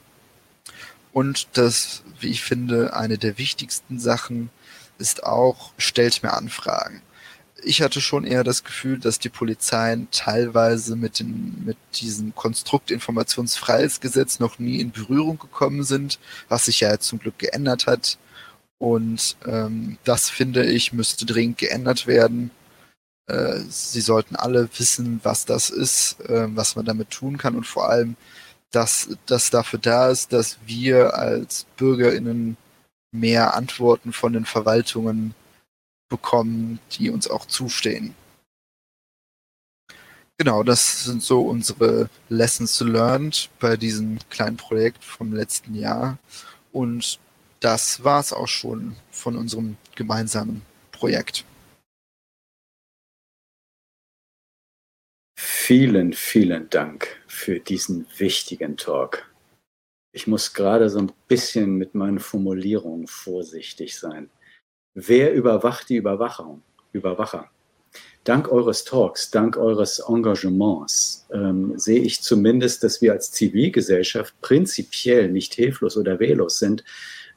Und 1.11 1.49
das, 1.57 2.03
wie 2.19 2.29
ich 2.29 2.41
finde, 2.41 2.95
eine 2.95 3.17
der 3.17 3.37
wichtigsten 3.37 3.99
Sachen 3.99 4.49
ist 4.97 5.23
auch, 5.23 5.73
stellt 5.77 6.23
mir 6.23 6.33
Anfragen. 6.33 7.01
Ich 7.64 7.82
hatte 7.82 8.01
schon 8.01 8.26
eher 8.26 8.43
das 8.43 8.64
Gefühl, 8.64 8.99
dass 8.99 9.20
die 9.20 9.30
Polizeien 9.30 10.07
teilweise 10.12 10.95
mit, 10.95 11.20
den, 11.20 11.64
mit 11.66 11.78
diesem 11.95 12.34
Konstrukt 12.36 12.91
Informationsfreiheitsgesetz 12.91 14.39
noch 14.39 14.60
nie 14.60 14.80
in 14.80 14.91
Berührung 14.91 15.39
gekommen 15.39 15.84
sind, 15.84 16.20
was 16.47 16.66
sich 16.66 16.80
ja 16.82 16.99
zum 16.99 17.20
Glück 17.20 17.38
geändert 17.39 17.88
hat. 17.88 18.18
Und 18.78 19.36
ähm, 19.45 19.97
das 20.03 20.30
finde 20.30 20.66
ich 20.66 20.93
müsste 20.93 21.26
dringend 21.26 21.57
geändert 21.57 22.07
werden. 22.07 22.51
Äh, 23.28 23.60
sie 23.70 24.01
sollten 24.01 24.36
alle 24.36 24.70
wissen, 24.78 25.20
was 25.24 25.45
das 25.45 25.70
ist, 25.70 26.20
äh, 26.22 26.47
was 26.55 26.76
man 26.76 26.86
damit 26.86 27.12
tun 27.12 27.38
kann 27.38 27.55
und 27.55 27.68
vor 27.68 27.89
allem, 27.89 28.16
dass 28.72 29.10
das 29.26 29.49
dafür 29.49 29.80
da 29.80 30.10
ist, 30.10 30.34
dass 30.34 30.57
wir 30.66 31.16
als 31.16 31.66
BürgerInnen 31.78 32.57
mehr 33.12 33.55
Antworten 33.55 34.14
von 34.14 34.34
den 34.34 34.45
Verwaltungen 34.45 35.34
bekommen, 36.10 36.80
die 36.93 37.10
uns 37.10 37.30
auch 37.30 37.45
zustehen. 37.45 38.16
Genau, 40.38 40.64
das 40.64 41.03
sind 41.03 41.22
so 41.22 41.41
unsere 41.41 42.10
Lessons 42.30 42.80
learned 42.80 43.49
bei 43.60 43.76
diesem 43.76 44.20
kleinen 44.30 44.55
Projekt 44.55 45.03
vom 45.03 45.34
letzten 45.34 45.76
Jahr. 45.76 46.18
Und 46.72 47.20
das 47.60 48.03
war 48.03 48.22
es 48.22 48.32
auch 48.32 48.47
schon 48.47 48.95
von 49.12 49.36
unserem 49.36 49.76
gemeinsamen 49.95 50.62
Projekt. 50.91 51.43
Vielen, 55.38 56.14
vielen 56.14 56.70
Dank 56.70 57.22
für 57.28 57.60
diesen 57.60 58.07
wichtigen 58.18 58.78
Talk. 58.78 59.30
Ich 60.14 60.26
muss 60.26 60.53
gerade 60.53 60.89
so 60.89 60.99
ein 60.99 61.12
bisschen 61.28 61.76
mit 61.76 61.95
meinen 61.95 62.20
Formulierungen 62.20 63.07
vorsichtig 63.07 63.97
sein. 63.99 64.30
Wer 65.07 65.33
überwacht 65.33 65.87
die 65.87 65.95
Überwachung? 65.95 66.61
Überwacher? 66.91 67.49
Dank 68.25 68.51
eures 68.51 68.83
Talks, 68.83 69.31
dank 69.31 69.55
eures 69.55 69.99
Engagements 69.99 71.25
ähm, 71.33 71.73
sehe 71.77 72.01
ich 72.01 72.21
zumindest, 72.21 72.83
dass 72.83 73.01
wir 73.01 73.13
als 73.13 73.31
Zivilgesellschaft 73.31 74.35
prinzipiell 74.41 75.29
nicht 75.31 75.53
hilflos 75.53 75.95
oder 75.95 76.19
wehrlos 76.19 76.59
sind. 76.59 76.83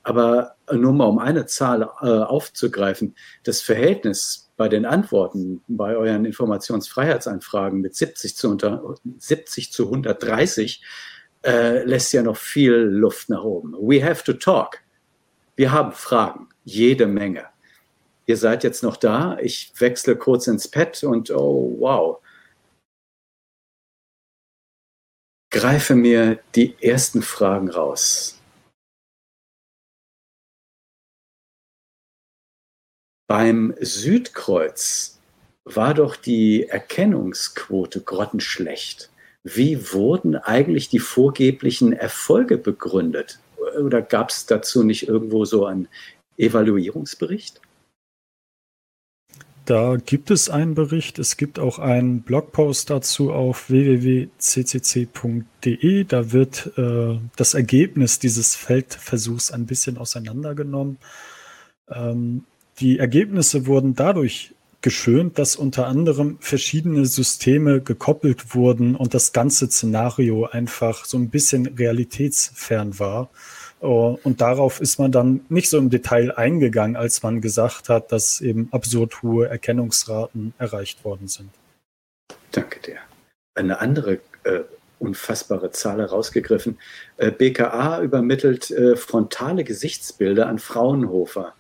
Aber 0.03 0.57
nur 0.73 0.93
mal 0.93 1.05
um 1.05 1.21
eine 1.21 1.47
Zahl 1.47 1.83
äh, 1.83 2.07
aufzugreifen, 2.07 3.15
das 3.45 3.63
Verhältnis 3.63 4.51
bei 4.57 4.69
den 4.69 4.85
Antworten 4.85 5.63
bei 5.69 5.97
euren 5.97 6.25
Informationsfreiheitsanfragen 6.25 7.81
mit 7.81 7.95
70 7.95 8.37
zu, 8.37 8.51
unter, 8.51 8.97
70 9.19 9.73
zu 9.73 9.85
130 9.85 10.83
äh, 11.47 11.85
lässt 11.85 12.13
ja 12.13 12.23
noch 12.23 12.37
viel 12.37 12.73
Luft 12.73 13.29
nach 13.29 13.45
oben. 13.45 13.75
We 13.75 14.05
have 14.05 14.25
to 14.25 14.33
talk. 14.33 14.79
Wir 15.55 15.71
haben 15.71 15.93
Fragen, 15.93 16.49
jede 16.65 17.07
Menge. 17.07 17.52
Ihr 18.27 18.37
seid 18.37 18.65
jetzt 18.65 18.83
noch 18.83 18.97
da. 18.97 19.39
Ich 19.39 19.73
wechsle 19.79 20.17
kurz 20.17 20.47
ins 20.47 20.69
Pad 20.69 21.03
und 21.05 21.31
oh 21.31 21.77
wow. 21.79 22.19
Greife 25.51 25.95
mir 25.95 26.39
die 26.55 26.77
ersten 26.81 27.23
Fragen 27.23 27.69
raus. 27.69 28.39
Beim 33.29 33.75
Südkreuz 33.81 35.19
war 35.65 35.95
doch 35.95 36.17
die 36.17 36.67
Erkennungsquote 36.69 38.03
grottenschlecht. 38.03 39.11
Wie 39.45 39.93
wurden 39.93 40.37
eigentlich 40.37 40.89
die 40.89 40.99
vorgeblichen 40.99 41.93
Erfolge 41.93 42.59
begründet? 42.59 43.41
Oder 43.79 44.03
gab 44.03 44.31
es 44.31 44.47
dazu 44.47 44.83
nicht 44.83 45.09
irgendwo 45.09 45.45
so 45.45 45.67
einen 45.67 45.89
Evaluierungsbericht? 46.37 47.61
Da 49.65 49.97
gibt 49.97 50.33
es 50.33 50.51
einen 50.51 50.75
Bericht. 50.75 51.21
Es 51.21 51.37
gibt 51.37 51.61
auch 51.61 51.79
einen 51.79 52.23
Blogpost 52.23 52.91
dazu 52.91 53.33
auf 53.33 53.71
www.ccc.de. 53.71 54.35
Da 56.05 56.33
wird 56.33 56.73
äh, 56.77 57.19
das 57.37 57.55
Ergebnis 57.55 58.19
dieses 58.19 58.57
Feldversuchs 58.57 59.53
ein 59.53 59.67
bisschen 59.67 59.99
auseinandergenommen. 59.99 60.99
Ähm, 61.89 62.45
die 62.81 62.99
Ergebnisse 62.99 63.67
wurden 63.67 63.95
dadurch 63.95 64.53
geschönt, 64.81 65.39
dass 65.39 65.55
unter 65.55 65.87
anderem 65.87 66.39
verschiedene 66.41 67.07
Systeme 67.07 67.81
gekoppelt 67.81 68.57
wurden 68.57 68.97
und 68.97 69.15
das 69.15 69.33
ganze 69.33 69.71
Szenario 69.71 70.47
einfach 70.47 71.05
so 71.05 71.17
ein 71.17 71.31
bisschen 71.31 71.67
realitätsfern 71.67 72.99
war. 72.99 73.31
Äh, 73.83 73.87
und 73.87 74.41
darauf 74.41 74.81
ist 74.81 74.99
man 74.99 75.13
dann 75.13 75.45
nicht 75.49 75.69
so 75.69 75.79
im 75.79 75.91
Detail 75.91 76.33
eingegangen, 76.33 76.97
als 76.97 77.23
man 77.23 77.41
gesagt 77.41 77.89
hat, 77.89 78.13
dass 78.13 78.41
eben 78.41 78.69
absurd 78.73 79.23
hohe 79.23 79.49
Erkennungsraten 79.49 80.55
erreicht 80.59 81.05
worden 81.05 81.29
sind. 81.29 81.51
Danke 82.53 82.81
dir. 82.81 82.99
Eine 83.55 83.81
andere 83.81 84.21
äh, 84.45 84.61
unfassbare 84.99 85.71
Zahl 85.73 85.99
herausgegriffen. 85.99 86.79
Äh, 87.17 87.31
BKA 87.31 88.01
übermittelt 88.01 88.71
äh, 88.71 88.97
frontale 88.97 89.65
Gesichtsbilder 89.65 90.47
an 90.47 90.59
Fraunhofer 90.59 91.55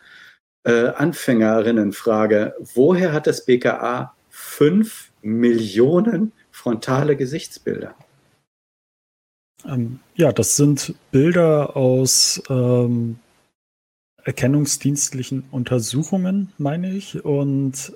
äh, 0.64 0.88
Anfängerinnenfrage. 0.88 2.54
Woher 2.74 3.12
hat 3.12 3.26
das 3.26 3.44
BKA 3.44 4.14
fünf 4.30 5.10
Millionen 5.22 6.32
frontale 6.50 7.16
Gesichtsbilder? 7.16 7.94
Ähm, 9.66 10.00
ja, 10.14 10.32
das 10.32 10.56
sind 10.56 10.94
Bilder 11.10 11.76
aus 11.76 12.42
ähm, 12.48 13.18
erkennungsdienstlichen 14.24 15.44
Untersuchungen, 15.50 16.52
meine 16.58 16.92
ich. 16.92 17.24
Und 17.24 17.92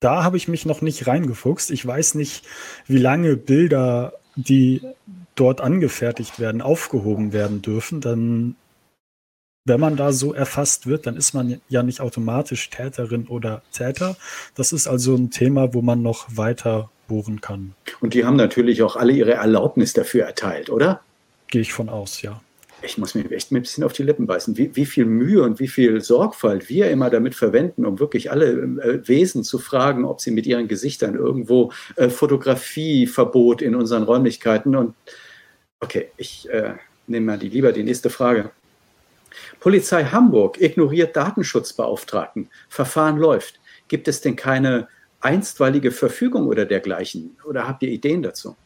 da 0.00 0.24
habe 0.24 0.36
ich 0.36 0.48
mich 0.48 0.66
noch 0.66 0.82
nicht 0.82 1.06
reingefuchst. 1.06 1.70
Ich 1.70 1.86
weiß 1.86 2.14
nicht, 2.14 2.44
wie 2.86 2.98
lange 2.98 3.36
Bilder, 3.36 4.14
die 4.36 4.82
dort 5.34 5.60
angefertigt 5.60 6.38
werden, 6.38 6.62
aufgehoben 6.62 7.32
werden 7.32 7.62
dürfen. 7.62 8.00
Dann 8.00 8.56
wenn 9.66 9.80
man 9.80 9.96
da 9.96 10.12
so 10.12 10.32
erfasst 10.32 10.86
wird, 10.86 11.06
dann 11.06 11.16
ist 11.16 11.34
man 11.34 11.60
ja 11.68 11.82
nicht 11.82 12.00
automatisch 12.00 12.70
Täterin 12.70 13.26
oder 13.26 13.62
Täter. 13.72 14.16
Das 14.54 14.72
ist 14.72 14.86
also 14.86 15.16
ein 15.16 15.30
Thema, 15.30 15.74
wo 15.74 15.82
man 15.82 16.02
noch 16.02 16.36
weiter 16.36 16.88
bohren 17.06 17.40
kann. 17.40 17.74
Und 18.00 18.14
die 18.14 18.24
haben 18.24 18.36
natürlich 18.36 18.82
auch 18.82 18.96
alle 18.96 19.12
ihre 19.12 19.34
Erlaubnis 19.34 19.92
dafür 19.92 20.24
erteilt, 20.24 20.70
oder? 20.70 21.00
Gehe 21.48 21.62
ich 21.62 21.72
von 21.72 21.88
aus, 21.88 22.22
ja. 22.22 22.40
Ich 22.82 22.98
muss 22.98 23.14
mir 23.14 23.30
echt 23.30 23.50
ein 23.50 23.60
bisschen 23.60 23.84
auf 23.84 23.94
die 23.94 24.02
Lippen 24.02 24.26
beißen, 24.26 24.56
wie, 24.58 24.76
wie 24.76 24.84
viel 24.84 25.06
Mühe 25.06 25.42
und 25.42 25.58
wie 25.58 25.68
viel 25.68 26.00
Sorgfalt 26.02 26.68
wir 26.68 26.90
immer 26.90 27.08
damit 27.08 27.34
verwenden, 27.34 27.86
um 27.86 27.98
wirklich 27.98 28.30
alle 28.30 28.50
äh, 28.50 29.08
Wesen 29.08 29.44
zu 29.44 29.58
fragen, 29.58 30.04
ob 30.04 30.20
sie 30.20 30.30
mit 30.30 30.46
ihren 30.46 30.68
Gesichtern 30.68 31.14
irgendwo 31.14 31.72
äh, 31.96 32.10
Fotografieverbot 32.10 33.62
in 33.62 33.74
unseren 33.74 34.02
Räumlichkeiten 34.02 34.76
und 34.76 34.94
okay, 35.80 36.10
ich 36.16 36.48
äh, 36.50 36.74
nehme 37.06 37.26
mal 37.26 37.38
die, 37.38 37.48
lieber 37.48 37.72
die 37.72 37.82
nächste 37.82 38.10
Frage. 38.10 38.50
Polizei 39.60 40.04
Hamburg 40.04 40.60
ignoriert 40.60 41.16
Datenschutzbeauftragten. 41.16 42.48
Verfahren 42.68 43.18
läuft. 43.18 43.60
Gibt 43.88 44.08
es 44.08 44.20
denn 44.20 44.36
keine 44.36 44.88
einstweilige 45.26 45.90
Verfügung 45.90 46.46
oder 46.46 46.64
dergleichen? 46.64 47.36
Oder 47.44 47.66
habt 47.66 47.82
ihr 47.82 47.90
Ideen 47.90 48.22
dazu? 48.22 48.56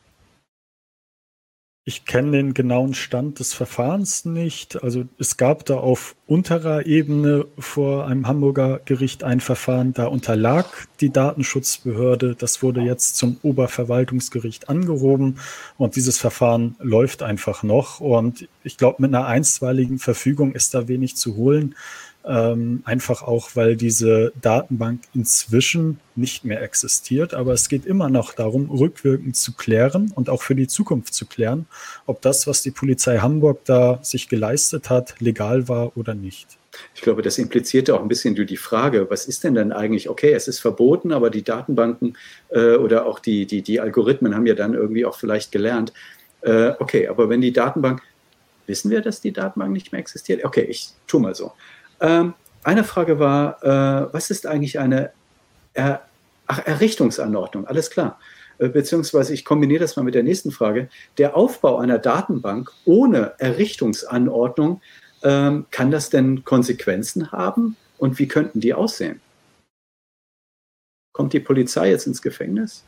Ich 1.86 2.04
kenne 2.04 2.32
den 2.32 2.52
genauen 2.52 2.92
Stand 2.92 3.38
des 3.40 3.54
Verfahrens 3.54 4.26
nicht. 4.26 4.82
Also 4.82 5.04
es 5.18 5.38
gab 5.38 5.64
da 5.64 5.78
auf 5.78 6.14
unterer 6.26 6.84
Ebene 6.86 7.46
vor 7.58 8.06
einem 8.06 8.26
Hamburger 8.28 8.80
Gericht 8.84 9.24
ein 9.24 9.40
Verfahren, 9.40 9.94
da 9.94 10.06
unterlag 10.06 10.66
die 11.00 11.10
Datenschutzbehörde. 11.10 12.36
Das 12.36 12.62
wurde 12.62 12.82
jetzt 12.82 13.16
zum 13.16 13.38
Oberverwaltungsgericht 13.42 14.68
angehoben 14.68 15.38
und 15.78 15.96
dieses 15.96 16.18
Verfahren 16.18 16.76
läuft 16.78 17.22
einfach 17.22 17.62
noch. 17.62 18.00
Und 18.00 18.46
ich 18.62 18.76
glaube, 18.76 19.00
mit 19.00 19.14
einer 19.14 19.26
einstweiligen 19.26 19.98
Verfügung 19.98 20.52
ist 20.52 20.74
da 20.74 20.86
wenig 20.86 21.16
zu 21.16 21.34
holen. 21.36 21.74
Ähm, 22.22 22.82
einfach 22.84 23.22
auch, 23.22 23.50
weil 23.54 23.76
diese 23.76 24.32
Datenbank 24.42 25.00
inzwischen 25.14 26.00
nicht 26.16 26.44
mehr 26.44 26.62
existiert. 26.62 27.32
Aber 27.32 27.54
es 27.54 27.68
geht 27.68 27.86
immer 27.86 28.10
noch 28.10 28.34
darum, 28.34 28.70
rückwirkend 28.70 29.36
zu 29.36 29.54
klären 29.54 30.12
und 30.14 30.28
auch 30.28 30.42
für 30.42 30.54
die 30.54 30.68
Zukunft 30.68 31.14
zu 31.14 31.24
klären, 31.24 31.66
ob 32.04 32.20
das, 32.20 32.46
was 32.46 32.60
die 32.60 32.72
Polizei 32.72 33.18
Hamburg 33.18 33.64
da 33.64 34.00
sich 34.02 34.28
geleistet 34.28 34.90
hat, 34.90 35.18
legal 35.20 35.68
war 35.68 35.96
oder 35.96 36.14
nicht. 36.14 36.58
Ich 36.94 37.00
glaube, 37.00 37.22
das 37.22 37.38
implizierte 37.38 37.94
auch 37.94 38.02
ein 38.02 38.08
bisschen 38.08 38.34
die 38.34 38.56
Frage, 38.56 39.08
was 39.10 39.26
ist 39.26 39.44
denn 39.44 39.54
dann 39.54 39.72
eigentlich, 39.72 40.08
okay, 40.08 40.32
es 40.32 40.46
ist 40.46 40.60
verboten, 40.60 41.12
aber 41.12 41.30
die 41.30 41.42
Datenbanken 41.42 42.16
äh, 42.50 42.74
oder 42.76 43.06
auch 43.06 43.18
die, 43.18 43.46
die, 43.46 43.62
die 43.62 43.80
Algorithmen 43.80 44.34
haben 44.34 44.46
ja 44.46 44.54
dann 44.54 44.74
irgendwie 44.74 45.04
auch 45.04 45.18
vielleicht 45.18 45.52
gelernt, 45.52 45.92
äh, 46.42 46.72
okay, 46.78 47.08
aber 47.08 47.28
wenn 47.28 47.40
die 47.40 47.52
Datenbank, 47.52 48.02
wissen 48.66 48.90
wir, 48.90 49.00
dass 49.00 49.20
die 49.20 49.32
Datenbank 49.32 49.72
nicht 49.72 49.92
mehr 49.92 50.00
existiert? 50.00 50.44
Okay, 50.44 50.62
ich 50.62 50.90
tue 51.06 51.20
mal 51.20 51.34
so. 51.34 51.52
Ähm, 52.00 52.34
eine 52.62 52.84
Frage 52.84 53.18
war, 53.18 53.62
äh, 53.62 54.12
was 54.12 54.30
ist 54.30 54.46
eigentlich 54.46 54.78
eine 54.78 55.12
er 55.72 56.02
Ach, 56.46 56.66
Errichtungsanordnung? 56.66 57.66
Alles 57.68 57.90
klar. 57.90 58.18
Äh, 58.58 58.68
beziehungsweise 58.68 59.32
ich 59.32 59.44
kombiniere 59.44 59.82
das 59.82 59.94
mal 59.94 60.02
mit 60.02 60.16
der 60.16 60.24
nächsten 60.24 60.50
Frage. 60.50 60.88
Der 61.16 61.36
Aufbau 61.36 61.78
einer 61.78 61.98
Datenbank 61.98 62.72
ohne 62.84 63.34
Errichtungsanordnung, 63.38 64.82
ähm, 65.22 65.66
kann 65.70 65.92
das 65.92 66.10
denn 66.10 66.44
Konsequenzen 66.44 67.30
haben? 67.30 67.76
Und 67.98 68.18
wie 68.18 68.26
könnten 68.26 68.60
die 68.60 68.74
aussehen? 68.74 69.20
Kommt 71.12 71.34
die 71.34 71.40
Polizei 71.40 71.90
jetzt 71.90 72.08
ins 72.08 72.20
Gefängnis? 72.20 72.82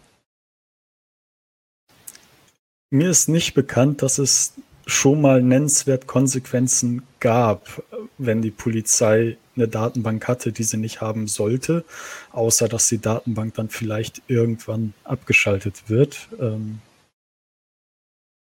Mir 2.91 3.11
ist 3.11 3.29
nicht 3.29 3.55
bekannt, 3.55 4.03
dass 4.03 4.19
es 4.19 4.55
schon 4.87 5.21
mal 5.21 5.43
nennenswert 5.43 6.07
Konsequenzen 6.07 7.03
gab, 7.21 7.83
wenn 8.19 8.43
die 8.43 8.51
Polizei 8.51 9.37
eine 9.57 9.69
Datenbank 9.69 10.27
hatte, 10.29 10.53
die 10.53 10.63
sie 10.63 10.79
nicht 10.79 11.01
haben 11.01 11.29
sollte, 11.29 11.85
außer 12.33 12.69
dass 12.69 12.89
die 12.89 12.99
Datenbank 12.99 13.55
dann 13.55 13.69
vielleicht 13.69 14.23
irgendwann 14.29 14.95
abgeschaltet 15.05 15.89
wird. 15.89 16.29
Ähm, 16.41 16.81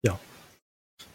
ja. 0.03 0.19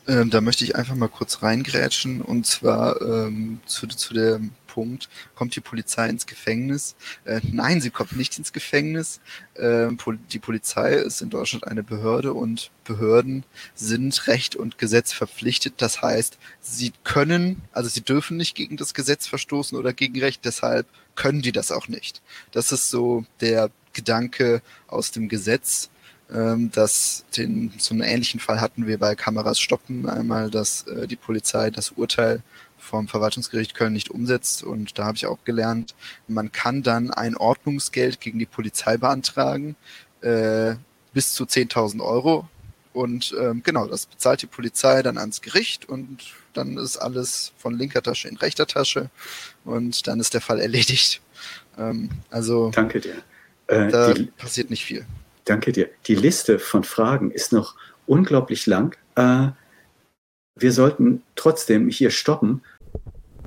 Ähm, 0.06 0.30
da 0.30 0.40
möchte 0.40 0.64
ich 0.64 0.76
einfach 0.76 0.94
mal 0.94 1.08
kurz 1.08 1.42
reingrätschen 1.42 2.20
und 2.20 2.46
zwar 2.46 3.00
ähm, 3.00 3.60
zu, 3.66 3.86
zu 3.86 4.14
dem 4.14 4.50
Punkt, 4.78 5.08
kommt 5.34 5.56
die 5.56 5.60
Polizei 5.60 6.08
ins 6.08 6.24
Gefängnis? 6.24 6.94
Äh, 7.24 7.40
nein, 7.50 7.80
sie 7.80 7.90
kommt 7.90 8.12
nicht 8.16 8.38
ins 8.38 8.52
Gefängnis. 8.52 9.20
Äh, 9.54 9.88
die 10.30 10.38
Polizei 10.38 10.92
ist 10.92 11.20
in 11.20 11.30
Deutschland 11.30 11.66
eine 11.66 11.82
Behörde 11.82 12.32
und 12.32 12.70
Behörden 12.84 13.44
sind 13.74 14.28
Recht 14.28 14.54
und 14.54 14.78
Gesetz 14.78 15.12
verpflichtet. 15.12 15.74
Das 15.78 16.00
heißt, 16.00 16.38
sie 16.60 16.92
können, 17.02 17.60
also 17.72 17.88
sie 17.88 18.02
dürfen 18.02 18.36
nicht 18.36 18.54
gegen 18.54 18.76
das 18.76 18.94
Gesetz 18.94 19.26
verstoßen 19.26 19.76
oder 19.76 19.92
gegen 19.92 20.20
Recht, 20.20 20.44
deshalb 20.44 20.86
können 21.16 21.42
die 21.42 21.50
das 21.50 21.72
auch 21.72 21.88
nicht. 21.88 22.22
Das 22.52 22.70
ist 22.70 22.88
so 22.88 23.24
der 23.40 23.72
Gedanke 23.94 24.62
aus 24.86 25.10
dem 25.10 25.28
Gesetz 25.28 25.90
ähm, 26.32 26.70
dass 26.70 27.24
den, 27.36 27.72
so 27.78 27.94
einen 27.94 28.02
ähnlichen 28.02 28.40
Fall 28.40 28.60
hatten 28.60 28.86
wir 28.86 28.98
bei 28.98 29.14
Kameras 29.14 29.60
stoppen. 29.60 30.08
Einmal, 30.08 30.50
dass 30.50 30.86
äh, 30.86 31.06
die 31.06 31.16
Polizei 31.16 31.70
das 31.70 31.92
Urteil 31.92 32.42
vom 32.76 33.08
Verwaltungsgericht 33.08 33.74
Köln 33.74 33.92
nicht 33.92 34.10
umsetzt. 34.10 34.62
Und 34.62 34.98
da 34.98 35.04
habe 35.04 35.16
ich 35.16 35.26
auch 35.26 35.44
gelernt, 35.44 35.94
man 36.26 36.52
kann 36.52 36.82
dann 36.82 37.10
ein 37.10 37.36
Ordnungsgeld 37.36 38.20
gegen 38.20 38.38
die 38.38 38.46
Polizei 38.46 38.96
beantragen, 38.96 39.76
äh, 40.20 40.74
bis 41.12 41.32
zu 41.32 41.44
10.000 41.44 42.02
Euro. 42.02 42.48
Und 42.92 43.34
ähm, 43.38 43.62
genau, 43.62 43.86
das 43.86 44.06
bezahlt 44.06 44.42
die 44.42 44.46
Polizei 44.46 45.02
dann 45.02 45.18
ans 45.18 45.40
Gericht 45.40 45.88
und 45.88 46.18
dann 46.52 46.76
ist 46.76 46.96
alles 46.96 47.52
von 47.56 47.76
linker 47.76 48.02
Tasche 48.02 48.28
in 48.28 48.36
rechter 48.36 48.66
Tasche 48.66 49.10
und 49.64 50.06
dann 50.06 50.18
ist 50.18 50.34
der 50.34 50.40
Fall 50.40 50.60
erledigt. 50.60 51.20
Ähm, 51.78 52.10
also 52.30 52.70
Danke 52.70 53.00
dir. 53.00 53.14
Äh, 53.68 53.88
da 53.88 54.14
passiert 54.36 54.70
nicht 54.70 54.84
viel. 54.84 55.06
Danke 55.48 55.72
dir. 55.72 55.88
Die 56.06 56.14
Liste 56.14 56.58
von 56.58 56.84
Fragen 56.84 57.30
ist 57.30 57.52
noch 57.52 57.74
unglaublich 58.06 58.66
lang. 58.66 58.96
Äh, 59.14 59.48
wir 60.56 60.72
sollten 60.72 61.22
trotzdem 61.36 61.88
hier 61.88 62.10
stoppen. 62.10 62.62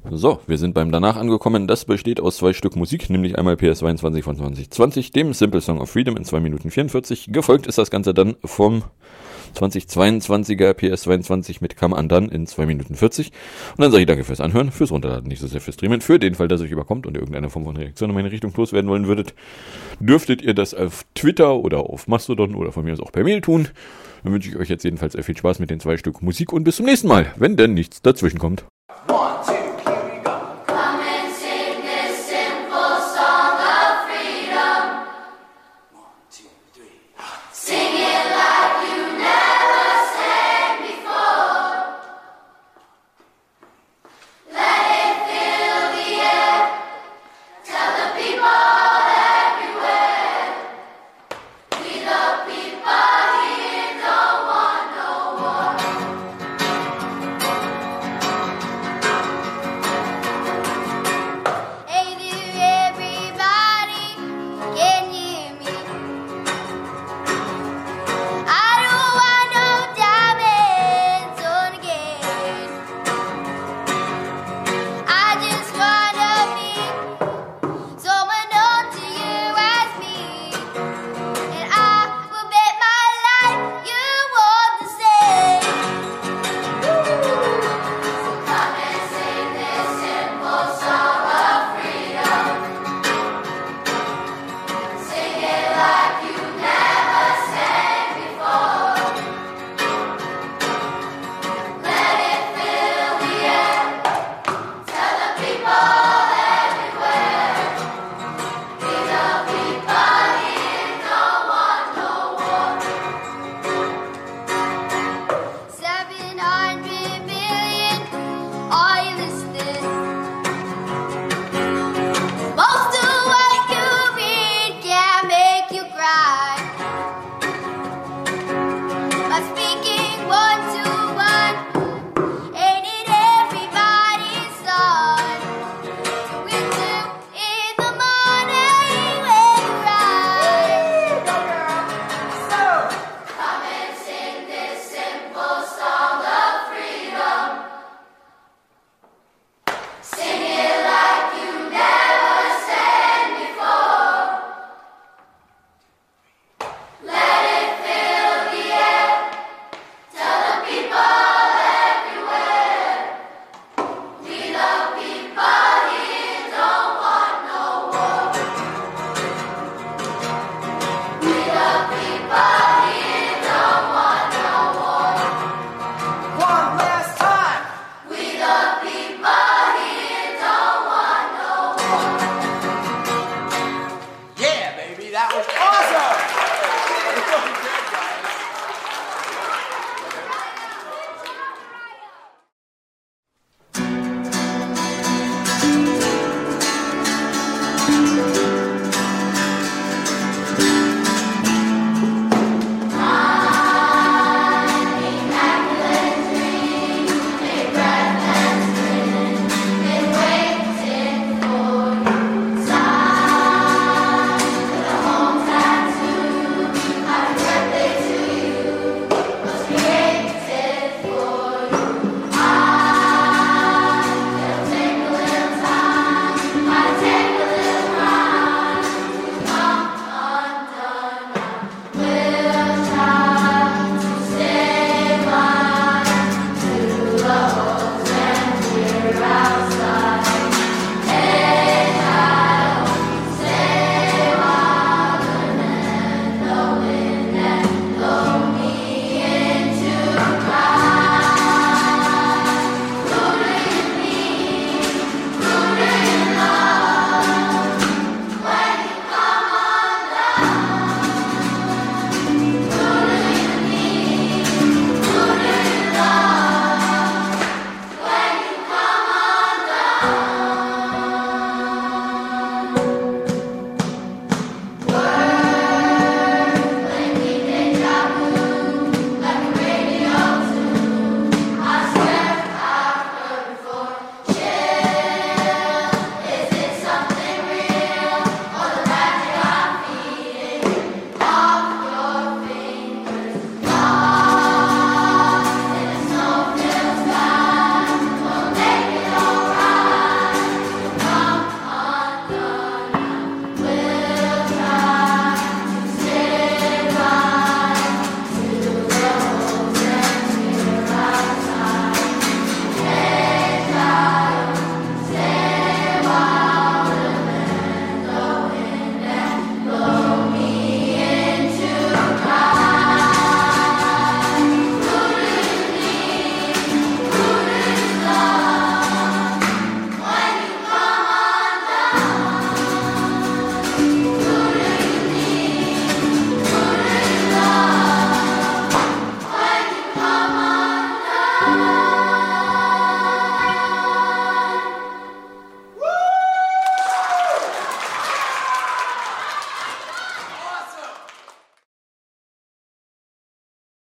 So, 0.09 0.39
wir 0.47 0.57
sind 0.57 0.73
beim 0.73 0.91
Danach 0.91 1.15
angekommen. 1.15 1.67
Das 1.67 1.85
besteht 1.85 2.19
aus 2.19 2.37
zwei 2.37 2.53
Stück 2.53 2.75
Musik, 2.75 3.11
nämlich 3.11 3.37
einmal 3.37 3.53
PS22 3.53 4.23
von 4.23 4.35
2020, 4.35 5.11
dem 5.11 5.33
Simple 5.33 5.61
Song 5.61 5.79
of 5.79 5.91
Freedom 5.91 6.17
in 6.17 6.25
2 6.25 6.39
Minuten 6.39 6.71
44. 6.71 7.29
Gefolgt 7.31 7.67
ist 7.67 7.77
das 7.77 7.91
Ganze 7.91 8.15
dann 8.15 8.35
vom 8.43 8.83
2022er 9.55 10.71
PS22 10.71 11.57
mit 11.61 11.77
Come 11.77 11.95
Undone 11.95 12.29
in 12.31 12.47
2 12.47 12.65
Minuten 12.65 12.95
40. 12.95 13.31
Und 13.71 13.81
dann 13.81 13.91
sage 13.91 14.01
ich 14.01 14.07
danke 14.07 14.23
fürs 14.23 14.41
Anhören, 14.41 14.71
fürs 14.71 14.91
Runterladen, 14.91 15.27
nicht 15.27 15.39
so 15.39 15.47
sehr 15.47 15.61
fürs 15.61 15.75
Streamen. 15.75 16.01
Für 16.01 16.19
den 16.19 16.35
Fall, 16.35 16.47
dass 16.47 16.61
euch 16.61 16.71
überkommt 16.71 17.07
und 17.07 17.15
irgendeine 17.15 17.49
Form 17.49 17.65
von 17.65 17.77
Reaktion 17.77 18.09
in 18.09 18.15
meine 18.15 18.31
Richtung 18.31 18.53
loswerden 18.55 18.89
wollen 18.89 19.07
würdet, 19.07 19.33
dürftet 19.99 20.41
ihr 20.41 20.53
das 20.53 20.73
auf 20.73 21.05
Twitter 21.15 21.55
oder 21.55 21.89
auf 21.89 22.07
Mastodon 22.07 22.55
oder 22.55 22.71
von 22.71 22.85
mir 22.85 22.93
aus 22.93 22.99
auch 22.99 23.11
per 23.11 23.23
Mail 23.23 23.41
tun. 23.41 23.67
Dann 24.23 24.33
wünsche 24.33 24.49
ich 24.49 24.55
euch 24.55 24.69
jetzt 24.69 24.83
jedenfalls 24.83 25.15
viel 25.25 25.37
Spaß 25.37 25.59
mit 25.59 25.69
den 25.69 25.79
zwei 25.79 25.97
Stück 25.97 26.21
Musik 26.21 26.53
und 26.53 26.63
bis 26.63 26.75
zum 26.75 26.85
nächsten 26.85 27.07
Mal, 27.07 27.33
wenn 27.37 27.57
denn 27.57 27.73
nichts 27.73 28.01
dazwischen 28.01 28.39
kommt. 28.39 28.65